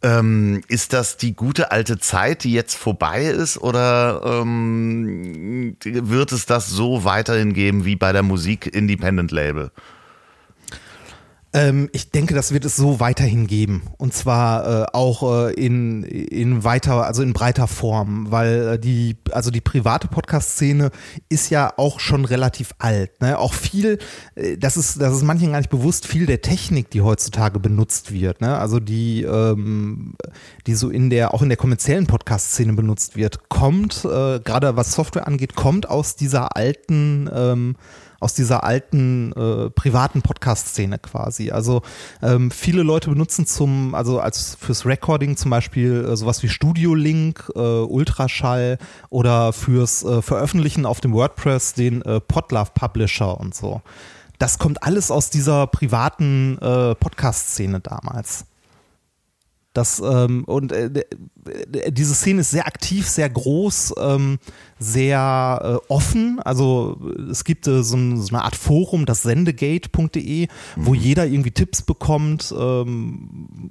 Ähm, 0.00 0.62
ist 0.68 0.92
das 0.92 1.16
die 1.16 1.34
gute 1.34 1.72
alte 1.72 1.98
Zeit, 1.98 2.44
die 2.44 2.52
jetzt 2.52 2.76
vorbei 2.76 3.24
ist, 3.24 3.58
oder 3.58 4.22
ähm, 4.24 5.76
wird 5.82 6.30
es 6.30 6.46
das 6.46 6.70
so 6.70 7.02
weiterhin 7.04 7.52
geben 7.52 7.84
wie 7.84 7.96
bei 7.96 8.12
der 8.12 8.22
Musik 8.22 8.66
Independent 8.72 9.32
Label? 9.32 9.72
Ähm, 11.54 11.88
ich 11.92 12.10
denke, 12.10 12.34
das 12.34 12.52
wird 12.52 12.66
es 12.66 12.76
so 12.76 13.00
weiterhin 13.00 13.46
geben. 13.46 13.82
Und 13.96 14.12
zwar 14.12 14.82
äh, 14.82 14.86
auch 14.92 15.48
äh, 15.48 15.54
in, 15.54 16.02
in 16.02 16.62
weiter, 16.62 17.06
also 17.06 17.22
in 17.22 17.32
breiter 17.32 17.66
Form, 17.66 18.30
weil 18.30 18.74
äh, 18.74 18.78
die, 18.78 19.16
also 19.32 19.50
die 19.50 19.62
private 19.62 20.08
Podcast-Szene 20.08 20.90
ist 21.30 21.48
ja 21.48 21.72
auch 21.78 22.00
schon 22.00 22.26
relativ 22.26 22.74
alt. 22.78 23.20
Ne? 23.22 23.38
Auch 23.38 23.54
viel, 23.54 23.98
äh, 24.34 24.58
das 24.58 24.76
ist, 24.76 25.00
das 25.00 25.14
ist 25.14 25.22
manchen 25.22 25.52
gar 25.52 25.58
nicht 25.58 25.70
bewusst, 25.70 26.06
viel 26.06 26.26
der 26.26 26.42
Technik, 26.42 26.90
die 26.90 27.00
heutzutage 27.00 27.58
benutzt 27.60 28.12
wird. 28.12 28.42
Ne? 28.42 28.58
Also 28.58 28.78
die, 28.78 29.22
ähm, 29.22 30.16
die 30.66 30.74
so 30.74 30.90
in 30.90 31.08
der, 31.08 31.32
auch 31.32 31.40
in 31.40 31.48
der 31.48 31.56
kommerziellen 31.56 32.06
Podcast-Szene 32.06 32.74
benutzt 32.74 33.16
wird, 33.16 33.48
kommt, 33.48 34.04
äh, 34.04 34.40
gerade 34.40 34.76
was 34.76 34.92
Software 34.92 35.26
angeht, 35.26 35.54
kommt 35.54 35.88
aus 35.88 36.14
dieser 36.14 36.56
alten, 36.56 37.30
ähm, 37.32 37.76
aus 38.20 38.34
dieser 38.34 38.64
alten 38.64 39.32
äh, 39.32 39.70
privaten 39.70 40.22
Podcast-Szene 40.22 40.98
quasi. 40.98 41.50
Also 41.50 41.82
ähm, 42.22 42.50
viele 42.50 42.82
Leute 42.82 43.10
benutzen 43.10 43.46
zum, 43.46 43.94
also 43.94 44.20
als 44.20 44.56
fürs 44.60 44.84
Recording 44.86 45.36
zum 45.36 45.50
Beispiel 45.50 46.04
äh, 46.04 46.16
sowas 46.16 46.42
wie 46.42 46.48
Studio 46.48 46.94
Link, 46.94 47.50
äh, 47.54 47.58
Ultraschall 47.58 48.78
oder 49.10 49.52
fürs 49.52 50.02
äh, 50.04 50.20
Veröffentlichen 50.22 50.84
auf 50.84 51.00
dem 51.00 51.12
WordPress 51.12 51.74
den 51.74 52.02
äh, 52.02 52.20
Podlove 52.20 52.70
Publisher 52.74 53.38
und 53.38 53.54
so. 53.54 53.82
Das 54.38 54.58
kommt 54.58 54.82
alles 54.82 55.10
aus 55.10 55.30
dieser 55.30 55.66
privaten 55.66 56.58
äh, 56.58 56.94
Podcast-Szene 56.94 57.80
damals. 57.80 58.47
Das, 59.78 60.02
ähm, 60.04 60.42
und 60.42 60.72
äh, 60.72 61.04
diese 61.88 62.12
Szene 62.12 62.40
ist 62.40 62.50
sehr 62.50 62.66
aktiv, 62.66 63.06
sehr 63.06 63.30
groß, 63.30 63.94
ähm, 64.00 64.40
sehr 64.80 65.60
äh, 65.62 65.92
offen. 65.92 66.40
Also 66.40 66.98
es 67.30 67.44
gibt 67.44 67.68
äh, 67.68 67.84
so, 67.84 67.96
ein, 67.96 68.20
so 68.20 68.34
eine 68.34 68.42
Art 68.42 68.56
Forum, 68.56 69.06
das 69.06 69.22
sendegate.de, 69.22 70.48
wo 70.74 70.94
jeder 70.94 71.26
irgendwie 71.26 71.52
Tipps 71.52 71.82
bekommt 71.82 72.52
ähm, 72.58 73.70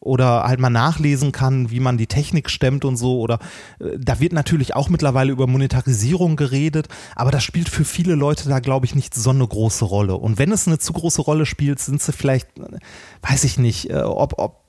oder 0.00 0.42
halt 0.42 0.60
mal 0.60 0.68
nachlesen 0.68 1.32
kann, 1.32 1.70
wie 1.70 1.80
man 1.80 1.96
die 1.96 2.08
Technik 2.08 2.50
stemmt 2.50 2.84
und 2.84 2.98
so. 2.98 3.18
Oder 3.18 3.38
äh, 3.80 3.98
da 3.98 4.20
wird 4.20 4.34
natürlich 4.34 4.76
auch 4.76 4.90
mittlerweile 4.90 5.32
über 5.32 5.46
Monetarisierung 5.46 6.36
geredet, 6.36 6.88
aber 7.16 7.30
das 7.30 7.42
spielt 7.42 7.70
für 7.70 7.86
viele 7.86 8.16
Leute 8.16 8.50
da, 8.50 8.60
glaube 8.60 8.84
ich, 8.84 8.94
nicht 8.94 9.14
so 9.14 9.30
eine 9.30 9.48
große 9.48 9.86
Rolle. 9.86 10.14
Und 10.16 10.38
wenn 10.38 10.52
es 10.52 10.66
eine 10.66 10.78
zu 10.78 10.92
große 10.92 11.22
Rolle 11.22 11.46
spielt, 11.46 11.78
sind 11.78 12.02
sie 12.02 12.12
vielleicht, 12.12 12.58
äh, 12.58 12.76
weiß 13.22 13.44
ich 13.44 13.56
nicht, 13.56 13.88
äh, 13.88 14.02
ob, 14.02 14.34
ob 14.36 14.67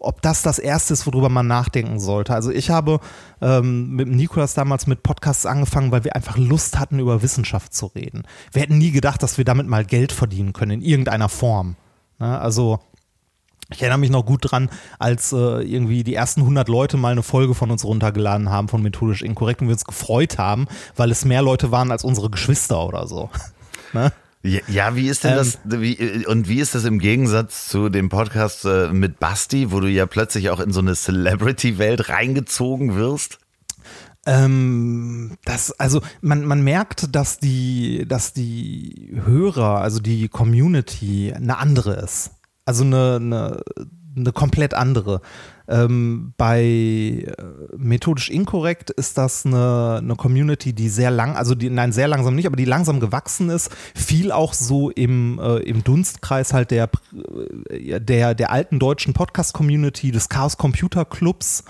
ob 0.00 0.22
das 0.22 0.42
das 0.42 0.58
Erste 0.58 0.92
ist, 0.92 1.06
worüber 1.06 1.28
man 1.28 1.46
nachdenken 1.46 2.00
sollte. 2.00 2.34
Also 2.34 2.50
ich 2.50 2.70
habe 2.70 3.00
ähm, 3.40 3.90
mit 3.90 4.08
Nikolas 4.08 4.54
damals 4.54 4.86
mit 4.86 5.02
Podcasts 5.02 5.46
angefangen, 5.46 5.92
weil 5.92 6.04
wir 6.04 6.16
einfach 6.16 6.36
Lust 6.36 6.78
hatten, 6.78 6.98
über 6.98 7.22
Wissenschaft 7.22 7.74
zu 7.74 7.86
reden. 7.86 8.24
Wir 8.52 8.62
hätten 8.62 8.78
nie 8.78 8.90
gedacht, 8.90 9.22
dass 9.22 9.38
wir 9.38 9.44
damit 9.44 9.66
mal 9.66 9.84
Geld 9.84 10.12
verdienen 10.12 10.52
können, 10.52 10.72
in 10.72 10.82
irgendeiner 10.82 11.28
Form. 11.28 11.76
Ne? 12.18 12.38
Also 12.38 12.80
ich 13.70 13.80
erinnere 13.80 13.98
mich 13.98 14.10
noch 14.10 14.26
gut 14.26 14.50
dran, 14.50 14.68
als 14.98 15.32
äh, 15.32 15.36
irgendwie 15.36 16.04
die 16.04 16.14
ersten 16.14 16.40
100 16.40 16.68
Leute 16.68 16.96
mal 16.96 17.12
eine 17.12 17.22
Folge 17.22 17.54
von 17.54 17.70
uns 17.70 17.84
runtergeladen 17.84 18.50
haben 18.50 18.68
von 18.68 18.82
Methodisch 18.82 19.22
Inkorrekt 19.22 19.62
und 19.62 19.68
wir 19.68 19.72
uns 19.72 19.84
gefreut 19.84 20.38
haben, 20.38 20.66
weil 20.96 21.10
es 21.10 21.24
mehr 21.24 21.42
Leute 21.42 21.70
waren 21.70 21.90
als 21.90 22.04
unsere 22.04 22.30
Geschwister 22.30 22.86
oder 22.86 23.06
so. 23.08 23.30
ne? 23.92 24.12
Ja, 24.44 24.60
ja 24.68 24.94
wie 24.94 25.08
ist 25.08 25.24
denn 25.24 25.32
ähm, 25.32 25.36
das, 25.38 25.58
wie, 25.64 26.26
und 26.26 26.48
wie 26.48 26.60
ist 26.60 26.74
das 26.74 26.84
im 26.84 26.98
Gegensatz 26.98 27.68
zu 27.68 27.88
dem 27.88 28.10
Podcast 28.10 28.64
äh, 28.66 28.92
mit 28.92 29.18
Basti, 29.18 29.72
wo 29.72 29.80
du 29.80 29.88
ja 29.88 30.06
plötzlich 30.06 30.50
auch 30.50 30.60
in 30.60 30.70
so 30.70 30.80
eine 30.80 30.94
Celebrity-Welt 30.94 32.10
reingezogen 32.10 32.94
wirst? 32.94 33.38
Ähm, 34.26 35.36
das, 35.44 35.72
also 35.80 36.02
man, 36.20 36.44
man 36.44 36.62
merkt, 36.62 37.14
dass 37.14 37.38
die, 37.38 38.06
dass 38.06 38.32
die 38.34 39.18
Hörer, 39.24 39.80
also 39.80 39.98
die 39.98 40.28
Community 40.28 41.32
eine 41.34 41.58
andere 41.58 41.94
ist. 41.94 42.30
Also 42.66 42.84
eine, 42.84 43.16
eine, 43.16 43.62
eine 44.16 44.32
komplett 44.32 44.74
andere. 44.74 45.20
Ähm, 45.66 46.34
bei 46.36 46.62
äh, 46.62 47.34
methodisch 47.76 48.28
inkorrekt 48.28 48.90
ist 48.90 49.16
das 49.16 49.46
eine, 49.46 50.00
eine 50.02 50.14
Community, 50.16 50.72
die 50.72 50.88
sehr 50.88 51.10
lang, 51.10 51.36
also 51.36 51.54
die, 51.54 51.70
nein, 51.70 51.92
sehr 51.92 52.08
langsam 52.08 52.34
nicht, 52.34 52.46
aber 52.46 52.56
die 52.56 52.66
langsam 52.66 53.00
gewachsen 53.00 53.48
ist. 53.48 53.70
Viel 53.94 54.30
auch 54.30 54.52
so 54.52 54.90
im, 54.90 55.38
äh, 55.38 55.58
im 55.58 55.82
Dunstkreis 55.82 56.52
halt 56.52 56.70
der, 56.70 56.90
äh, 57.70 58.00
der, 58.00 58.34
der 58.34 58.50
alten 58.50 58.78
deutschen 58.78 59.14
Podcast-Community, 59.14 60.10
des 60.10 60.28
Chaos 60.28 60.58
Computer 60.58 61.04
Clubs 61.04 61.64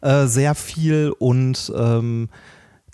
äh, 0.00 0.26
sehr 0.26 0.54
viel 0.54 1.12
und 1.18 1.72
ähm, 1.76 2.28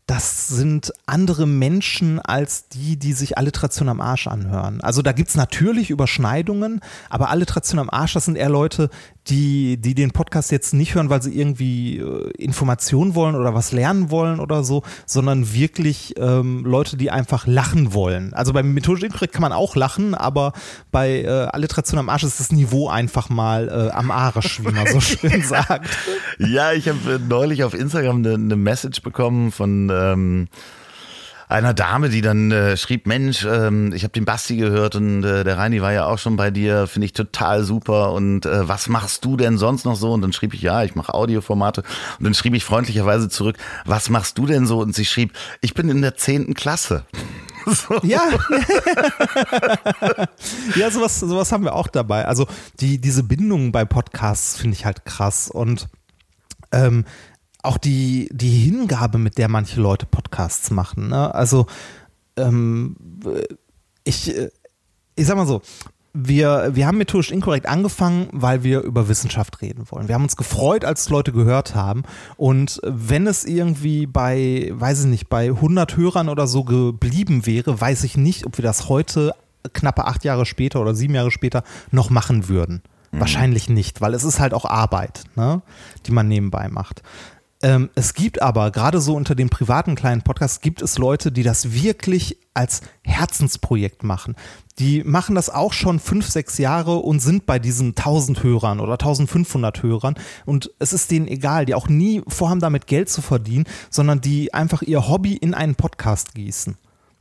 das 0.06 0.46
sind 0.46 0.92
andere 1.06 1.46
Menschen 1.46 2.20
als 2.20 2.68
die, 2.68 2.96
die 2.96 3.12
sich 3.12 3.38
Alliteration 3.38 3.88
am 3.88 4.00
Arsch 4.00 4.28
anhören. 4.28 4.80
Also 4.80 5.02
da 5.02 5.10
gibt 5.10 5.30
es 5.30 5.34
natürlich 5.34 5.90
Überschneidungen, 5.90 6.80
aber 7.10 7.30
Alliteration 7.30 7.80
am 7.80 7.90
Arsch, 7.90 8.12
das 8.12 8.26
sind 8.26 8.36
eher 8.36 8.48
Leute, 8.48 8.88
die, 9.28 9.76
die 9.76 9.94
den 9.94 10.12
Podcast 10.12 10.50
jetzt 10.50 10.72
nicht 10.72 10.94
hören, 10.94 11.10
weil 11.10 11.22
sie 11.22 11.36
irgendwie 11.36 11.98
äh, 11.98 12.30
Informationen 12.38 13.14
wollen 13.14 13.34
oder 13.34 13.54
was 13.54 13.72
lernen 13.72 14.10
wollen 14.10 14.40
oder 14.40 14.62
so, 14.62 14.82
sondern 15.04 15.52
wirklich 15.52 16.14
ähm, 16.18 16.64
Leute, 16.64 16.96
die 16.96 17.10
einfach 17.10 17.46
lachen 17.46 17.92
wollen. 17.92 18.34
Also 18.34 18.52
beim 18.52 18.72
Methodisch 18.72 19.02
Inkorrekt 19.02 19.32
kann 19.32 19.42
man 19.42 19.52
auch 19.52 19.76
lachen, 19.76 20.14
aber 20.14 20.52
bei 20.90 21.22
äh, 21.22 21.28
Alliteration 21.28 21.98
am 21.98 22.08
Arsch 22.08 22.24
ist 22.24 22.40
das 22.40 22.52
Niveau 22.52 22.88
einfach 22.88 23.28
mal 23.28 23.68
äh, 23.68 23.92
am 23.92 24.10
Arsch, 24.10 24.60
wie 24.60 24.72
man 24.72 24.86
so 24.86 25.00
schön 25.00 25.42
sagt. 25.42 25.88
Ja, 26.38 26.72
ich 26.72 26.88
habe 26.88 27.20
neulich 27.28 27.64
auf 27.64 27.74
Instagram 27.74 28.18
eine, 28.18 28.34
eine 28.34 28.56
Message 28.56 29.02
bekommen 29.02 29.50
von 29.52 29.90
ähm, 29.92 30.48
einer 31.48 31.74
Dame, 31.74 32.08
die 32.08 32.22
dann 32.22 32.50
äh, 32.50 32.76
schrieb, 32.76 33.06
Mensch, 33.06 33.44
ähm, 33.44 33.92
ich 33.92 34.02
habe 34.02 34.12
den 34.12 34.24
Basti 34.24 34.56
gehört 34.56 34.96
und 34.96 35.22
äh, 35.22 35.44
der 35.44 35.58
Reini 35.58 35.80
war 35.80 35.92
ja 35.92 36.06
auch 36.06 36.18
schon 36.18 36.36
bei 36.36 36.50
dir, 36.50 36.86
finde 36.86 37.06
ich 37.06 37.12
total 37.12 37.62
super 37.62 38.12
und 38.12 38.46
äh, 38.46 38.68
was 38.68 38.88
machst 38.88 39.24
du 39.24 39.36
denn 39.36 39.56
sonst 39.56 39.84
noch 39.84 39.96
so? 39.96 40.12
Und 40.12 40.22
dann 40.22 40.32
schrieb 40.32 40.54
ich, 40.54 40.62
ja, 40.62 40.82
ich 40.82 40.96
mache 40.96 41.14
Audioformate 41.14 41.82
und 42.18 42.24
dann 42.24 42.34
schrieb 42.34 42.54
ich 42.54 42.64
freundlicherweise 42.64 43.28
zurück, 43.28 43.56
was 43.84 44.10
machst 44.10 44.38
du 44.38 44.46
denn 44.46 44.66
so? 44.66 44.80
Und 44.80 44.94
sie 44.94 45.04
schrieb, 45.04 45.32
ich 45.60 45.74
bin 45.74 45.88
in 45.88 46.02
der 46.02 46.16
zehnten 46.16 46.54
Klasse. 46.54 47.04
So. 47.66 47.98
Ja. 48.04 48.22
ja, 50.76 50.88
sowas, 50.88 51.18
sowas 51.18 51.50
haben 51.50 51.64
wir 51.64 51.74
auch 51.74 51.88
dabei. 51.88 52.24
Also 52.24 52.46
die, 52.78 53.00
diese 53.00 53.24
Bindung 53.24 53.72
bei 53.72 53.84
Podcasts 53.84 54.56
finde 54.56 54.76
ich 54.76 54.84
halt 54.84 55.04
krass 55.04 55.50
und 55.50 55.88
ähm, 56.70 57.04
auch 57.66 57.78
die, 57.78 58.28
die 58.32 58.50
Hingabe, 58.50 59.18
mit 59.18 59.38
der 59.38 59.48
manche 59.48 59.80
Leute 59.80 60.06
Podcasts 60.06 60.70
machen. 60.70 61.08
Ne? 61.08 61.34
Also 61.34 61.66
ähm, 62.36 62.96
ich, 64.04 64.34
ich 65.14 65.26
sag 65.26 65.36
mal 65.36 65.46
so, 65.46 65.62
wir, 66.18 66.70
wir 66.72 66.86
haben 66.86 66.98
methodisch 66.98 67.30
inkorrekt 67.30 67.66
angefangen, 67.66 68.28
weil 68.32 68.62
wir 68.62 68.80
über 68.80 69.08
Wissenschaft 69.08 69.60
reden 69.60 69.84
wollen. 69.90 70.08
Wir 70.08 70.14
haben 70.14 70.22
uns 70.22 70.36
gefreut, 70.36 70.84
als 70.84 71.08
Leute 71.10 71.32
gehört 71.32 71.74
haben. 71.74 72.04
Und 72.36 72.80
wenn 72.82 73.26
es 73.26 73.44
irgendwie 73.44 74.06
bei, 74.06 74.70
weiß 74.72 75.00
ich 75.00 75.06
nicht, 75.06 75.28
bei 75.28 75.48
100 75.48 75.96
Hörern 75.96 76.28
oder 76.28 76.46
so 76.46 76.64
geblieben 76.64 77.44
wäre, 77.44 77.78
weiß 77.78 78.04
ich 78.04 78.16
nicht, 78.16 78.46
ob 78.46 78.56
wir 78.56 78.62
das 78.62 78.88
heute, 78.88 79.34
knappe 79.74 80.06
acht 80.06 80.24
Jahre 80.24 80.46
später 80.46 80.80
oder 80.80 80.94
sieben 80.94 81.14
Jahre 81.14 81.30
später, 81.30 81.64
noch 81.90 82.08
machen 82.08 82.48
würden. 82.48 82.82
Mhm. 83.10 83.20
Wahrscheinlich 83.20 83.68
nicht, 83.68 84.00
weil 84.00 84.14
es 84.14 84.24
ist 84.24 84.40
halt 84.40 84.54
auch 84.54 84.64
Arbeit, 84.64 85.24
ne, 85.34 85.60
die 86.06 86.12
man 86.12 86.28
nebenbei 86.28 86.68
macht. 86.68 87.02
Ähm, 87.66 87.90
es 87.96 88.14
gibt 88.14 88.42
aber, 88.42 88.70
gerade 88.70 89.00
so 89.00 89.16
unter 89.16 89.34
den 89.34 89.48
privaten 89.48 89.96
kleinen 89.96 90.22
Podcasts, 90.22 90.60
gibt 90.60 90.82
es 90.82 90.98
Leute, 90.98 91.32
die 91.32 91.42
das 91.42 91.72
wirklich 91.72 92.38
als 92.54 92.80
Herzensprojekt 93.02 94.04
machen. 94.04 94.36
Die 94.78 95.02
machen 95.02 95.34
das 95.34 95.50
auch 95.50 95.72
schon 95.72 95.98
fünf, 95.98 96.28
sechs 96.28 96.58
Jahre 96.58 96.98
und 96.98 97.18
sind 97.18 97.44
bei 97.44 97.58
diesen 97.58 97.88
1000 97.88 98.44
Hörern 98.44 98.78
oder 98.78 98.92
1500 98.92 99.82
Hörern. 99.82 100.14
Und 100.44 100.70
es 100.78 100.92
ist 100.92 101.10
denen 101.10 101.26
egal, 101.26 101.66
die 101.66 101.74
auch 101.74 101.88
nie 101.88 102.22
vorhaben, 102.28 102.60
damit 102.60 102.86
Geld 102.86 103.08
zu 103.08 103.20
verdienen, 103.20 103.64
sondern 103.90 104.20
die 104.20 104.54
einfach 104.54 104.82
ihr 104.82 105.08
Hobby 105.08 105.34
in 105.34 105.52
einen 105.52 105.74
Podcast 105.74 106.36
gießen. 106.36 106.76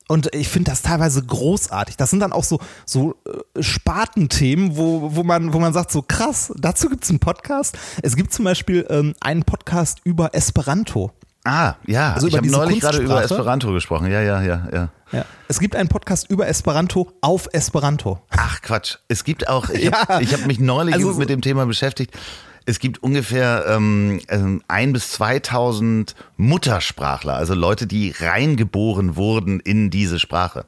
Und 0.07 0.33
ich 0.35 0.49
finde 0.49 0.71
das 0.71 0.81
teilweise 0.81 1.23
großartig. 1.23 1.97
Das 1.97 2.11
sind 2.11 2.19
dann 2.19 2.31
auch 2.31 2.43
so, 2.43 2.59
so 2.85 3.15
äh, 3.25 3.63
Spartenthemen, 3.63 4.77
wo, 4.77 5.15
wo, 5.15 5.23
man, 5.23 5.53
wo 5.53 5.59
man 5.59 5.73
sagt, 5.73 5.91
so 5.91 6.03
krass, 6.07 6.53
dazu 6.57 6.89
gibt 6.89 7.03
es 7.03 7.09
einen 7.09 7.19
Podcast. 7.19 7.77
Es 8.03 8.15
gibt 8.15 8.31
zum 8.31 8.45
Beispiel 8.45 8.85
ähm, 8.89 9.15
einen 9.19 9.43
Podcast 9.43 9.99
über 10.03 10.35
Esperanto. 10.35 11.11
Ah, 11.43 11.75
ja. 11.85 12.13
Also 12.13 12.27
ich 12.27 12.35
habe 12.35 12.47
neulich 12.47 12.79
gerade 12.79 12.99
über 12.99 13.23
Esperanto 13.23 13.71
gesprochen. 13.71 14.11
Ja, 14.11 14.21
ja, 14.21 14.41
ja, 14.41 14.67
ja. 14.71 14.89
Ja. 15.11 15.25
Es 15.47 15.59
gibt 15.59 15.75
einen 15.75 15.89
Podcast 15.89 16.29
über 16.29 16.47
Esperanto 16.47 17.11
auf 17.21 17.47
Esperanto. 17.53 18.19
Ach 18.31 18.61
Quatsch. 18.61 18.97
Es 19.07 19.23
gibt 19.23 19.47
auch, 19.47 19.69
ich 19.69 19.91
habe 19.91 20.23
ja. 20.23 20.31
hab 20.31 20.47
mich 20.47 20.59
neulich 20.59 20.95
also, 20.95 21.13
mit 21.13 21.29
dem 21.29 21.41
Thema 21.41 21.65
beschäftigt 21.65 22.17
es 22.65 22.79
gibt 22.79 23.01
ungefähr 23.03 23.65
ähm, 23.67 24.21
ähm 24.27 24.63
ein 24.67 24.93
bis 24.93 25.11
2000 25.11 26.15
Muttersprachler, 26.37 27.35
also 27.35 27.53
Leute, 27.53 27.87
die 27.87 28.13
reingeboren 28.17 29.15
wurden 29.15 29.59
in 29.59 29.89
diese 29.89 30.19
Sprache. 30.19 30.65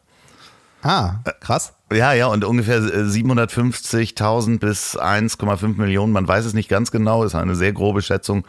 Ah, 0.83 1.15
krass. 1.39 1.73
Ja, 1.91 2.13
ja, 2.13 2.27
und 2.27 2.43
ungefähr 2.43 2.79
750.000 2.81 4.55
äh, 4.55 4.57
bis 4.57 4.97
1,5 4.97 5.77
Millionen, 5.77 6.13
man 6.13 6.27
weiß 6.27 6.45
es 6.45 6.53
nicht 6.53 6.69
ganz 6.69 6.91
genau, 6.91 7.23
ist 7.23 7.35
eine 7.35 7.55
sehr 7.55 7.73
grobe 7.73 8.01
Schätzung, 8.01 8.45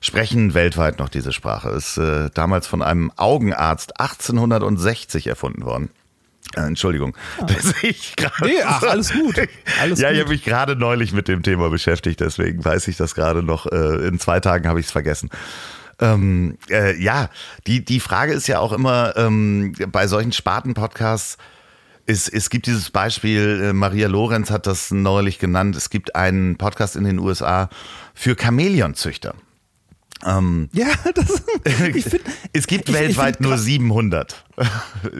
sprechen 0.00 0.54
weltweit 0.54 0.98
noch 0.98 1.08
diese 1.08 1.32
Sprache. 1.32 1.70
Ist 1.70 1.98
äh, 1.98 2.30
damals 2.32 2.66
von 2.66 2.82
einem 2.82 3.12
Augenarzt 3.16 4.00
1860 4.00 5.26
erfunden 5.26 5.64
worden. 5.64 5.90
Äh, 6.56 6.62
Entschuldigung, 6.62 7.16
ah. 7.38 7.44
dass 7.44 7.82
ich 7.82 8.16
gerade. 8.16 8.44
Nee, 8.44 8.62
ach, 8.64 8.82
alles 8.82 9.12
gut. 9.12 9.36
Alles 9.80 10.00
ja, 10.00 10.10
ich 10.10 10.20
habe 10.20 10.30
mich 10.30 10.44
gerade 10.44 10.74
neulich 10.76 11.12
mit 11.12 11.28
dem 11.28 11.42
Thema 11.42 11.70
beschäftigt, 11.70 12.20
deswegen 12.20 12.64
weiß 12.64 12.88
ich 12.88 12.96
das 12.96 13.14
gerade 13.14 13.42
noch. 13.42 13.66
Äh, 13.66 14.08
in 14.08 14.18
zwei 14.18 14.40
Tagen 14.40 14.68
habe 14.68 14.80
ich 14.80 14.86
es 14.86 14.92
vergessen. 14.92 15.30
Ähm, 16.00 16.56
äh, 16.70 17.00
ja, 17.00 17.28
die, 17.66 17.84
die 17.84 18.00
Frage 18.00 18.32
ist 18.32 18.46
ja 18.46 18.58
auch 18.58 18.72
immer 18.72 19.16
ähm, 19.16 19.74
bei 19.92 20.06
solchen 20.06 20.32
Sparten-Podcasts, 20.32 21.36
es, 22.06 22.28
es 22.28 22.50
gibt 22.50 22.66
dieses 22.66 22.90
Beispiel, 22.90 23.62
äh, 23.62 23.72
Maria 23.72 24.08
Lorenz 24.08 24.50
hat 24.50 24.66
das 24.66 24.90
neulich 24.90 25.38
genannt, 25.38 25.76
es 25.76 25.90
gibt 25.90 26.16
einen 26.16 26.56
Podcast 26.56 26.96
in 26.96 27.04
den 27.04 27.18
USA 27.18 27.68
für 28.14 28.36
Chamäleonzüchter. 28.36 29.34
Ähm, 30.26 30.68
ja, 30.72 30.88
das, 31.14 31.42
ich 31.94 32.04
find, 32.04 32.22
es 32.52 32.66
gibt 32.66 32.88
ich, 32.88 32.94
weltweit 32.94 33.36
ich 33.36 33.40
nur 33.40 33.56
700 33.56 34.44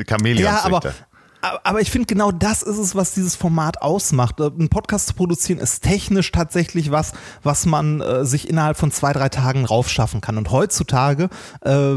Chamäleonzüchter. 0.08 0.42
Ja, 0.42 0.64
aber 0.64 0.94
aber 1.40 1.80
ich 1.80 1.90
finde, 1.90 2.06
genau 2.06 2.32
das 2.32 2.62
ist 2.62 2.78
es, 2.78 2.94
was 2.94 3.14
dieses 3.14 3.34
Format 3.34 3.80
ausmacht. 3.82 4.40
Äh, 4.40 4.50
ein 4.58 4.68
Podcast 4.68 5.08
zu 5.08 5.14
produzieren 5.14 5.58
ist 5.58 5.82
technisch 5.82 6.32
tatsächlich 6.32 6.90
was, 6.90 7.12
was 7.42 7.66
man 7.66 8.00
äh, 8.00 8.24
sich 8.24 8.48
innerhalb 8.48 8.76
von 8.76 8.90
zwei, 8.90 9.12
drei 9.12 9.28
Tagen 9.28 9.64
raufschaffen 9.64 10.20
kann. 10.20 10.36
Und 10.36 10.50
heutzutage, 10.50 11.30
äh, 11.62 11.94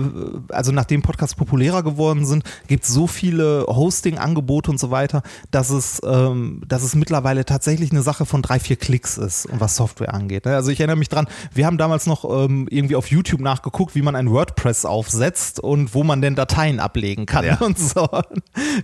also 0.49 0.71
nachdem 0.71 1.01
Podcasts 1.01 1.35
populärer 1.35 1.83
geworden 1.83 2.25
sind, 2.25 2.43
gibt 2.67 2.85
es 2.85 2.89
so 2.89 3.07
viele 3.07 3.65
Hosting-Angebote 3.67 4.71
und 4.71 4.79
so 4.79 4.91
weiter, 4.91 5.23
dass 5.51 5.69
es, 5.69 6.01
ähm, 6.05 6.61
dass 6.67 6.83
es 6.83 6.95
mittlerweile 6.95 7.43
tatsächlich 7.43 7.91
eine 7.91 8.01
Sache 8.01 8.25
von 8.25 8.41
drei, 8.41 8.59
vier 8.59 8.77
Klicks 8.77 9.17
ist, 9.17 9.47
was 9.51 9.75
Software 9.75 10.13
angeht. 10.13 10.45
Ne? 10.45 10.55
Also 10.55 10.71
ich 10.71 10.79
erinnere 10.79 10.97
mich 10.97 11.09
dran, 11.09 11.27
wir 11.53 11.65
haben 11.65 11.77
damals 11.77 12.05
noch 12.05 12.23
ähm, 12.23 12.67
irgendwie 12.69 12.95
auf 12.95 13.07
YouTube 13.07 13.41
nachgeguckt, 13.41 13.95
wie 13.95 14.01
man 14.01 14.15
ein 14.15 14.31
WordPress 14.31 14.85
aufsetzt 14.85 15.59
und 15.59 15.93
wo 15.93 16.03
man 16.03 16.21
denn 16.21 16.35
Dateien 16.35 16.79
ablegen 16.79 17.25
kann 17.25 17.45
ja. 17.45 17.57
und 17.59 17.77
so. 17.77 18.07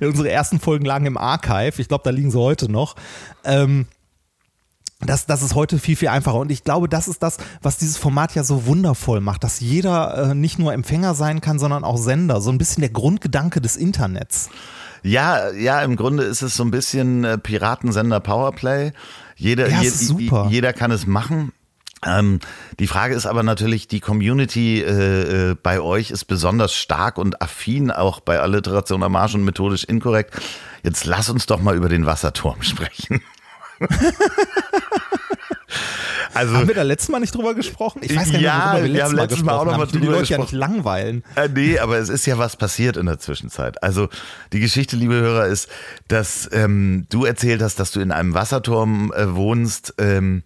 Unsere 0.02 0.28
erste 0.28 0.49
ersten 0.50 0.60
Folgen 0.60 0.86
lagen 0.86 1.06
im 1.06 1.18
Archive. 1.18 1.80
Ich 1.80 1.88
glaube, 1.88 2.04
da 2.04 2.10
liegen 2.10 2.32
sie 2.32 2.40
heute 2.40 2.72
noch. 2.72 2.96
Ähm, 3.44 3.86
das, 5.02 5.28
das 5.28 5.44
ist 5.44 5.54
heute 5.54 5.78
viel, 5.78 5.96
viel 5.96 6.08
einfacher. 6.08 6.40
Und 6.40 6.52
ich 6.52 6.64
glaube, 6.64 6.90
das 6.90 7.08
ist 7.08 7.22
das, 7.22 7.38
was 7.62 7.78
dieses 7.78 7.98
Format 7.98 8.34
ja 8.34 8.44
so 8.44 8.66
wundervoll 8.66 9.22
macht, 9.22 9.44
dass 9.44 9.60
jeder 9.60 10.32
äh, 10.32 10.36
nicht 10.36 10.58
nur 10.58 10.74
Empfänger 10.74 11.14
sein 11.14 11.40
kann, 11.40 11.60
sondern 11.60 11.84
auch 11.84 11.98
Sender. 11.98 12.42
So 12.42 12.52
ein 12.52 12.58
bisschen 12.58 12.82
der 12.82 12.90
Grundgedanke 12.90 13.62
des 13.62 13.78
Internets. 13.78 14.50
Ja, 15.04 15.52
ja, 15.52 15.82
im 15.84 15.96
Grunde 15.96 16.24
ist 16.24 16.42
es 16.42 16.56
so 16.56 16.64
ein 16.64 16.72
bisschen 16.72 17.24
äh, 17.24 17.38
Piratensender 17.38 18.20
Powerplay. 18.20 18.92
Jeder, 19.36 19.70
ja, 19.70 19.82
je, 19.82 19.92
jeder 20.50 20.74
kann 20.74 20.92
es 20.92 21.06
machen. 21.06 21.54
Ähm, 22.06 22.40
die 22.80 22.88
Frage 22.88 23.14
ist 23.14 23.26
aber 23.26 23.44
natürlich, 23.44 23.88
die 23.88 24.00
Community 24.00 24.82
äh, 24.82 25.52
äh, 25.52 25.56
bei 25.62 25.82
euch 25.82 26.12
ist 26.12 26.26
besonders 26.26 26.74
stark 26.74 27.18
und 27.18 27.42
affin, 27.42 27.92
auch 27.92 28.20
bei 28.22 28.40
Alliteration 28.40 29.04
am 29.04 29.12
Marsch 29.12 29.36
und 29.36 29.44
methodisch 29.44 29.84
inkorrekt. 29.84 30.34
Jetzt 30.84 31.06
lass 31.06 31.30
uns 31.30 31.46
doch 31.46 31.62
mal 31.62 31.76
über 31.76 31.90
den 31.90 32.06
Wasserturm 32.06 32.62
sprechen. 32.62 33.22
Also, 36.34 36.56
haben 36.56 36.68
wir 36.68 36.76
da 36.76 36.84
letztes 36.84 37.10
Mal 37.10 37.20
nicht 37.20 37.36
drüber 37.36 37.54
gesprochen? 37.54 38.00
Ich 38.04 38.16
weiß 38.16 38.32
gar 38.32 38.34
nicht, 38.34 38.42
ja, 38.42 38.74
worüber 38.74 38.88
wir, 38.88 38.94
wir 38.94 39.04
haben 39.04 39.16
letztes 39.16 39.44
Mal 39.44 39.54
auch 39.58 39.66
noch 39.66 39.78
mal 39.78 39.88
drüber 39.88 40.06
die 40.06 40.12
Leute 40.12 40.34
ja 40.34 40.38
nicht 40.38 40.52
langweilen. 40.52 41.24
Äh, 41.36 41.50
nee, 41.50 41.80
aber 41.80 41.98
es 41.98 42.10
ist 42.10 42.26
ja 42.28 42.38
was 42.38 42.56
passiert 42.56 42.98
in 42.98 43.08
der 43.08 43.20
Zwischenzeit. 43.20 43.82
Also 43.84 44.10
die 44.54 44.60
Geschichte, 44.60 44.96
liebe 44.96 45.16
Hörer, 45.16 45.48
ist, 45.48 45.70
dass 46.08 46.50
ähm, 46.54 47.08
du 47.10 47.26
erzählt 47.26 47.62
hast, 47.62 47.80
dass 47.80 47.92
du 47.92 48.00
in 48.00 48.12
einem 48.12 48.36
Wasserturm 48.36 49.12
äh, 49.14 49.34
wohnst. 49.36 49.96
Ähm, 49.98 50.44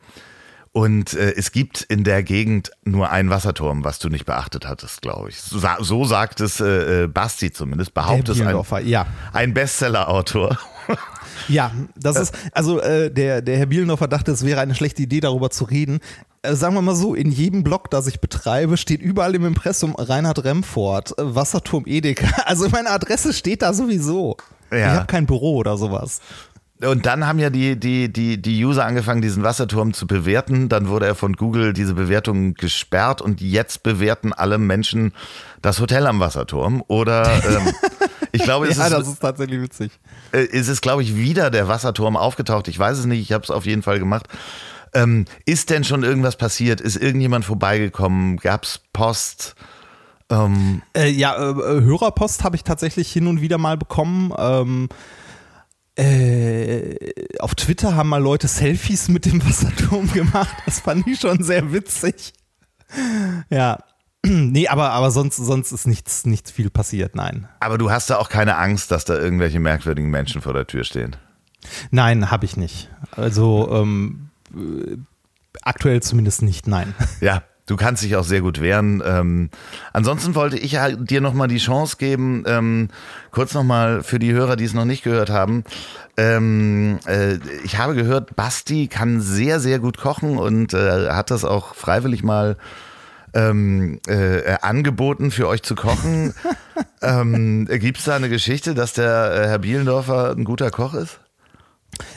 und 0.73 1.13
äh, 1.13 1.33
es 1.35 1.51
gibt 1.51 1.81
in 1.83 2.03
der 2.03 2.23
Gegend 2.23 2.71
nur 2.83 3.11
einen 3.11 3.29
Wasserturm, 3.29 3.83
was 3.83 3.99
du 3.99 4.09
nicht 4.09 4.25
beachtet 4.25 4.67
hattest, 4.67 5.03
glaube 5.03 5.29
ich. 5.29 5.39
So, 5.39 5.59
so, 5.79 6.03
sagt 6.03 6.41
es 6.41 6.59
äh, 6.59 7.03
äh 7.03 7.07
Basti 7.07 7.53
zumindest, 7.53 7.93
behauptet 7.93 8.35
es 8.35 8.41
ein, 8.41 8.87
ja. 8.87 9.05
ein 9.31 9.53
Bestseller-Autor. 9.53 10.57
Ja, 11.47 11.71
das 11.95 12.17
ist, 12.17 12.35
also 12.51 12.79
äh, 12.79 13.11
der, 13.11 13.41
der 13.41 13.57
Herr 13.57 13.65
Bielendorfer 13.65 14.07
dachte, 14.07 14.31
es 14.31 14.45
wäre 14.45 14.61
eine 14.61 14.75
schlechte 14.75 15.01
Idee, 15.01 15.19
darüber 15.19 15.49
zu 15.49 15.65
reden. 15.65 15.99
Äh, 16.41 16.53
sagen 16.53 16.75
wir 16.75 16.81
mal 16.81 16.95
so, 16.95 17.15
in 17.15 17.31
jedem 17.31 17.63
Blog, 17.63 17.89
das 17.89 18.07
ich 18.07 18.21
betreibe, 18.21 18.77
steht 18.77 19.01
überall 19.01 19.35
im 19.35 19.45
Impressum 19.45 19.95
Reinhard 19.95 20.43
Remfort, 20.43 21.17
äh, 21.17 21.35
Wasserturm 21.35 21.83
Edeka. 21.85 22.27
Also 22.45 22.69
meine 22.69 22.91
Adresse 22.91 23.33
steht 23.33 23.61
da 23.61 23.73
sowieso. 23.73 24.37
Ja. 24.71 24.77
Ich 24.77 24.85
habe 24.85 25.05
kein 25.07 25.25
Büro 25.25 25.57
oder 25.57 25.77
sowas. 25.77 26.21
Und 26.81 27.05
dann 27.05 27.25
haben 27.25 27.39
ja 27.39 27.49
die, 27.49 27.79
die, 27.79 28.11
die, 28.11 28.41
die 28.41 28.65
User 28.65 28.85
angefangen, 28.85 29.21
diesen 29.21 29.43
Wasserturm 29.43 29.93
zu 29.93 30.07
bewerten. 30.07 30.69
Dann 30.69 30.89
wurde 30.89 31.05
er 31.05 31.15
von 31.15 31.33
Google 31.33 31.71
diese 31.71 31.93
Bewertung 31.93 32.55
gesperrt 32.55 33.21
und 33.21 33.41
jetzt 33.41 33.83
bewerten 33.83 34.33
alle 34.33 34.57
Menschen 34.57 35.13
das 35.61 35.79
Hotel 35.79 36.07
am 36.07 36.19
Wasserturm. 36.19 36.83
Oder 36.87 37.25
ähm, 37.45 37.73
ich 38.31 38.43
glaube, 38.43 38.67
es 38.67 38.77
ja, 38.77 38.87
ist, 38.87 38.93
das 38.93 39.07
ist 39.07 39.19
tatsächlich 39.19 39.61
witzig. 39.61 39.91
Äh, 40.31 40.45
ist 40.45 40.67
es, 40.67 40.81
glaube 40.81 41.03
ich, 41.03 41.15
wieder 41.15 41.51
der 41.51 41.67
Wasserturm 41.67 42.17
aufgetaucht. 42.17 42.67
Ich 42.67 42.77
weiß 42.77 42.97
es 42.97 43.05
nicht, 43.05 43.21
ich 43.21 43.31
habe 43.31 43.43
es 43.43 43.51
auf 43.51 43.65
jeden 43.65 43.83
Fall 43.83 43.99
gemacht. 43.99 44.27
Ähm, 44.93 45.25
ist 45.45 45.69
denn 45.69 45.83
schon 45.83 46.03
irgendwas 46.03 46.35
passiert? 46.35 46.81
Ist 46.81 46.97
irgendjemand 46.97 47.45
vorbeigekommen? 47.45 48.37
Gab 48.37 48.63
es 48.63 48.81
Post? 48.91 49.55
Ähm 50.29 50.81
äh, 50.95 51.09
ja, 51.09 51.35
äh, 51.35 51.51
äh, 51.51 51.81
Hörerpost 51.81 52.43
habe 52.43 52.55
ich 52.55 52.63
tatsächlich 52.63 53.11
hin 53.11 53.27
und 53.27 53.41
wieder 53.41 53.57
mal 53.57 53.77
bekommen. 53.77 54.33
Ähm, 54.37 54.89
äh, 55.95 56.95
auf 57.39 57.55
Twitter 57.55 57.95
haben 57.95 58.09
mal 58.09 58.21
Leute 58.21 58.47
Selfies 58.47 59.09
mit 59.09 59.25
dem 59.25 59.43
Wasserturm 59.45 60.11
gemacht. 60.11 60.55
Das 60.65 60.79
fand 60.79 61.07
ich 61.07 61.19
schon 61.19 61.43
sehr 61.43 61.71
witzig. 61.71 62.33
Ja. 63.49 63.79
Nee, 64.25 64.69
aber, 64.69 64.91
aber 64.91 65.11
sonst, 65.11 65.35
sonst 65.35 65.73
ist 65.73 65.85
nichts, 65.85 66.25
nichts 66.25 66.49
viel 66.49 66.69
passiert, 66.69 67.13
nein. 67.13 67.49
Aber 67.59 67.77
du 67.77 67.91
hast 67.91 68.09
da 68.09 68.17
auch 68.17 68.29
keine 68.29 68.55
Angst, 68.55 68.89
dass 68.89 69.03
da 69.03 69.17
irgendwelche 69.17 69.59
merkwürdigen 69.59 70.09
Menschen 70.09 70.41
vor 70.41 70.53
der 70.53 70.65
Tür 70.65 70.85
stehen? 70.85 71.17
Nein, 71.91 72.31
habe 72.31 72.45
ich 72.45 72.55
nicht. 72.55 72.89
Also 73.11 73.69
ähm, 73.73 74.29
äh, 74.55 74.95
aktuell 75.61 76.01
zumindest 76.01 76.41
nicht, 76.41 76.67
nein. 76.67 76.95
Ja, 77.19 77.43
Du 77.65 77.77
kannst 77.77 78.03
dich 78.03 78.15
auch 78.17 78.25
sehr 78.25 78.41
gut 78.41 78.59
wehren. 78.61 79.01
Ähm, 79.05 79.49
ansonsten 79.93 80.35
wollte 80.35 80.57
ich 80.57 80.77
halt 80.77 81.09
dir 81.09 81.21
nochmal 81.21 81.47
die 81.47 81.59
Chance 81.59 81.95
geben, 81.97 82.43
ähm, 82.45 82.89
kurz 83.31 83.53
nochmal 83.53 84.03
für 84.03 84.19
die 84.19 84.33
Hörer, 84.33 84.57
die 84.57 84.65
es 84.65 84.73
noch 84.73 84.85
nicht 84.85 85.03
gehört 85.03 85.29
haben. 85.29 85.63
Ähm, 86.17 86.99
äh, 87.07 87.35
ich 87.63 87.77
habe 87.77 87.95
gehört, 87.95 88.35
Basti 88.35 88.87
kann 88.87 89.21
sehr, 89.21 89.61
sehr 89.61 89.79
gut 89.79 89.97
kochen 89.97 90.37
und 90.37 90.73
äh, 90.73 91.09
hat 91.09 91.31
das 91.31 91.45
auch 91.45 91.73
freiwillig 91.73 92.21
mal 92.21 92.57
ähm, 93.33 93.99
äh, 94.07 94.57
angeboten, 94.61 95.31
für 95.31 95.47
euch 95.47 95.63
zu 95.63 95.75
kochen. 95.75 96.33
ähm, 97.01 97.65
Gibt 97.65 97.97
es 97.97 98.03
da 98.03 98.15
eine 98.15 98.29
Geschichte, 98.29 98.73
dass 98.73 98.93
der 98.93 99.33
äh, 99.33 99.47
Herr 99.47 99.59
Bielendorfer 99.59 100.31
ein 100.31 100.43
guter 100.43 100.69
Koch 100.69 100.93
ist? 100.93 101.22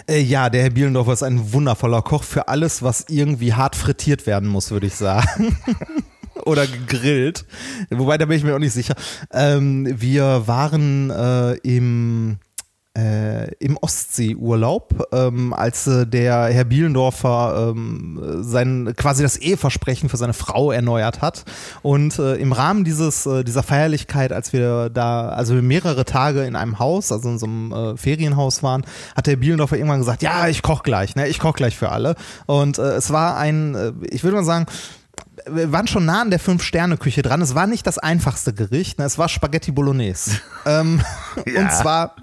Äh, 0.09 0.21
ja, 0.21 0.51
der 0.51 0.63
Herr 0.63 0.71
Bielendorfer 0.71 1.13
ist 1.13 1.23
ein 1.23 1.53
wundervoller 1.53 2.03
Koch 2.03 2.23
für 2.23 2.49
alles, 2.49 2.83
was 2.83 3.07
irgendwie 3.09 3.55
hart 3.55 3.77
frittiert 3.77 4.27
werden 4.27 4.49
muss, 4.49 4.71
würde 4.71 4.87
ich 4.87 4.95
sagen. 4.95 5.57
Oder 6.45 6.67
gegrillt. 6.67 7.45
Wobei, 7.91 8.19
da 8.19 8.27
bin 8.27 8.37
ich 8.37 8.45
mir 8.45 8.55
auch 8.55 8.61
nicht 8.61 8.73
sicher. 8.73 8.95
Ähm, 9.33 9.89
wir 10.01 10.47
waren 10.47 11.11
äh, 11.11 11.55
im 11.63 12.39
äh, 12.97 13.53
im 13.59 13.77
Ostseeurlaub, 13.77 15.09
ähm, 15.13 15.53
als 15.53 15.87
äh, 15.87 16.07
der 16.07 16.47
Herr 16.47 16.65
Bielendorfer 16.65 17.73
ähm, 17.75 18.39
sein 18.41 18.95
quasi 18.97 19.23
das 19.23 19.37
Eheversprechen 19.37 20.09
für 20.09 20.17
seine 20.17 20.33
Frau 20.33 20.73
erneuert 20.73 21.21
hat. 21.21 21.45
Und 21.83 22.19
äh, 22.19 22.37
im 22.37 22.53
Rahmen 22.53 22.85
dieses, 22.85 23.27
äh, 23.27 23.45
dieser 23.45 23.63
Feierlichkeit, 23.63 24.33
als 24.33 24.53
wir 24.53 24.89
da, 24.89 25.29
also 25.29 25.55
mehrere 25.55 26.05
Tage 26.05 26.45
in 26.45 26.57
einem 26.57 26.79
Haus, 26.79 27.13
also 27.13 27.29
in 27.29 27.39
so 27.39 27.47
einem 27.47 27.73
äh, 27.73 27.97
Ferienhaus 27.97 28.63
waren, 28.63 28.85
hat 29.15 29.27
der 29.27 29.37
Bielendorfer 29.37 29.77
irgendwann 29.77 29.99
gesagt, 29.99 30.23
ja, 30.23 30.49
ich 30.49 30.63
koche 30.63 30.83
gleich, 30.83 31.17
ne? 31.17 31.29
Ich 31.29 31.39
koche 31.39 31.55
gleich 31.55 31.77
für 31.77 31.91
alle. 31.91 32.15
Und 32.47 32.79
äh, 32.79 32.95
es 32.95 33.11
war 33.11 33.37
ein, 33.37 33.77
ich 34.11 34.25
würde 34.25 34.37
mal 34.37 34.45
sagen, 34.45 34.67
wir 35.49 35.73
waren 35.73 35.87
schon 35.87 36.05
nah 36.05 36.23
an 36.23 36.31
der 36.31 36.39
Fünf-Sterne-Küche 36.39 37.23
dran. 37.23 37.41
Es 37.41 37.55
war 37.55 37.67
nicht 37.67 37.87
das 37.87 37.99
einfachste 37.99 38.53
Gericht, 38.53 38.99
ne? 38.99 39.05
es 39.05 39.19
war 39.19 39.29
Spaghetti 39.29 39.71
Bolognese. 39.71 40.41
ähm, 40.67 41.01
ja. 41.47 41.61
Und 41.61 41.73
zwar 41.73 42.17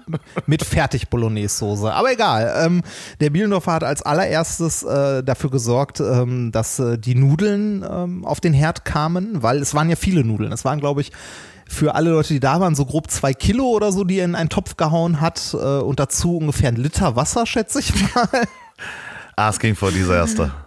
mit 0.46 0.62
Fertig-Bolognese-Soße. 0.62 1.92
Aber 1.92 2.12
egal. 2.12 2.52
Ähm, 2.64 2.82
der 3.20 3.30
Bielendorfer 3.30 3.72
hat 3.72 3.84
als 3.84 4.02
allererstes 4.02 4.82
äh, 4.82 5.22
dafür 5.22 5.50
gesorgt, 5.50 6.00
ähm, 6.00 6.52
dass 6.52 6.78
äh, 6.78 6.98
die 6.98 7.14
Nudeln 7.14 7.84
ähm, 7.88 8.24
auf 8.24 8.40
den 8.40 8.52
Herd 8.52 8.84
kamen, 8.84 9.42
weil 9.42 9.58
es 9.58 9.74
waren 9.74 9.88
ja 9.88 9.96
viele 9.96 10.24
Nudeln. 10.24 10.52
Es 10.52 10.64
waren, 10.64 10.80
glaube 10.80 11.00
ich, 11.00 11.12
für 11.66 11.94
alle 11.94 12.10
Leute, 12.10 12.34
die 12.34 12.40
da 12.40 12.60
waren, 12.60 12.74
so 12.74 12.84
grob 12.84 13.10
zwei 13.10 13.32
Kilo 13.32 13.64
oder 13.64 13.90
so, 13.90 14.04
die 14.04 14.18
er 14.18 14.26
in 14.26 14.34
einen 14.34 14.50
Topf 14.50 14.76
gehauen 14.76 15.20
hat. 15.20 15.54
Äh, 15.54 15.56
und 15.56 15.98
dazu 15.98 16.36
ungefähr 16.36 16.68
ein 16.68 16.76
Liter 16.76 17.16
Wasser, 17.16 17.46
schätze 17.46 17.80
ich 17.80 17.92
mal. 18.14 18.28
Asking 19.36 19.74
for 19.74 19.90
disaster. 19.90 20.63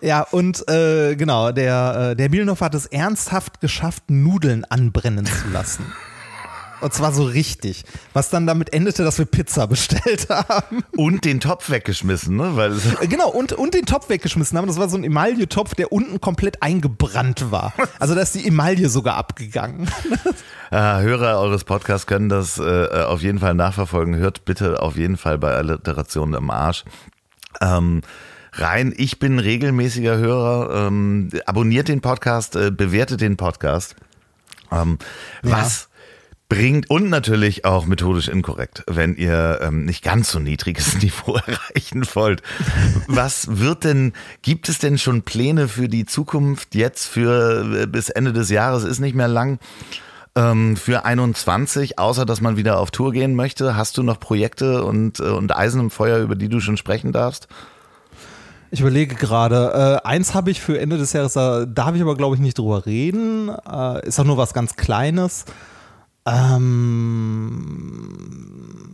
Ja, 0.00 0.22
und 0.22 0.68
äh, 0.68 1.16
genau, 1.16 1.52
der, 1.52 2.10
äh, 2.10 2.16
der 2.16 2.28
Bielendorfer 2.28 2.66
hat 2.66 2.74
es 2.74 2.86
ernsthaft 2.86 3.60
geschafft, 3.60 4.04
Nudeln 4.08 4.64
anbrennen 4.64 5.26
zu 5.26 5.48
lassen. 5.52 5.84
Und 6.80 6.92
zwar 6.94 7.12
so 7.12 7.24
richtig. 7.24 7.84
Was 8.12 8.30
dann 8.30 8.46
damit 8.46 8.72
endete, 8.72 9.02
dass 9.02 9.18
wir 9.18 9.26
Pizza 9.26 9.66
bestellt 9.66 10.28
haben. 10.30 10.84
Und 10.96 11.24
den 11.24 11.40
Topf 11.40 11.70
weggeschmissen, 11.70 12.36
ne? 12.36 12.56
Weil 12.56 12.74
äh, 13.00 13.06
genau, 13.06 13.28
und, 13.30 13.52
und 13.52 13.74
den 13.74 13.86
Topf 13.86 14.08
weggeschmissen 14.08 14.56
haben. 14.56 14.66
Das 14.66 14.78
war 14.78 14.88
so 14.88 14.96
ein 14.96 15.04
Emaille-Topf, 15.04 15.74
der 15.74 15.92
unten 15.92 16.20
komplett 16.20 16.62
eingebrannt 16.62 17.50
war. 17.50 17.72
Also 17.98 18.14
da 18.14 18.20
ist 18.20 18.34
die 18.34 18.46
Emaille 18.46 18.88
sogar 18.88 19.16
abgegangen. 19.16 19.90
Ja, 20.70 21.00
Hörer 21.00 21.40
eures 21.40 21.64
Podcasts 21.64 22.06
können 22.06 22.28
das 22.28 22.58
äh, 22.58 22.86
auf 23.02 23.22
jeden 23.22 23.40
Fall 23.40 23.54
nachverfolgen. 23.54 24.14
Hört 24.16 24.44
bitte 24.44 24.80
auf 24.80 24.96
jeden 24.96 25.16
Fall 25.16 25.38
bei 25.38 25.54
Alliteration 25.54 26.34
im 26.34 26.50
Arsch. 26.50 26.84
Ähm, 27.60 28.02
rein. 28.60 28.92
Ich 28.96 29.18
bin 29.18 29.38
regelmäßiger 29.38 30.18
Hörer. 30.18 30.86
Ähm, 30.86 31.30
abonniert 31.46 31.88
den 31.88 32.00
Podcast, 32.00 32.56
äh, 32.56 32.70
bewertet 32.70 33.20
den 33.20 33.36
Podcast. 33.36 33.96
Ähm, 34.70 34.98
ja. 35.42 35.52
Was 35.52 35.88
bringt 36.48 36.88
und 36.88 37.10
natürlich 37.10 37.66
auch 37.66 37.84
methodisch 37.84 38.28
inkorrekt, 38.28 38.82
wenn 38.86 39.16
ihr 39.16 39.60
ähm, 39.62 39.84
nicht 39.84 40.02
ganz 40.02 40.30
so 40.30 40.38
niedriges 40.38 40.96
Niveau 41.02 41.36
erreichen 41.36 42.06
wollt. 42.14 42.42
Was 43.06 43.58
wird 43.58 43.84
denn, 43.84 44.14
gibt 44.42 44.68
es 44.68 44.78
denn 44.78 44.98
schon 44.98 45.22
Pläne 45.22 45.68
für 45.68 45.88
die 45.88 46.06
Zukunft 46.06 46.74
jetzt 46.74 47.06
für 47.06 47.82
äh, 47.82 47.86
bis 47.86 48.08
Ende 48.08 48.32
des 48.32 48.48
Jahres 48.48 48.84
ist 48.84 49.00
nicht 49.00 49.14
mehr 49.14 49.28
lang? 49.28 49.58
Ähm, 50.36 50.76
für 50.76 51.04
21, 51.04 51.98
außer 51.98 52.24
dass 52.24 52.40
man 52.40 52.56
wieder 52.56 52.78
auf 52.78 52.90
Tour 52.90 53.12
gehen 53.12 53.34
möchte, 53.34 53.76
hast 53.76 53.98
du 53.98 54.02
noch 54.02 54.18
Projekte 54.18 54.84
und, 54.84 55.20
äh, 55.20 55.24
und 55.24 55.54
Eisen 55.54 55.80
im 55.80 55.90
Feuer, 55.90 56.18
über 56.18 56.34
die 56.34 56.48
du 56.48 56.60
schon 56.60 56.76
sprechen 56.78 57.12
darfst? 57.12 57.48
Ich 58.70 58.80
überlege 58.80 59.14
gerade. 59.14 60.00
Äh, 60.04 60.06
eins 60.06 60.34
habe 60.34 60.50
ich 60.50 60.60
für 60.60 60.78
Ende 60.78 60.98
des 60.98 61.12
Jahres, 61.12 61.32
da 61.32 61.64
darf 61.64 61.94
ich 61.94 62.02
aber 62.02 62.16
glaube 62.16 62.34
ich 62.34 62.40
nicht 62.40 62.58
drüber 62.58 62.84
reden. 62.86 63.48
Äh, 63.48 64.06
ist 64.06 64.20
auch 64.20 64.24
nur 64.24 64.36
was 64.36 64.52
ganz 64.52 64.76
Kleines. 64.76 65.44
Ähm, 66.28 67.78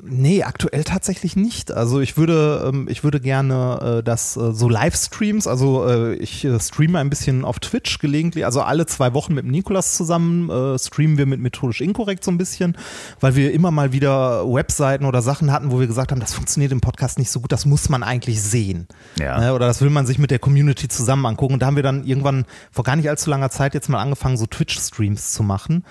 nee, 0.05 0.43
aktuell 0.43 0.85
tatsächlich 0.85 1.37
nicht. 1.37 1.73
Also 1.73 2.01
ich 2.01 2.17
würde, 2.17 2.65
ähm, 2.69 2.87
ich 2.89 3.03
würde 3.03 3.21
gerne 3.21 3.99
äh, 3.99 4.03
das 4.03 4.37
äh, 4.37 4.53
so 4.53 4.69
Livestreams, 4.69 5.47
also 5.47 5.87
äh, 5.87 6.15
ich 6.15 6.47
streame 6.61 6.99
ein 6.99 7.11
bisschen 7.11 7.45
auf 7.45 7.59
Twitch 7.59 7.99
gelegentlich, 7.99 8.45
also 8.45 8.63
alle 8.63 8.87
zwei 8.87 9.15
Wochen 9.15 9.35
mit 9.35 9.45
Nikolas 9.47 9.97
zusammen 9.97 10.79
streamen 10.79 11.19
wir 11.19 11.27
mit 11.27 11.41
methodisch 11.41 11.81
inkorrekt 11.81 12.25
so 12.25 12.31
ein 12.31 12.39
bisschen, 12.39 12.77
weil 13.21 13.35
wir 13.35 13.53
immer 13.53 13.71
mal 13.71 13.93
wieder 13.93 14.45
Webseiten 14.45 15.05
oder 15.05 15.23
Sachen 15.23 15.53
hatten, 15.53 15.73
wo 15.73 15.81
wir 15.81 15.87
gesagt 15.87 16.13
haben, 16.13 16.21
das 16.21 16.35
funktioniert 16.35 16.73
im 16.73 16.81
Podcast 16.81 17.19
nicht 17.19 17.31
so 17.31 17.41
gut, 17.41 17.53
das 17.53 17.67
muss 17.67 17.89
man 17.89 18.03
eigentlich 18.03 18.43
sehen. 18.43 18.87
Ja. 19.19 19.39
Ne? 19.41 19.55
Oder 19.55 19.67
das 19.67 19.81
will 19.81 19.91
man 19.91 20.07
sich 20.07 20.19
mit 20.19 20.31
der 20.31 20.39
Community 20.39 20.89
zusammen 20.89 21.27
angucken. 21.27 21.55
Und 21.55 21.61
da 21.61 21.67
haben 21.67 21.77
wir 21.77 21.83
dann 21.83 22.05
irgendwann 22.05 22.45
vor 22.71 22.85
gar 22.85 22.97
nicht 22.97 23.09
allzu 23.09 23.31
langer 23.31 23.51
Zeit 23.51 23.75
jetzt 23.75 23.89
mal 23.89 24.01
angefangen, 24.01 24.37
so 24.37 24.47
Twitch-Streams 24.47 25.33
zu 25.33 25.43
machen. 25.43 25.85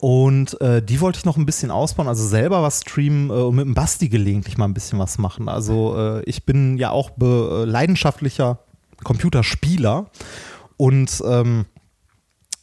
Und 0.00 0.58
äh, 0.62 0.82
die 0.82 1.02
wollte 1.02 1.18
ich 1.18 1.24
noch 1.26 1.36
ein 1.36 1.44
bisschen 1.44 1.70
ausbauen, 1.70 2.08
also 2.08 2.26
selber 2.26 2.62
was 2.62 2.80
streamen 2.80 3.28
äh, 3.28 3.34
und 3.34 3.56
mit 3.56 3.66
dem 3.66 3.74
Basti 3.74 4.08
gelegentlich 4.08 4.56
mal 4.56 4.64
ein 4.64 4.72
bisschen 4.72 4.98
was 4.98 5.18
machen. 5.18 5.46
Also 5.48 5.94
äh, 5.94 6.22
ich 6.24 6.46
bin 6.46 6.78
ja 6.78 6.90
auch 6.90 7.10
äh, 7.20 7.64
leidenschaftlicher 7.64 8.60
Computerspieler 9.04 10.10
und 10.78 11.22
ähm, 11.26 11.66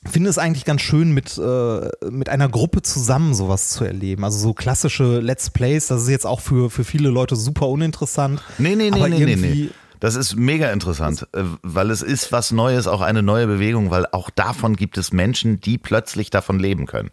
finde 0.04 0.32
es 0.32 0.40
eigentlich 0.40 0.66
ganz 0.66 0.82
schön, 0.82 1.12
mit, 1.12 1.38
äh, 1.38 1.90
mit 2.10 2.30
einer 2.30 2.50
Gruppe 2.50 2.82
zusammen 2.82 3.36
sowas 3.36 3.70
zu 3.70 3.84
erleben. 3.84 4.24
Also 4.24 4.40
so 4.40 4.54
klassische 4.56 5.20
Let's 5.20 5.52
Plays, 5.52 5.88
das 5.88 6.04
ist 6.04 6.10
jetzt 6.10 6.26
auch 6.26 6.40
für, 6.40 6.72
für 6.72 6.84
viele 6.84 7.10
Leute 7.10 7.36
super 7.36 7.68
uninteressant. 7.68 8.42
Nee, 8.58 8.76
nee, 8.76 8.90
nee, 8.90 9.10
nee, 9.10 9.26
nee, 9.26 9.36
nee. 9.36 9.70
Das 10.00 10.16
ist 10.16 10.36
mega 10.36 10.72
interessant, 10.72 11.28
äh, 11.34 11.44
weil 11.64 11.90
es 11.90 12.02
ist 12.02 12.32
was 12.32 12.52
Neues, 12.52 12.88
auch 12.88 13.02
eine 13.02 13.24
neue 13.24 13.48
Bewegung, 13.48 13.90
weil 13.90 14.06
auch 14.12 14.30
davon 14.30 14.76
gibt 14.76 14.98
es 14.98 15.12
Menschen, 15.12 15.60
die 15.60 15.78
plötzlich 15.78 16.30
davon 16.30 16.60
leben 16.60 16.86
können. 16.86 17.10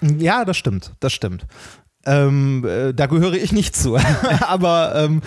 Ja, 0.00 0.44
das 0.44 0.56
stimmt, 0.56 0.92
das 1.00 1.12
stimmt. 1.12 1.46
Ähm, 2.06 2.64
äh, 2.66 2.94
da 2.94 3.06
gehöre 3.06 3.34
ich 3.34 3.52
nicht 3.52 3.76
zu. 3.76 3.98
Aber 4.46 4.94
ähm, 4.94 5.22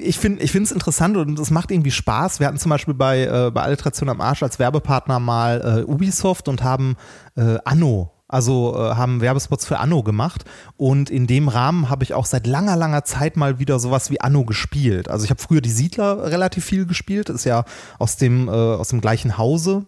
ich 0.00 0.18
finde 0.18 0.42
es 0.42 0.72
interessant 0.72 1.16
und 1.16 1.38
es 1.38 1.50
macht 1.50 1.70
irgendwie 1.70 1.90
Spaß. 1.90 2.40
Wir 2.40 2.46
hatten 2.46 2.58
zum 2.58 2.70
Beispiel 2.70 2.94
bei, 2.94 3.24
äh, 3.24 3.50
bei 3.50 3.62
Alliteration 3.62 4.08
am 4.08 4.20
Arsch 4.20 4.42
als 4.42 4.58
Werbepartner 4.58 5.20
mal 5.20 5.84
äh, 5.86 5.90
Ubisoft 5.90 6.48
und 6.48 6.62
haben 6.62 6.96
äh, 7.36 7.58
Anno 7.64 8.10
also 8.32 8.74
äh, 8.74 8.94
haben 8.94 9.20
Werbespots 9.20 9.66
für 9.66 9.78
Anno 9.78 10.02
gemacht 10.02 10.44
und 10.78 11.10
in 11.10 11.26
dem 11.26 11.48
Rahmen 11.48 11.90
habe 11.90 12.02
ich 12.02 12.14
auch 12.14 12.24
seit 12.24 12.46
langer, 12.46 12.76
langer 12.76 13.04
Zeit 13.04 13.36
mal 13.36 13.58
wieder 13.58 13.78
sowas 13.78 14.10
wie 14.10 14.22
Anno 14.22 14.46
gespielt. 14.46 15.10
Also 15.10 15.24
ich 15.24 15.30
habe 15.30 15.42
früher 15.42 15.60
die 15.60 15.70
Siedler 15.70 16.30
relativ 16.30 16.64
viel 16.64 16.86
gespielt, 16.86 17.28
ist 17.28 17.44
ja 17.44 17.66
aus 17.98 18.16
dem, 18.16 18.48
äh, 18.48 18.50
aus 18.50 18.88
dem 18.88 19.02
gleichen 19.02 19.36
Hause, 19.36 19.84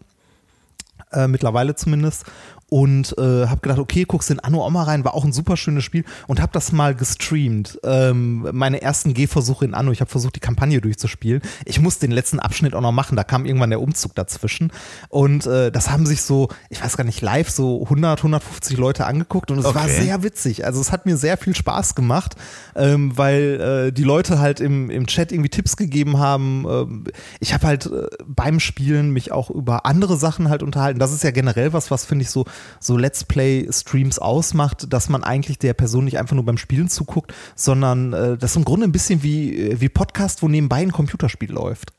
äh, 1.11 1.27
mittlerweile 1.27 1.75
zumindest 1.75 2.27
und 2.71 3.17
äh, 3.19 3.47
habe 3.47 3.61
gedacht, 3.61 3.79
okay, 3.79 4.05
guckst 4.05 4.31
in 4.31 4.41
Anno 4.41 4.65
auch 4.65 4.71
mal 4.71 4.85
rein, 4.85 5.05
war 5.05 5.15
auch 5.15 5.25
ein 5.25 5.33
super 5.33 5.57
schönes 5.57 5.85
Spiel 5.85 6.05
und 6.27 6.41
habe 6.41 6.53
das 6.53 6.73
mal 6.73 6.95
gestreamt. 6.95 7.79
Ähm, 7.85 8.49
meine 8.53 8.83
ersten 8.83 9.15
Gehversuche 9.15 9.65
in 9.65 9.75
Anno, 9.75 9.93
ich 9.93 10.01
habe 10.01 10.11
versucht, 10.11 10.37
die 10.37 10.41
Kampagne 10.41 10.81
durchzuspielen. 10.81 11.43
Ich 11.65 11.81
musste 11.81 12.07
den 12.07 12.13
letzten 12.13 12.41
Abschnitt 12.41 12.75
auch 12.75 12.81
noch 12.81 12.93
machen, 12.93 13.17
da 13.17 13.25
kam 13.25 13.47
irgendwann 13.47 13.71
der 13.71 13.81
Umzug 13.81 14.15
dazwischen 14.15 14.73
und 15.09 15.47
äh, 15.47 15.71
das 15.71 15.91
haben 15.91 16.07
sich 16.07 16.23
so, 16.23 16.49
ich 16.71 16.83
weiß 16.83 16.97
gar 16.97 17.05
nicht, 17.05 17.21
live 17.21 17.51
so 17.51 17.83
100, 17.83 18.21
150 18.21 18.77
Leute 18.77 19.07
angeguckt 19.07 19.51
und 19.51 19.59
es 19.59 19.67
okay. 19.67 19.75
war 19.75 19.89
sehr 19.89 20.23
witzig. 20.23 20.65
Also 20.65 20.81
es 20.81 20.91
hat 20.91 21.07
mir 21.07 21.17
sehr 21.17 21.37
viel 21.37 21.55
Spaß 21.55 21.95
gemacht, 21.95 22.35
ähm, 22.75 23.17
weil 23.17 23.61
äh, 23.89 23.93
die 23.93 24.05
Leute 24.05 24.39
halt 24.39 24.61
im, 24.61 24.91
im 24.91 25.07
Chat 25.07 25.33
irgendwie 25.33 25.51
Tipps 25.51 25.77
gegeben 25.77 26.19
haben. 26.19 26.67
Ähm, 26.69 27.05
ich 27.41 27.55
habe 27.55 27.67
halt 27.67 27.87
äh, 27.87 28.09
beim 28.27 28.59
Spielen 28.61 29.11
mich 29.11 29.33
auch 29.33 29.51
über 29.51 29.87
andere 29.87 30.17
Sachen 30.17 30.49
halt 30.49 30.63
unterhalten. 30.63 30.99
Das 30.99 31.13
ist 31.13 31.23
ja 31.23 31.31
generell 31.31 31.73
was, 31.73 31.91
was 31.91 32.05
finde 32.05 32.23
ich 32.25 32.31
so 32.31 32.45
so 32.81 32.97
Let's 32.97 33.25
Play-Streams 33.25 34.19
ausmacht, 34.19 34.93
dass 34.93 35.09
man 35.09 35.25
eigentlich 35.25 35.59
der 35.59 35.75
Person 35.75 36.05
nicht 36.05 36.19
einfach 36.19 36.35
nur 36.35 36.45
beim 36.45 36.59
Spielen 36.59 36.89
zuguckt, 36.89 37.33
sondern 37.55 38.13
äh, 38.13 38.37
das 38.37 38.53
ist 38.53 38.57
im 38.57 38.65
Grunde 38.65 38.87
ein 38.87 38.93
bisschen 38.93 39.23
wie, 39.23 39.71
äh, 39.71 39.81
wie 39.81 39.89
Podcast, 39.89 40.43
wo 40.43 40.49
nebenbei 40.49 40.77
ein 40.77 40.93
Computerspiel 40.93 41.53
läuft. 41.53 41.93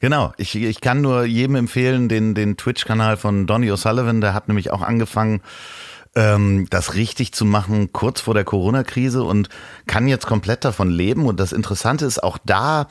Genau, 0.00 0.32
ich, 0.36 0.54
ich 0.54 0.80
kann 0.80 1.00
nur 1.00 1.24
jedem 1.24 1.56
empfehlen, 1.56 2.08
den, 2.08 2.34
den 2.34 2.56
Twitch-Kanal 2.56 3.16
von 3.16 3.46
Donny 3.46 3.70
O'Sullivan, 3.70 4.20
der 4.20 4.34
hat 4.34 4.48
nämlich 4.48 4.70
auch 4.70 4.82
angefangen, 4.82 5.40
ähm, 6.14 6.66
das 6.70 6.94
richtig 6.94 7.32
zu 7.32 7.44
machen 7.44 7.92
kurz 7.92 8.20
vor 8.20 8.34
der 8.34 8.44
Corona-Krise 8.44 9.22
und 9.22 9.48
kann 9.86 10.06
jetzt 10.08 10.26
komplett 10.26 10.64
davon 10.64 10.90
leben. 10.90 11.26
Und 11.26 11.40
das 11.40 11.52
Interessante 11.52 12.04
ist 12.04 12.22
auch 12.22 12.38
da, 12.44 12.88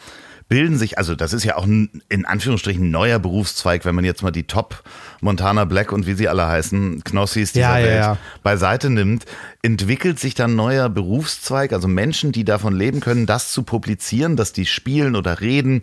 bilden 0.54 0.78
sich, 0.78 1.00
also 1.00 1.16
das 1.16 1.34
ist 1.34 1.44
ja 1.46 1.56
auch 1.56 1.66
ein, 1.66 2.04
in 2.10 2.26
Anführungsstrichen 2.26 2.92
neuer 2.92 3.18
Berufszweig, 3.18 3.86
wenn 3.86 3.96
man 3.96 4.06
jetzt 4.06 4.22
mal 4.22 4.30
die 4.30 4.44
Top 4.44 4.84
Montana 5.20 5.66
Black 5.66 5.92
und 5.92 6.06
wie 6.06 6.14
sie 6.14 6.30
alle 6.30 6.48
heißen, 6.48 7.04
Knossis 7.04 7.54
dieser 7.54 7.80
ja, 7.80 7.84
Welt 7.84 7.88
ja, 7.88 8.14
ja. 8.14 8.18
beiseite 8.44 8.92
nimmt, 8.92 9.26
entwickelt 9.64 10.20
sich 10.20 10.36
dann 10.36 10.56
neuer 10.56 10.90
Berufszweig, 10.90 11.74
also 11.74 11.88
Menschen, 11.88 12.32
die 12.32 12.46
davon 12.46 12.76
leben 12.76 13.00
können, 13.00 13.26
das 13.26 13.52
zu 13.52 13.64
publizieren, 13.64 14.36
dass 14.36 14.54
die 14.54 14.68
spielen 14.68 15.16
oder 15.16 15.42
reden 15.42 15.82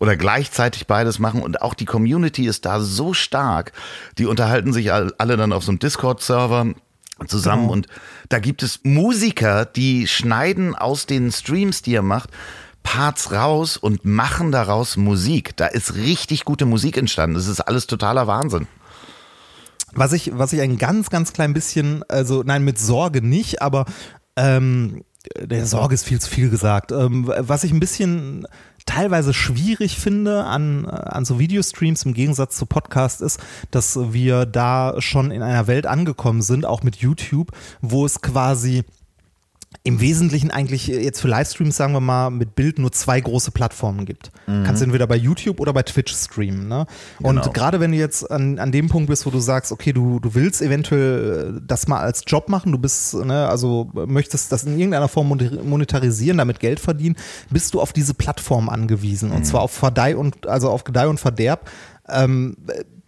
oder 0.00 0.18
gleichzeitig 0.18 0.86
beides 0.86 1.18
machen 1.18 1.40
und 1.40 1.62
auch 1.62 1.72
die 1.72 1.86
Community 1.86 2.44
ist 2.44 2.66
da 2.66 2.80
so 2.80 3.14
stark, 3.14 3.72
die 4.18 4.26
unterhalten 4.26 4.74
sich 4.74 4.92
alle 4.92 5.38
dann 5.38 5.54
auf 5.54 5.64
so 5.64 5.70
einem 5.70 5.78
Discord-Server 5.78 6.74
zusammen 7.26 7.62
genau. 7.62 7.72
und 7.72 7.86
da 8.28 8.38
gibt 8.38 8.62
es 8.62 8.80
Musiker, 8.82 9.64
die 9.64 10.06
schneiden 10.06 10.74
aus 10.74 11.06
den 11.06 11.32
Streams, 11.32 11.80
die 11.80 11.94
er 11.94 12.02
macht, 12.02 12.28
Parts 12.82 13.32
raus 13.32 13.76
und 13.76 14.04
machen 14.04 14.52
daraus 14.52 14.96
Musik. 14.96 15.56
Da 15.56 15.66
ist 15.66 15.94
richtig 15.94 16.44
gute 16.44 16.66
Musik 16.66 16.96
entstanden. 16.96 17.34
Das 17.34 17.46
ist 17.46 17.60
alles 17.60 17.86
totaler 17.86 18.26
Wahnsinn. 18.26 18.66
Was 19.92 20.12
ich, 20.12 20.30
was 20.34 20.52
ich 20.52 20.60
ein 20.60 20.78
ganz, 20.78 21.10
ganz 21.10 21.32
klein 21.32 21.52
bisschen, 21.52 22.04
also 22.08 22.42
nein, 22.44 22.64
mit 22.64 22.78
Sorge 22.78 23.22
nicht, 23.22 23.60
aber 23.60 23.86
ähm, 24.36 25.02
der 25.38 25.66
Sorge 25.66 25.94
ist 25.94 26.04
viel 26.04 26.20
zu 26.20 26.30
viel 26.30 26.48
gesagt. 26.48 26.92
Ähm, 26.92 27.32
was 27.36 27.64
ich 27.64 27.72
ein 27.72 27.80
bisschen 27.80 28.46
teilweise 28.86 29.34
schwierig 29.34 29.98
finde 29.98 30.44
an, 30.44 30.86
an 30.86 31.24
so 31.24 31.38
Videostreams 31.38 32.04
im 32.04 32.14
Gegensatz 32.14 32.56
zu 32.56 32.66
Podcast 32.66 33.20
ist, 33.20 33.40
dass 33.70 33.98
wir 34.12 34.46
da 34.46 34.94
schon 34.98 35.30
in 35.30 35.42
einer 35.42 35.66
Welt 35.66 35.86
angekommen 35.86 36.42
sind, 36.42 36.64
auch 36.64 36.82
mit 36.82 36.96
YouTube, 36.96 37.52
wo 37.80 38.06
es 38.06 38.20
quasi 38.20 38.84
im 39.82 40.00
Wesentlichen 40.00 40.50
eigentlich 40.50 40.90
äh, 40.90 41.02
jetzt 41.02 41.20
für 41.20 41.28
Livestreams, 41.28 41.76
sagen 41.76 41.92
wir 41.92 42.00
mal, 42.00 42.30
mit 42.30 42.54
Bild 42.54 42.78
nur 42.78 42.92
zwei 42.92 43.20
große 43.20 43.50
Plattformen 43.50 44.04
gibt. 44.04 44.30
Mhm. 44.46 44.64
Kannst 44.64 44.82
entweder 44.82 45.06
bei 45.06 45.16
YouTube 45.16 45.58
oder 45.60 45.72
bei 45.72 45.82
Twitch 45.82 46.12
streamen. 46.12 46.68
Ne? 46.68 46.86
Und 47.22 47.36
genau. 47.36 47.52
gerade 47.52 47.80
wenn 47.80 47.92
du 47.92 47.96
jetzt 47.96 48.30
an, 48.30 48.58
an 48.58 48.72
dem 48.72 48.88
Punkt 48.88 49.08
bist, 49.08 49.24
wo 49.26 49.30
du 49.30 49.38
sagst, 49.38 49.72
okay, 49.72 49.92
du, 49.92 50.20
du 50.20 50.34
willst 50.34 50.60
eventuell 50.60 51.56
äh, 51.56 51.60
das 51.66 51.88
mal 51.88 52.00
als 52.00 52.24
Job 52.26 52.48
machen, 52.48 52.72
du 52.72 52.78
bist, 52.78 53.14
ne, 53.14 53.48
also 53.48 53.90
möchtest 53.94 54.52
das 54.52 54.64
in 54.64 54.76
irgendeiner 54.76 55.08
Form 55.08 55.28
monetarisieren, 55.28 56.38
damit 56.38 56.60
Geld 56.60 56.80
verdienen, 56.80 57.16
bist 57.50 57.72
du 57.72 57.80
auf 57.80 57.92
diese 57.92 58.12
Plattform 58.12 58.68
angewiesen. 58.68 59.30
Mhm. 59.30 59.36
Und 59.36 59.44
zwar 59.44 59.62
auf 59.62 59.72
Verdeih 59.72 60.16
und, 60.16 60.46
also 60.46 60.68
auf 60.68 60.84
Gedeih 60.84 61.08
und 61.08 61.20
Verderb. 61.20 61.70
Ähm, 62.08 62.56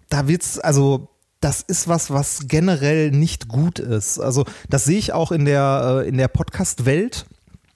da 0.08 0.28
wird's, 0.28 0.58
also 0.58 1.11
das 1.42 1.60
ist 1.60 1.88
was, 1.88 2.10
was 2.10 2.46
generell 2.46 3.10
nicht 3.10 3.48
gut 3.48 3.78
ist. 3.78 4.18
Also 4.18 4.44
das 4.70 4.84
sehe 4.84 4.98
ich 4.98 5.12
auch 5.12 5.32
in 5.32 5.44
der, 5.44 6.02
äh, 6.04 6.08
in 6.08 6.16
der 6.16 6.28
Podcast-Welt. 6.28 7.26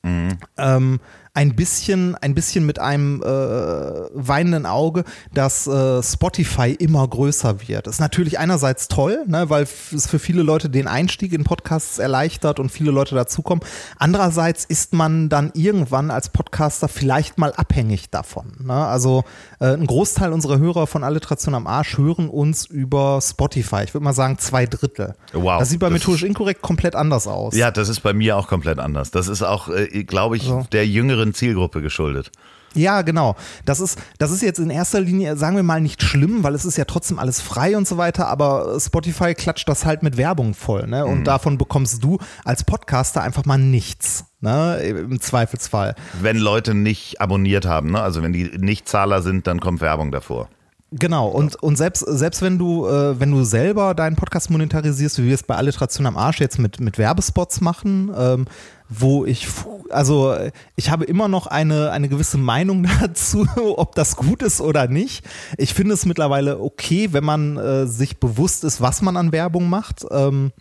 Mhm. 0.02 0.38
Ähm, 0.56 1.00
ein 1.36 1.54
bisschen, 1.54 2.14
ein 2.14 2.34
bisschen 2.34 2.64
mit 2.64 2.78
einem 2.78 3.22
äh, 3.22 3.26
weinenden 3.26 4.64
Auge, 4.64 5.04
dass 5.34 5.66
äh, 5.66 6.02
Spotify 6.02 6.72
immer 6.72 7.06
größer 7.06 7.68
wird. 7.68 7.86
Das 7.86 7.96
ist 7.96 8.00
natürlich 8.00 8.38
einerseits 8.38 8.88
toll, 8.88 9.22
ne, 9.26 9.50
weil 9.50 9.64
es 9.64 10.06
für 10.06 10.18
viele 10.18 10.42
Leute 10.42 10.70
den 10.70 10.88
Einstieg 10.88 11.34
in 11.34 11.44
Podcasts 11.44 11.98
erleichtert 11.98 12.58
und 12.58 12.70
viele 12.70 12.90
Leute 12.90 13.14
dazukommen. 13.14 13.62
Andererseits 13.98 14.64
ist 14.64 14.94
man 14.94 15.28
dann 15.28 15.50
irgendwann 15.52 16.10
als 16.10 16.30
Podcaster 16.30 16.88
vielleicht 16.88 17.36
mal 17.36 17.52
abhängig 17.52 18.08
davon. 18.08 18.54
Ne? 18.64 18.72
Also 18.72 19.24
äh, 19.60 19.74
ein 19.74 19.86
Großteil 19.86 20.32
unserer 20.32 20.58
Hörer 20.58 20.86
von 20.86 21.04
Alliteration 21.04 21.54
am 21.54 21.66
Arsch 21.66 21.98
hören 21.98 22.30
uns 22.30 22.64
über 22.64 23.20
Spotify. 23.20 23.82
Ich 23.84 23.92
würde 23.92 24.04
mal 24.04 24.14
sagen 24.14 24.38
zwei 24.38 24.64
Drittel. 24.64 25.14
Wow. 25.34 25.58
Das 25.58 25.68
sieht 25.68 25.80
bei 25.80 25.90
methodisch 25.90 26.22
inkorrekt 26.22 26.62
komplett 26.62 26.94
anders 26.94 27.26
aus. 27.26 27.54
Ja, 27.54 27.70
das 27.70 27.90
ist 27.90 28.00
bei 28.00 28.14
mir 28.14 28.38
auch 28.38 28.48
komplett 28.48 28.78
anders. 28.78 29.10
Das 29.10 29.28
ist 29.28 29.42
auch, 29.42 29.68
äh, 29.68 30.04
glaube 30.04 30.38
ich, 30.38 30.44
so. 30.44 30.66
der 30.72 30.86
jüngeren 30.86 31.25
jüngeren 31.26 31.34
Zielgruppe 31.34 31.82
geschuldet. 31.82 32.30
Ja, 32.74 33.00
genau. 33.02 33.36
Das 33.64 33.80
ist, 33.80 33.98
das 34.18 34.30
ist 34.30 34.42
jetzt 34.42 34.58
in 34.58 34.68
erster 34.68 35.00
Linie, 35.00 35.36
sagen 35.36 35.56
wir 35.56 35.62
mal, 35.62 35.80
nicht 35.80 36.02
schlimm, 36.02 36.42
weil 36.42 36.54
es 36.54 36.66
ist 36.66 36.76
ja 36.76 36.84
trotzdem 36.84 37.18
alles 37.18 37.40
frei 37.40 37.74
und 37.74 37.88
so 37.88 37.96
weiter, 37.96 38.28
aber 38.28 38.78
Spotify 38.78 39.34
klatscht 39.34 39.66
das 39.66 39.86
halt 39.86 40.02
mit 40.02 40.18
Werbung 40.18 40.52
voll, 40.52 40.86
ne? 40.86 41.06
Und 41.06 41.20
mhm. 41.20 41.24
davon 41.24 41.56
bekommst 41.56 42.04
du 42.04 42.18
als 42.44 42.64
Podcaster 42.64 43.22
einfach 43.22 43.46
mal 43.46 43.58
nichts. 43.58 44.26
Ne, 44.40 44.76
im 44.80 45.18
Zweifelsfall. 45.18 45.94
Wenn 46.20 46.36
Leute 46.36 46.74
nicht 46.74 47.22
abonniert 47.22 47.64
haben, 47.64 47.92
ne? 47.92 48.02
also 48.02 48.22
wenn 48.22 48.34
die 48.34 48.44
Nichtzahler 48.44 49.22
sind, 49.22 49.46
dann 49.46 49.60
kommt 49.60 49.80
Werbung 49.80 50.12
davor. 50.12 50.50
Genau, 50.92 51.28
und, 51.28 51.56
und 51.56 51.76
selbst, 51.76 52.04
selbst 52.06 52.42
wenn 52.42 52.58
du, 52.58 52.86
äh, 52.86 53.18
wenn 53.18 53.32
du 53.32 53.42
selber 53.42 53.94
deinen 53.94 54.14
Podcast 54.14 54.50
monetarisierst, 54.50 55.18
wie 55.18 55.26
wir 55.26 55.34
es 55.34 55.42
bei 55.42 55.56
Alliteration 55.56 56.06
am 56.06 56.16
Arsch 56.16 56.38
jetzt 56.38 56.58
mit, 56.58 56.78
mit 56.78 56.96
Werbespots 56.96 57.60
machen, 57.60 58.12
ähm, 58.16 58.44
wo 58.88 59.24
ich, 59.24 59.48
also 59.90 60.36
ich 60.76 60.90
habe 60.90 61.04
immer 61.04 61.28
noch 61.28 61.46
eine, 61.46 61.90
eine 61.90 62.08
gewisse 62.08 62.38
Meinung 62.38 62.86
dazu, 63.00 63.46
ob 63.56 63.94
das 63.94 64.16
gut 64.16 64.42
ist 64.42 64.60
oder 64.60 64.88
nicht. 64.88 65.24
Ich 65.58 65.74
finde 65.74 65.94
es 65.94 66.06
mittlerweile 66.06 66.60
okay, 66.60 67.12
wenn 67.12 67.24
man 67.24 67.56
äh, 67.56 67.86
sich 67.86 68.18
bewusst 68.18 68.64
ist, 68.64 68.80
was 68.80 69.02
man 69.02 69.16
an 69.16 69.32
Werbung 69.32 69.68
macht 69.68 70.06
ähm, 70.10 70.52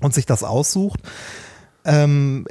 und 0.00 0.14
sich 0.14 0.26
das 0.26 0.44
aussucht. 0.44 1.00
Ähm, 1.84 2.46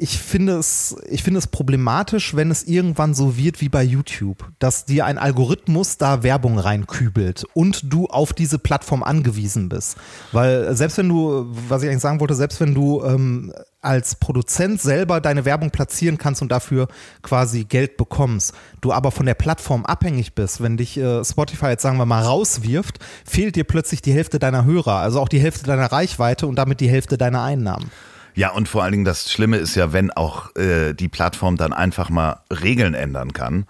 ich 0.00 0.18
finde 0.18 0.56
es, 0.56 0.94
ich 1.08 1.24
finde 1.24 1.38
es 1.38 1.48
problematisch, 1.48 2.36
wenn 2.36 2.52
es 2.52 2.62
irgendwann 2.62 3.14
so 3.14 3.36
wird 3.36 3.60
wie 3.60 3.68
bei 3.68 3.82
YouTube, 3.82 4.48
dass 4.60 4.84
dir 4.84 5.04
ein 5.04 5.18
Algorithmus 5.18 5.98
da 5.98 6.22
Werbung 6.22 6.60
reinkübelt 6.60 7.44
und 7.52 7.92
du 7.92 8.06
auf 8.06 8.32
diese 8.32 8.60
Plattform 8.60 9.02
angewiesen 9.02 9.68
bist. 9.68 9.96
Weil 10.30 10.76
selbst 10.76 10.98
wenn 10.98 11.08
du, 11.08 11.46
was 11.68 11.82
ich 11.82 11.88
eigentlich 11.88 12.02
sagen 12.02 12.20
wollte, 12.20 12.36
selbst 12.36 12.60
wenn 12.60 12.74
du 12.74 13.02
ähm, 13.02 13.52
als 13.80 14.14
Produzent 14.14 14.80
selber 14.80 15.20
deine 15.20 15.44
Werbung 15.44 15.70
platzieren 15.70 16.16
kannst 16.16 16.42
und 16.42 16.52
dafür 16.52 16.86
quasi 17.22 17.64
Geld 17.64 17.96
bekommst, 17.96 18.54
du 18.80 18.92
aber 18.92 19.10
von 19.10 19.26
der 19.26 19.34
Plattform 19.34 19.84
abhängig 19.84 20.36
bist, 20.36 20.62
wenn 20.62 20.76
dich 20.76 20.96
äh, 20.96 21.24
Spotify 21.24 21.70
jetzt 21.70 21.82
sagen 21.82 21.98
wir 21.98 22.06
mal 22.06 22.22
rauswirft, 22.22 23.00
fehlt 23.24 23.56
dir 23.56 23.64
plötzlich 23.64 24.00
die 24.00 24.12
Hälfte 24.12 24.38
deiner 24.38 24.64
Hörer, 24.64 24.98
also 24.98 25.20
auch 25.20 25.28
die 25.28 25.40
Hälfte 25.40 25.64
deiner 25.66 25.90
Reichweite 25.90 26.46
und 26.46 26.54
damit 26.54 26.78
die 26.78 26.88
Hälfte 26.88 27.18
deiner 27.18 27.42
Einnahmen. 27.42 27.90
Ja, 28.38 28.50
und 28.50 28.68
vor 28.68 28.84
allen 28.84 28.92
Dingen 28.92 29.04
das 29.04 29.32
Schlimme 29.32 29.56
ist 29.56 29.74
ja, 29.74 29.92
wenn 29.92 30.12
auch 30.12 30.54
äh, 30.54 30.92
die 30.94 31.08
Plattform 31.08 31.56
dann 31.56 31.72
einfach 31.72 32.08
mal 32.08 32.38
Regeln 32.52 32.94
ändern 32.94 33.32
kann. 33.32 33.66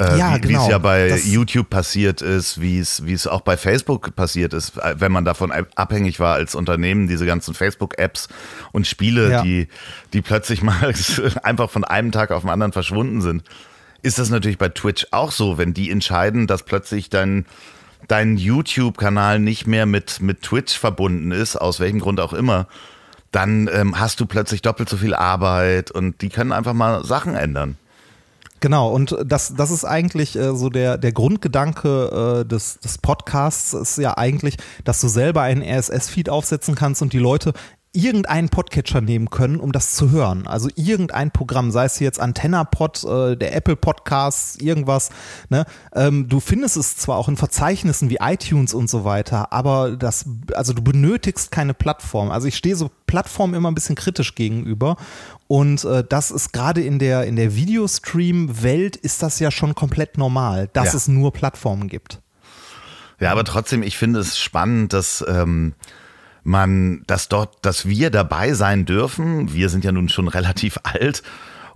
Äh, 0.00 0.18
ja, 0.18 0.34
wie, 0.34 0.40
genau. 0.40 0.64
es 0.64 0.68
ja 0.68 0.78
bei 0.78 1.16
YouTube 1.16 1.70
passiert 1.70 2.20
ist, 2.20 2.60
wie 2.60 2.80
es, 2.80 3.06
wie 3.06 3.12
es 3.12 3.28
auch 3.28 3.42
bei 3.42 3.56
Facebook 3.56 4.16
passiert 4.16 4.52
ist, 4.52 4.78
äh, 4.78 4.96
wenn 4.98 5.12
man 5.12 5.24
davon 5.24 5.52
abhängig 5.52 6.18
war 6.18 6.34
als 6.34 6.56
Unternehmen, 6.56 7.06
diese 7.06 7.24
ganzen 7.24 7.54
Facebook-Apps 7.54 8.26
und 8.72 8.88
Spiele, 8.88 9.30
ja. 9.30 9.42
die, 9.44 9.68
die 10.12 10.22
plötzlich 10.22 10.60
mal 10.64 10.92
einfach 11.44 11.70
von 11.70 11.84
einem 11.84 12.10
Tag 12.10 12.32
auf 12.32 12.42
den 12.42 12.50
anderen 12.50 12.72
verschwunden 12.72 13.20
sind. 13.20 13.44
ist 14.02 14.18
das 14.18 14.28
natürlich 14.28 14.58
bei 14.58 14.70
Twitch 14.70 15.06
auch 15.12 15.30
so, 15.30 15.56
wenn 15.56 15.72
die 15.72 15.88
entscheiden, 15.88 16.48
dass 16.48 16.64
plötzlich 16.64 17.10
dein, 17.10 17.46
dein 18.08 18.38
YouTube-Kanal 18.38 19.38
nicht 19.38 19.68
mehr 19.68 19.86
mit, 19.86 20.20
mit 20.20 20.42
Twitch 20.42 20.76
verbunden 20.76 21.30
ist, 21.30 21.54
aus 21.54 21.78
welchem 21.78 22.00
Grund 22.00 22.18
auch 22.18 22.32
immer, 22.32 22.66
dann 23.32 23.68
ähm, 23.72 23.98
hast 23.98 24.20
du 24.20 24.26
plötzlich 24.26 24.62
doppelt 24.62 24.88
so 24.88 24.96
viel 24.96 25.14
Arbeit 25.14 25.90
und 25.90 26.22
die 26.22 26.28
können 26.28 26.52
einfach 26.52 26.74
mal 26.74 27.04
Sachen 27.04 27.34
ändern. 27.34 27.76
Genau, 28.60 28.90
und 28.90 29.16
das, 29.24 29.54
das 29.54 29.70
ist 29.70 29.86
eigentlich 29.86 30.36
äh, 30.36 30.54
so 30.54 30.68
der, 30.68 30.98
der 30.98 31.12
Grundgedanke 31.12 32.42
äh, 32.42 32.48
des, 32.48 32.78
des 32.78 32.98
Podcasts, 32.98 33.72
ist 33.72 33.96
ja 33.96 34.18
eigentlich, 34.18 34.58
dass 34.84 35.00
du 35.00 35.08
selber 35.08 35.40
einen 35.40 35.62
RSS-Feed 35.62 36.28
aufsetzen 36.28 36.74
kannst 36.74 37.00
und 37.00 37.14
die 37.14 37.18
Leute 37.18 37.54
irgendeinen 37.92 38.50
Podcatcher 38.50 39.00
nehmen 39.00 39.30
können, 39.30 39.58
um 39.58 39.72
das 39.72 39.94
zu 39.94 40.10
hören. 40.12 40.46
Also 40.46 40.68
irgendein 40.76 41.32
Programm, 41.32 41.72
sei 41.72 41.86
es 41.86 41.98
jetzt 41.98 42.20
AntennaPod, 42.20 43.02
äh, 43.02 43.36
der 43.36 43.54
Apple 43.56 43.74
Podcast, 43.74 44.62
irgendwas. 44.62 45.10
Ne? 45.48 45.64
Ähm, 45.92 46.28
du 46.28 46.38
findest 46.38 46.76
es 46.76 46.96
zwar 46.96 47.16
auch 47.16 47.28
in 47.28 47.36
Verzeichnissen 47.36 48.08
wie 48.08 48.18
iTunes 48.20 48.74
und 48.74 48.88
so 48.88 49.04
weiter, 49.04 49.52
aber 49.52 49.96
das, 49.96 50.24
also 50.54 50.72
du 50.72 50.82
benötigst 50.82 51.50
keine 51.50 51.74
Plattform. 51.74 52.30
Also 52.30 52.46
ich 52.46 52.56
stehe 52.56 52.76
so 52.76 52.90
Plattformen 53.06 53.54
immer 53.54 53.70
ein 53.70 53.74
bisschen 53.74 53.96
kritisch 53.96 54.36
gegenüber. 54.36 54.96
Und 55.48 55.82
äh, 55.84 56.04
das 56.08 56.30
ist 56.30 56.52
gerade 56.52 56.82
in 56.82 57.00
der, 57.00 57.24
in 57.24 57.34
der 57.34 57.56
Videostream-Welt 57.56 58.94
ist 58.96 59.20
das 59.22 59.40
ja 59.40 59.50
schon 59.50 59.74
komplett 59.74 60.16
normal, 60.16 60.68
dass 60.74 60.92
Ja. 60.92 60.94
es 60.96 61.08
nur 61.08 61.32
Plattformen 61.32 61.88
gibt. 61.88 62.20
Ja, 63.18 63.32
aber 63.32 63.42
trotzdem, 63.44 63.82
ich 63.82 63.98
finde 63.98 64.20
es 64.20 64.38
spannend, 64.38 64.92
dass 64.92 65.24
ähm, 65.28 65.74
man, 66.42 67.02
dass 67.06 67.28
dort, 67.28 67.58
dass 67.64 67.86
wir 67.86 68.10
dabei 68.10 68.52
sein 68.54 68.84
dürfen. 68.86 69.52
Wir 69.52 69.68
sind 69.68 69.84
ja 69.84 69.92
nun 69.92 70.08
schon 70.08 70.28
relativ 70.38 70.78
alt 70.82 71.22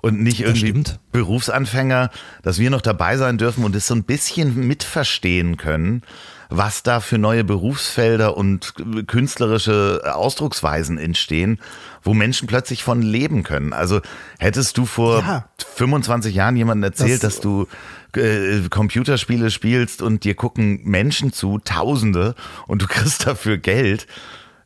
und 0.00 0.20
nicht 0.22 0.40
irgendwie 0.40 0.68
stimmt. 0.68 0.98
Berufsanfänger, 1.12 2.10
dass 2.42 2.58
wir 2.58 2.70
noch 2.70 2.82
dabei 2.82 3.16
sein 3.16 3.38
dürfen 3.38 3.64
und 3.64 3.74
es 3.74 3.86
so 3.86 3.94
ein 3.94 4.04
bisschen 4.04 4.66
mitverstehen 4.66 5.56
können, 5.56 6.02
was 6.50 6.82
da 6.82 7.00
für 7.00 7.16
neue 7.16 7.42
Berufsfelder 7.42 8.36
und 8.36 8.74
künstlerische 9.06 10.02
Ausdrucksweisen 10.14 10.98
entstehen, 10.98 11.58
wo 12.02 12.12
Menschen 12.12 12.46
plötzlich 12.46 12.84
von 12.84 13.00
leben 13.00 13.42
können. 13.44 13.72
Also 13.72 14.02
hättest 14.38 14.76
du 14.76 14.84
vor 14.84 15.20
Ja. 15.20 15.48
25 15.76 16.34
Jahren 16.34 16.56
jemandem 16.56 16.84
erzählt, 16.90 17.22
Das- 17.24 17.36
dass 17.36 17.40
du 17.40 17.66
äh, 18.14 18.60
Computerspiele 18.68 19.50
spielst 19.50 20.02
und 20.02 20.22
dir 20.24 20.34
gucken 20.34 20.80
Menschen 20.84 21.32
zu, 21.32 21.58
Tausende, 21.64 22.34
und 22.66 22.82
du 22.82 22.86
kriegst 22.88 23.26
dafür 23.26 23.56
Geld. 23.56 24.06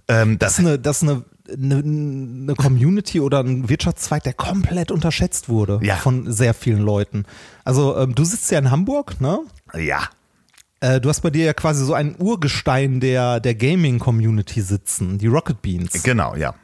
Ähm, 0.08 0.38
das, 0.38 0.52
ist 0.54 0.58
eine, 0.60 0.78
das 0.78 1.02
ist 1.02 1.08
eine, 1.08 1.22
eine, 1.52 1.76
eine 1.76 2.54
Community 2.54 3.20
oder 3.20 3.40
ein 3.40 3.68
Wirtschaftszweig, 3.68 4.22
der 4.22 4.32
komplett 4.32 4.90
unterschätzt 4.90 5.48
wurde 5.48 5.80
Ja. 5.82 5.96
von 5.96 6.30
sehr 6.32 6.54
vielen 6.54 6.80
Leuten. 6.80 7.24
Also 7.64 7.96
ähm, 7.98 8.14
du 8.14 8.24
sitzt 8.24 8.50
ja 8.50 8.58
in 8.58 8.70
Hamburg, 8.70 9.20
ne? 9.20 9.40
ja, 9.74 10.08
Äh, 10.80 11.00
du 11.00 11.08
hast 11.08 11.20
bei 11.22 11.30
dir 11.30 11.44
ja 11.44 11.52
quasi 11.54 11.84
so 11.84 11.92
ein 11.92 12.14
Urgestein 12.18 13.00
der, 13.00 13.40
der 13.40 13.54
Gaming-Community 13.54 14.62
sitzen, 14.62 15.18
die 15.18 15.26
Rocket 15.26 15.60
Beans. 15.60 16.02
genau, 16.02 16.34
ja. 16.36 16.54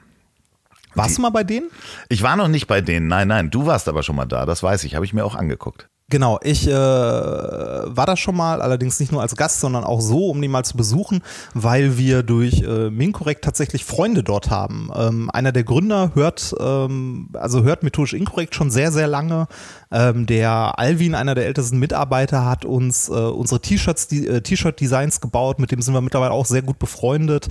Warst 0.94 1.18
du 1.18 1.22
mal 1.22 1.30
bei 1.30 1.42
denen? 1.42 1.68
Ich 2.08 2.22
war 2.22 2.36
noch 2.36 2.46
nicht 2.46 2.68
bei 2.68 2.80
denen, 2.80 3.08
nein, 3.08 3.26
nein, 3.26 3.50
du 3.50 3.66
warst 3.66 3.88
aber 3.88 4.04
schon 4.04 4.14
mal 4.14 4.26
da, 4.26 4.46
das 4.46 4.62
weiß 4.62 4.84
ich, 4.84 4.94
habe 4.94 5.04
ich 5.04 5.12
mir 5.12 5.24
auch 5.24 5.34
angeguckt. 5.34 5.88
Genau, 6.10 6.38
ich 6.42 6.68
äh, 6.68 6.70
war 6.70 8.04
da 8.04 8.14
schon 8.14 8.36
mal, 8.36 8.60
allerdings 8.60 9.00
nicht 9.00 9.10
nur 9.10 9.22
als 9.22 9.36
Gast, 9.36 9.60
sondern 9.60 9.84
auch 9.84 10.02
so, 10.02 10.28
um 10.28 10.40
die 10.42 10.48
mal 10.48 10.62
zu 10.62 10.76
besuchen, 10.76 11.22
weil 11.54 11.96
wir 11.96 12.22
durch 12.22 12.60
äh, 12.60 12.90
Minkorrekt 12.90 13.42
tatsächlich 13.42 13.86
Freunde 13.86 14.22
dort 14.22 14.50
haben. 14.50 14.90
Ähm, 14.94 15.30
einer 15.32 15.50
der 15.50 15.64
Gründer 15.64 16.10
hört, 16.14 16.54
ähm, 16.60 17.30
also 17.32 17.62
hört 17.62 17.82
methodisch 17.82 18.12
inkorrekt 18.12 18.54
schon 18.54 18.70
sehr, 18.70 18.92
sehr 18.92 19.06
lange. 19.06 19.46
Ähm, 19.94 20.26
der 20.26 20.76
Alvin, 20.76 21.14
einer 21.14 21.36
der 21.36 21.46
ältesten 21.46 21.78
Mitarbeiter, 21.78 22.44
hat 22.44 22.64
uns 22.64 23.08
äh, 23.08 23.12
unsere 23.12 23.60
T-Shirts, 23.60 24.08
die 24.08 24.26
äh, 24.26 24.40
T-Shirt-Designs 24.40 25.20
gebaut, 25.20 25.60
mit 25.60 25.70
dem 25.70 25.80
sind 25.82 25.94
wir 25.94 26.00
mittlerweile 26.00 26.32
auch 26.32 26.46
sehr 26.46 26.62
gut 26.62 26.80
befreundet. 26.80 27.46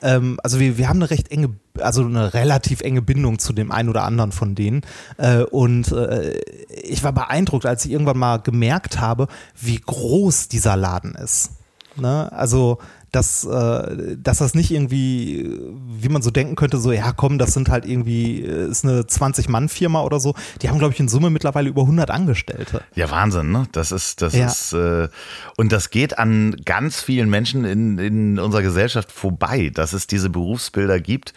Ähm, 0.00 0.38
also 0.44 0.60
wir, 0.60 0.78
wir 0.78 0.88
haben 0.88 0.98
eine 0.98 1.10
recht 1.10 1.32
enge, 1.32 1.56
also 1.80 2.04
eine 2.04 2.34
relativ 2.34 2.82
enge 2.82 3.02
Bindung 3.02 3.40
zu 3.40 3.52
dem 3.52 3.72
einen 3.72 3.88
oder 3.88 4.04
anderen 4.04 4.30
von 4.30 4.54
denen. 4.54 4.82
Äh, 5.16 5.42
und 5.42 5.90
äh, 5.90 6.38
ich 6.84 7.02
war 7.02 7.12
beeindruckt, 7.12 7.66
als 7.66 7.84
ich 7.84 7.90
irgendwann 7.90 8.18
mal 8.18 8.36
gemerkt 8.36 9.00
habe, 9.00 9.26
wie 9.60 9.80
groß 9.80 10.46
dieser 10.46 10.76
Laden 10.76 11.16
ist. 11.16 11.50
Ne? 11.96 12.30
Also, 12.32 12.78
dass, 13.12 13.44
äh, 13.44 14.16
dass 14.18 14.38
das 14.38 14.54
nicht 14.54 14.70
irgendwie, 14.70 15.50
wie 15.98 16.08
man 16.08 16.20
so 16.22 16.30
denken 16.30 16.56
könnte, 16.56 16.78
so, 16.78 16.92
ja 16.92 17.12
komm, 17.12 17.38
das 17.38 17.54
sind 17.54 17.68
halt 17.70 17.86
irgendwie, 17.86 18.42
äh, 18.42 18.68
ist 18.68 18.84
eine 18.84 19.02
20-Mann-Firma 19.02 20.02
oder 20.02 20.20
so. 20.20 20.34
Die 20.62 20.68
haben, 20.68 20.78
glaube 20.78 20.92
ich, 20.94 21.00
in 21.00 21.08
Summe 21.08 21.30
mittlerweile 21.30 21.68
über 21.68 21.82
100 21.82 22.10
Angestellte. 22.10 22.82
Ja, 22.94 23.10
Wahnsinn, 23.10 23.50
ne? 23.50 23.66
Das 23.72 23.92
ist, 23.92 24.20
das 24.22 24.34
Ja. 24.34 24.46
ist, 24.46 24.72
äh, 24.74 25.08
und 25.56 25.72
das 25.72 25.90
geht 25.90 26.18
an 26.18 26.56
ganz 26.64 27.00
vielen 27.00 27.30
Menschen 27.30 27.64
in, 27.64 27.98
in 27.98 28.38
unserer 28.38 28.62
Gesellschaft 28.62 29.10
vorbei, 29.10 29.70
dass 29.74 29.92
es 29.92 30.06
diese 30.06 30.28
Berufsbilder 30.30 31.00
gibt. 31.00 31.32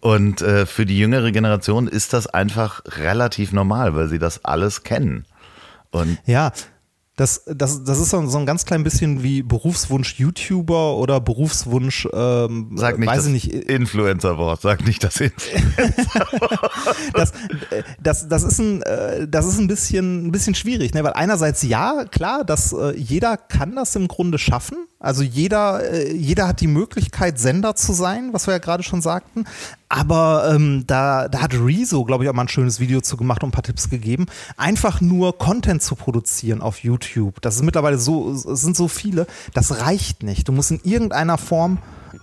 Und 0.00 0.40
äh, 0.42 0.66
für 0.66 0.84
die 0.86 0.98
jüngere 0.98 1.30
Generation 1.30 1.86
ist 1.86 2.12
das 2.12 2.26
einfach 2.26 2.82
relativ 2.98 3.52
normal, 3.52 3.94
weil 3.94 4.08
sie 4.08 4.18
das 4.18 4.44
alles 4.44 4.82
kennen. 4.82 5.26
Und 5.90 6.18
Ja, 6.26 6.52
das, 7.16 7.44
das, 7.44 7.84
das 7.84 7.98
ist 7.98 8.10
so, 8.10 8.18
ein 8.38 8.46
ganz 8.46 8.64
klein 8.64 8.84
bisschen 8.84 9.22
wie 9.22 9.42
Berufswunsch 9.42 10.18
YouTuber 10.18 10.96
oder 10.96 11.20
Berufswunsch, 11.20 12.08
ähm, 12.10 12.72
sag 12.74 12.98
nicht 12.98 13.06
weiß 13.06 13.16
das 13.18 13.26
ich 13.26 13.32
nicht, 13.32 13.52
Influencer-Wort, 13.52 14.62
sag 14.62 14.86
nicht 14.86 15.04
das 15.04 15.20
Influencer. 15.20 16.26
das, 17.12 17.32
äh, 17.70 17.82
das, 18.02 18.28
das, 18.28 18.42
ist 18.44 18.58
ein, 18.58 18.80
äh, 18.82 19.28
das 19.28 19.46
ist 19.46 19.58
ein 19.58 19.68
bisschen, 19.68 20.26
ein 20.26 20.32
bisschen 20.32 20.54
schwierig, 20.54 20.94
ne? 20.94 21.04
weil 21.04 21.12
einerseits 21.12 21.62
ja, 21.62 22.06
klar, 22.10 22.44
dass 22.44 22.72
äh, 22.72 22.96
jeder 22.96 23.36
kann 23.36 23.76
das 23.76 23.94
im 23.94 24.08
Grunde 24.08 24.38
schaffen. 24.38 24.86
Also 25.02 25.24
jeder, 25.24 25.82
äh, 25.92 26.12
jeder 26.14 26.46
hat 26.46 26.60
die 26.60 26.68
Möglichkeit, 26.68 27.38
Sender 27.40 27.74
zu 27.74 27.92
sein, 27.92 28.30
was 28.32 28.46
wir 28.46 28.54
ja 28.54 28.58
gerade 28.58 28.84
schon 28.84 29.02
sagten. 29.02 29.46
Aber 29.88 30.52
ähm, 30.54 30.84
da, 30.86 31.28
da 31.28 31.40
hat 31.40 31.54
Rezo, 31.54 32.04
glaube 32.04 32.22
ich, 32.22 32.30
auch 32.30 32.34
mal 32.34 32.42
ein 32.42 32.48
schönes 32.48 32.78
Video 32.78 33.00
zu 33.00 33.16
gemacht 33.16 33.42
und 33.42 33.48
ein 33.48 33.52
paar 33.52 33.64
Tipps 33.64 33.90
gegeben. 33.90 34.26
Einfach 34.56 35.00
nur 35.00 35.36
Content 35.36 35.82
zu 35.82 35.96
produzieren 35.96 36.62
auf 36.62 36.84
YouTube. 36.84 37.40
Das 37.42 37.56
ist 37.56 37.62
mittlerweile 37.62 37.98
so, 37.98 38.30
es 38.30 38.44
sind 38.44 38.76
so 38.76 38.86
viele, 38.86 39.26
das 39.54 39.80
reicht 39.80 40.22
nicht. 40.22 40.46
Du 40.46 40.52
musst 40.52 40.70
in 40.70 40.80
irgendeiner 40.84 41.36
Form 41.36 41.78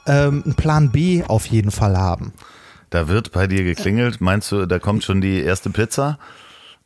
ähm, 0.07 0.43
einen 0.45 0.55
Plan 0.55 0.89
B 0.89 1.23
auf 1.27 1.47
jeden 1.47 1.71
Fall 1.71 1.97
haben. 1.97 2.31
Da 2.91 3.09
wird 3.09 3.33
bei 3.33 3.45
dir 3.45 3.65
geklingelt. 3.65 4.21
Meinst 4.21 4.53
du, 4.53 4.65
da 4.65 4.79
kommt 4.79 5.03
schon 5.03 5.19
die 5.19 5.41
erste 5.41 5.69
Pizza? 5.69 6.17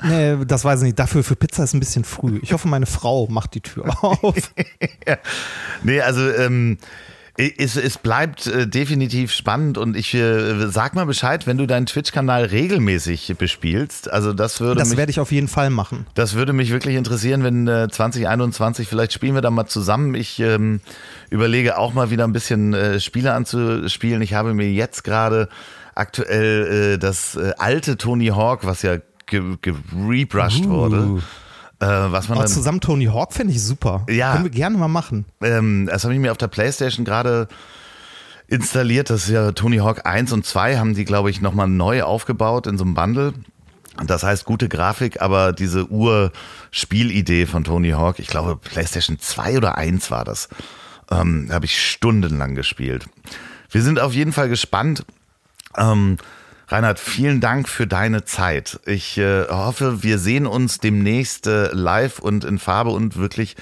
Nee, 0.04 0.38
das 0.45 0.66
weiß 0.66 0.82
ich 0.82 0.86
nicht. 0.86 0.99
Dafür 0.99 1.24
für 1.24 1.36
Pizza 1.36 1.64
ist 1.64 1.74
ein 1.74 1.80
bisschen 1.80 2.04
früh. 2.04 2.39
Ich 2.41 2.54
hoffe, 2.54 2.68
meine 2.68 2.86
Frau 2.86 3.28
macht 3.28 3.56
die 3.56 3.62
Tür 3.62 3.86
auf. 4.04 4.36
Nee, 5.84 6.01
also 6.01 6.30
ähm, 6.30 6.78
es, 7.36 7.76
es 7.78 7.97
bleibt 7.97 8.45
äh, 8.47 8.68
definitiv 8.68 9.32
spannend 9.34 9.78
und 9.80 9.97
ich 9.97 10.14
äh, 10.14 10.68
sag 10.70 10.93
mal 10.93 11.06
Bescheid, 11.06 11.47
wenn 11.47 11.58
du 11.58 11.66
deinen 11.66 11.88
Twitch-Kanal 11.88 12.45
regelmäßig 12.45 13.34
bespielst. 13.39 14.10
Also 14.12 14.34
das 14.34 14.62
würde 14.62 14.80
Das 14.80 14.89
mich, 14.89 14.97
werde 14.97 15.10
ich 15.10 15.20
auf 15.20 15.32
jeden 15.32 15.47
Fall 15.47 15.70
machen. 15.72 16.06
das 16.14 16.36
würde 16.36 16.54
mich 16.54 16.72
wirklich 16.72 16.95
interessieren, 16.95 17.43
wenn 17.43 17.68
äh, 17.68 17.88
2021 17.89 18.88
vielleicht 18.88 19.14
spielen 19.14 19.34
wir 19.34 19.41
da 19.41 19.49
mal 19.49 19.66
zusammen. 19.66 20.14
Ich 20.14 20.39
ähm, 20.39 20.80
überlege 21.32 21.78
auch 21.80 21.93
mal 21.93 22.12
wieder 22.12 22.24
ein 22.24 22.34
bisschen 22.34 22.74
äh, 22.76 22.99
Spiele 22.99 23.34
anzuspielen. 23.34 24.22
Ich 24.22 24.36
habe 24.36 24.54
mir 24.54 24.72
jetzt 24.72 25.04
gerade 25.04 25.49
aktuell 25.95 26.93
äh, 26.93 26.97
das 26.99 27.36
äh, 27.36 27.54
alte 27.58 27.97
Tony 27.97 28.28
Hawk, 28.28 28.64
was 28.64 28.84
ja 28.84 28.97
ge 29.26 29.57
gerebrushed 29.61 30.65
Uh. 30.65 30.69
wurde, 30.69 31.24
äh, 31.80 31.86
was 31.86 32.30
man 32.30 32.38
Aber 32.38 32.45
dann 32.45 32.53
zusammen 32.53 32.82
Tony 32.82 33.05
Hawk 33.05 33.34
fände 33.34 33.53
ich 33.53 33.63
super. 33.63 34.05
Ja. 34.09 34.34
Können 34.34 34.45
wir 34.45 34.51
gerne 34.51 34.78
mal 34.78 34.88
machen. 34.88 35.26
ähm, 35.41 35.88
das 35.91 36.03
habe 36.03 36.13
ich 36.13 36.19
mir 36.19 36.32
auf 36.32 36.38
der 36.38 36.47
Playstation 36.47 37.05
gerade 37.05 37.47
installiert. 38.47 39.09
Das 39.09 39.24
ist 39.24 39.30
ja 39.30 39.51
Tony 39.51 39.78
Hawk 39.78 40.05
1 40.05 40.32
und 40.32 40.45
2 40.45 40.78
haben 40.78 40.93
die, 40.93 41.05
glaube 41.05 41.30
ich, 41.30 41.41
nochmal 41.41 41.67
neu 41.67 42.03
aufgebaut 42.03 42.67
in 42.67 42.78
so 42.78 42.84
einem 42.84 42.93
Bundle. 42.93 43.34
Das 44.05 44.24
heißt 44.24 44.45
gute 44.45 44.69
Grafik, 44.69 45.21
aber 45.21 45.53
diese 45.53 45.86
Urspielidee 45.88 47.45
von 47.45 47.63
Tony 47.63 47.91
Hawk, 47.91 48.17
ich 48.19 48.28
glaube 48.28 48.55
Playstation 48.57 49.19
2 49.19 49.57
oder 49.57 49.78
1 49.78 50.09
war 50.09 50.24
das, 50.26 50.49
ähm, 51.11 51.49
habe 51.51 51.65
ich 51.65 51.80
stundenlang 51.80 52.55
gespielt. 52.55 53.05
Wir 53.69 53.84
sind 53.84 53.99
auf 53.99 54.13
jeden 54.13 54.34
Fall 54.34 54.49
gespannt. 54.49 55.05
Ähm, 55.78 56.17
Reinhard, 56.74 56.97
vielen 56.97 57.39
Dank 57.39 57.69
für 57.69 57.86
deine 57.86 58.26
Zeit. 58.26 58.80
Ich 58.88 59.19
äh, 59.19 59.47
hoffe, 59.47 60.01
wir 60.01 60.17
sehen 60.17 60.47
uns 60.47 60.80
demnächst 60.80 61.45
äh, 61.45 61.67
live 61.71 62.17
und 62.17 62.43
in 62.45 62.57
Farbe 62.57 62.89
und 62.89 63.15
wirklich 63.15 63.55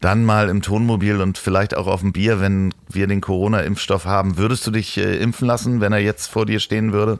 dann 0.00 0.24
mal 0.24 0.48
im 0.48 0.62
Tonmobil 0.62 1.20
und 1.20 1.38
vielleicht 1.38 1.76
auch 1.76 1.88
auf 1.88 2.02
dem 2.02 2.12
Bier, 2.12 2.40
wenn 2.40 2.72
wir 2.88 3.08
den 3.08 3.20
Corona-Impfstoff 3.20 4.04
haben. 4.04 4.36
Würdest 4.36 4.64
du 4.64 4.70
dich 4.70 4.96
äh, 4.96 5.16
impfen 5.16 5.48
lassen, 5.48 5.80
wenn 5.80 5.92
er 5.92 5.98
jetzt 5.98 6.28
vor 6.28 6.46
dir 6.46 6.60
stehen 6.60 6.92
würde? 6.92 7.18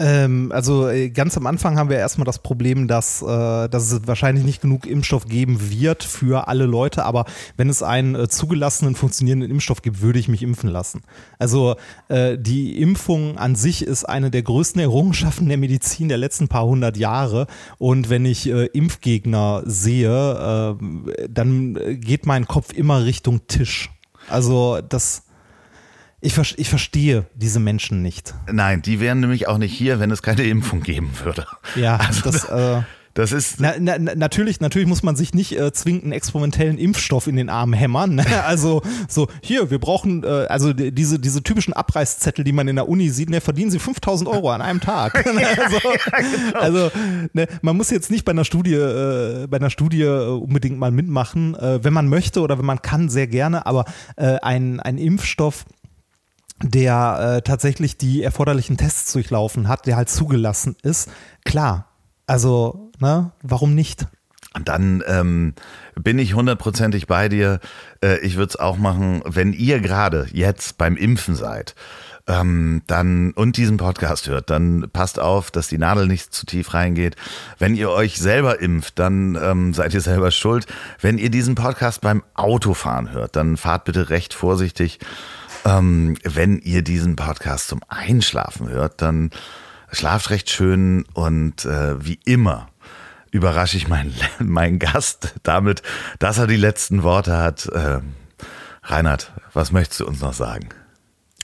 Ähm, 0.00 0.52
also 0.52 0.88
äh, 0.88 1.10
ganz 1.10 1.36
am 1.36 1.46
Anfang 1.46 1.76
haben 1.76 1.90
wir 1.90 1.96
erstmal 1.96 2.24
das 2.24 2.38
Problem, 2.38 2.86
dass, 2.86 3.20
äh, 3.20 3.68
dass 3.68 3.90
es 3.90 4.06
wahrscheinlich 4.06 4.44
nicht 4.44 4.62
genug 4.62 4.86
Impfstoff 4.86 5.26
geben 5.26 5.58
wird 5.70 6.04
für 6.04 6.46
alle 6.46 6.66
Leute, 6.66 7.04
aber 7.04 7.24
wenn 7.56 7.68
es 7.68 7.82
einen 7.82 8.14
äh, 8.14 8.28
zugelassenen, 8.28 8.94
funktionierenden 8.94 9.50
Impfstoff 9.50 9.82
gibt, 9.82 10.00
würde 10.00 10.20
ich 10.20 10.28
mich 10.28 10.42
impfen 10.42 10.70
lassen. 10.70 11.02
Also 11.40 11.74
äh, 12.08 12.38
die 12.38 12.80
Impfung 12.80 13.38
an 13.38 13.56
sich 13.56 13.82
ist 13.82 14.04
eine 14.04 14.30
der 14.30 14.42
größten 14.42 14.80
Errungenschaften 14.80 15.48
der 15.48 15.58
Medizin 15.58 16.08
der 16.08 16.18
letzten 16.18 16.46
paar 16.46 16.64
hundert 16.64 16.96
Jahre 16.96 17.48
und 17.78 18.08
wenn 18.08 18.24
ich 18.24 18.48
äh, 18.48 18.66
Impfgegner 18.66 19.62
sehe, 19.66 20.78
äh, 20.78 21.28
dann 21.28 21.98
geht 22.00 22.24
mein 22.24 22.46
Kopf 22.46 22.72
immer 22.72 23.04
Richtung 23.04 23.48
Tisch. 23.48 23.90
Also 24.28 24.78
das 24.86 25.22
ich, 26.20 26.36
ich 26.58 26.68
verstehe 26.68 27.26
diese 27.34 27.60
Menschen 27.60 28.02
nicht. 28.02 28.34
Nein, 28.50 28.82
die 28.82 29.00
wären 29.00 29.20
nämlich 29.20 29.46
auch 29.46 29.58
nicht 29.58 29.72
hier, 29.72 30.00
wenn 30.00 30.10
es 30.10 30.22
keine 30.22 30.42
Impfung 30.42 30.82
geben 30.82 31.10
würde. 31.22 31.46
Ja, 31.76 31.96
also 32.08 32.22
das. 32.22 32.44
Äh, 32.44 32.82
das 33.18 33.32
ist. 33.32 33.58
Na, 33.58 33.72
na, 33.80 33.98
natürlich, 33.98 34.60
natürlich 34.60 34.86
muss 34.86 35.02
man 35.02 35.16
sich 35.16 35.34
nicht 35.34 35.58
äh, 35.58 35.72
zwingend 35.72 36.04
einen 36.04 36.12
experimentellen 36.12 36.78
Impfstoff 36.78 37.26
in 37.26 37.34
den 37.34 37.48
Arm 37.48 37.72
hämmern. 37.72 38.14
Ne? 38.14 38.24
Also, 38.48 38.82
so, 39.08 39.26
hier, 39.42 39.70
wir 39.70 39.80
brauchen, 39.80 40.22
äh, 40.22 40.46
also 40.48 40.72
diese, 40.72 41.18
diese 41.18 41.42
typischen 41.42 41.74
Abreißzettel, 41.74 42.44
die 42.44 42.52
man 42.52 42.68
in 42.68 42.76
der 42.76 42.88
Uni 42.88 43.10
sieht, 43.10 43.28
ne, 43.28 43.40
verdienen 43.40 43.70
sie 43.70 43.80
5000 43.80 44.30
Euro 44.30 44.50
an 44.50 44.62
einem 44.62 44.80
Tag. 44.80 45.16
also, 45.26 45.36
ja, 45.36 46.18
genau. 46.20 46.58
also 46.58 46.90
ne, 47.32 47.48
man 47.60 47.76
muss 47.76 47.90
jetzt 47.90 48.10
nicht 48.10 48.24
bei 48.24 48.30
einer 48.30 48.44
Studie, 48.44 48.74
äh, 48.74 49.48
bei 49.48 49.56
einer 49.56 49.70
Studie 49.70 50.02
äh, 50.02 50.28
unbedingt 50.28 50.78
mal 50.78 50.92
mitmachen, 50.92 51.56
äh, 51.56 51.82
wenn 51.82 51.92
man 51.92 52.08
möchte 52.08 52.40
oder 52.40 52.58
wenn 52.58 52.64
man 52.64 52.80
kann, 52.80 53.08
sehr 53.08 53.26
gerne, 53.26 53.66
aber 53.66 53.84
ein, 54.16 54.80
ein 54.80 54.98
Impfstoff, 54.98 55.64
der 56.62 57.36
äh, 57.38 57.42
tatsächlich 57.42 57.96
die 57.96 58.22
erforderlichen 58.22 58.76
Tests 58.76 59.12
durchlaufen 59.12 59.68
hat, 59.68 59.86
der 59.86 59.96
halt 59.96 60.10
zugelassen 60.10 60.76
ist, 60.82 61.10
klar. 61.44 61.88
Also, 62.26 62.90
ne, 63.00 63.32
warum 63.42 63.74
nicht? 63.74 64.06
Dann 64.64 65.02
ähm, 65.06 65.54
bin 65.94 66.18
ich 66.18 66.34
hundertprozentig 66.34 67.06
bei 67.06 67.28
dir. 67.28 67.60
Äh, 68.02 68.18
ich 68.20 68.36
würde 68.36 68.50
es 68.50 68.56
auch 68.56 68.76
machen, 68.76 69.22
wenn 69.24 69.52
ihr 69.52 69.80
gerade 69.80 70.26
jetzt 70.32 70.78
beim 70.78 70.96
Impfen 70.96 71.36
seid. 71.36 71.74
Ähm, 72.26 72.82
dann 72.86 73.32
und 73.32 73.56
diesen 73.56 73.78
Podcast 73.78 74.28
hört, 74.28 74.50
dann 74.50 74.90
passt 74.92 75.18
auf, 75.18 75.50
dass 75.50 75.68
die 75.68 75.78
Nadel 75.78 76.06
nicht 76.06 76.34
zu 76.34 76.44
tief 76.44 76.74
reingeht. 76.74 77.16
Wenn 77.58 77.74
ihr 77.74 77.90
euch 77.90 78.18
selber 78.18 78.60
impft, 78.60 78.98
dann 78.98 79.38
ähm, 79.42 79.72
seid 79.72 79.94
ihr 79.94 80.02
selber 80.02 80.30
schuld. 80.30 80.66
Wenn 81.00 81.16
ihr 81.16 81.30
diesen 81.30 81.54
Podcast 81.54 82.02
beim 82.02 82.22
Autofahren 82.34 83.12
hört, 83.12 83.34
dann 83.36 83.56
fahrt 83.56 83.84
bitte 83.84 84.10
recht 84.10 84.34
vorsichtig 84.34 84.98
ähm, 85.64 86.16
wenn 86.24 86.58
ihr 86.58 86.82
diesen 86.82 87.16
Podcast 87.16 87.68
zum 87.68 87.80
Einschlafen 87.88 88.68
hört, 88.68 89.02
dann 89.02 89.30
schlaft 89.90 90.30
recht 90.30 90.50
schön 90.50 91.04
und 91.14 91.64
äh, 91.64 92.04
wie 92.04 92.20
immer 92.24 92.68
überrasche 93.30 93.76
ich 93.76 93.88
meinen, 93.88 94.14
meinen 94.38 94.78
Gast 94.78 95.34
damit, 95.42 95.82
dass 96.18 96.38
er 96.38 96.46
die 96.46 96.56
letzten 96.56 97.02
Worte 97.02 97.36
hat. 97.36 97.66
Äh, 97.66 98.00
Reinhard, 98.82 99.32
was 99.52 99.72
möchtest 99.72 100.00
du 100.00 100.06
uns 100.06 100.20
noch 100.20 100.32
sagen? 100.32 100.70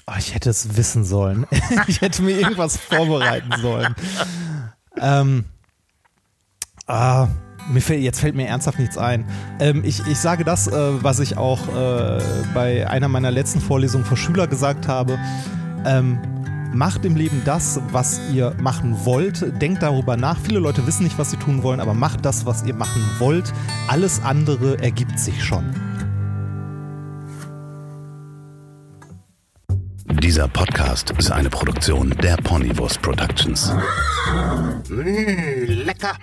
Oh, 0.07 0.15
ich 0.19 0.35
hätte 0.35 0.51
es 0.51 0.77
wissen 0.77 1.05
sollen. 1.05 1.47
ich 1.87 2.01
hätte 2.01 2.23
mir 2.23 2.39
irgendwas 2.39 2.77
vorbereiten 2.77 3.53
sollen. 3.61 3.95
Ähm, 4.97 5.47
ah, 6.87 7.27
mir 7.69 7.81
fällt, 7.81 8.03
jetzt 8.03 8.21
fällt 8.21 8.35
mir 8.35 8.47
ernsthaft 8.47 8.79
nichts 8.79 8.99
ein. 8.99 9.25
Ähm, 9.61 9.83
ich, 9.85 10.07
ich 10.07 10.19
sage 10.19 10.45
das, 10.45 10.67
äh, 10.67 10.73
was 11.03 11.21
ich 11.21 11.37
auch 11.37 11.61
äh, 11.69 12.21
bei 12.53 12.89
einer 12.89 13.09
meiner 13.09 13.31
letzten 13.31 13.61
Vorlesungen 13.61 14.05
vor 14.05 14.17
Schüler 14.17 14.47
gesagt 14.47 14.89
habe. 14.89 15.19
Ähm, 15.87 16.19
macht 16.73 17.05
im 17.05 17.17
Leben 17.17 17.43
das, 17.45 17.81
was 17.93 18.21
ihr 18.33 18.55
machen 18.61 18.97
wollt. 19.05 19.63
Denkt 19.63 19.83
darüber 19.83 20.17
nach. 20.17 20.39
Viele 20.39 20.59
Leute 20.59 20.87
wissen 20.87 21.05
nicht, 21.05 21.19
was 21.19 21.31
sie 21.31 21.37
tun 21.37 21.63
wollen, 21.63 21.81
aber 21.81 21.95
macht 21.95 22.25
das, 22.25 22.47
was 22.47 22.65
ihr 22.65 22.75
machen 22.75 23.03
wollt. 23.19 23.53
Alles 23.89 24.21
andere 24.23 24.79
ergibt 24.81 25.19
sich 25.19 25.43
schon. 25.43 25.65
Dieser 30.21 30.49
Podcast 30.49 31.11
ist 31.19 31.31
eine 31.31 31.51
Produktion 31.51 32.11
der 32.23 32.37
Ponywurst 32.37 33.01
Productions. 33.03 33.73
Mmh, 34.89 35.85
lecker. 35.85 36.17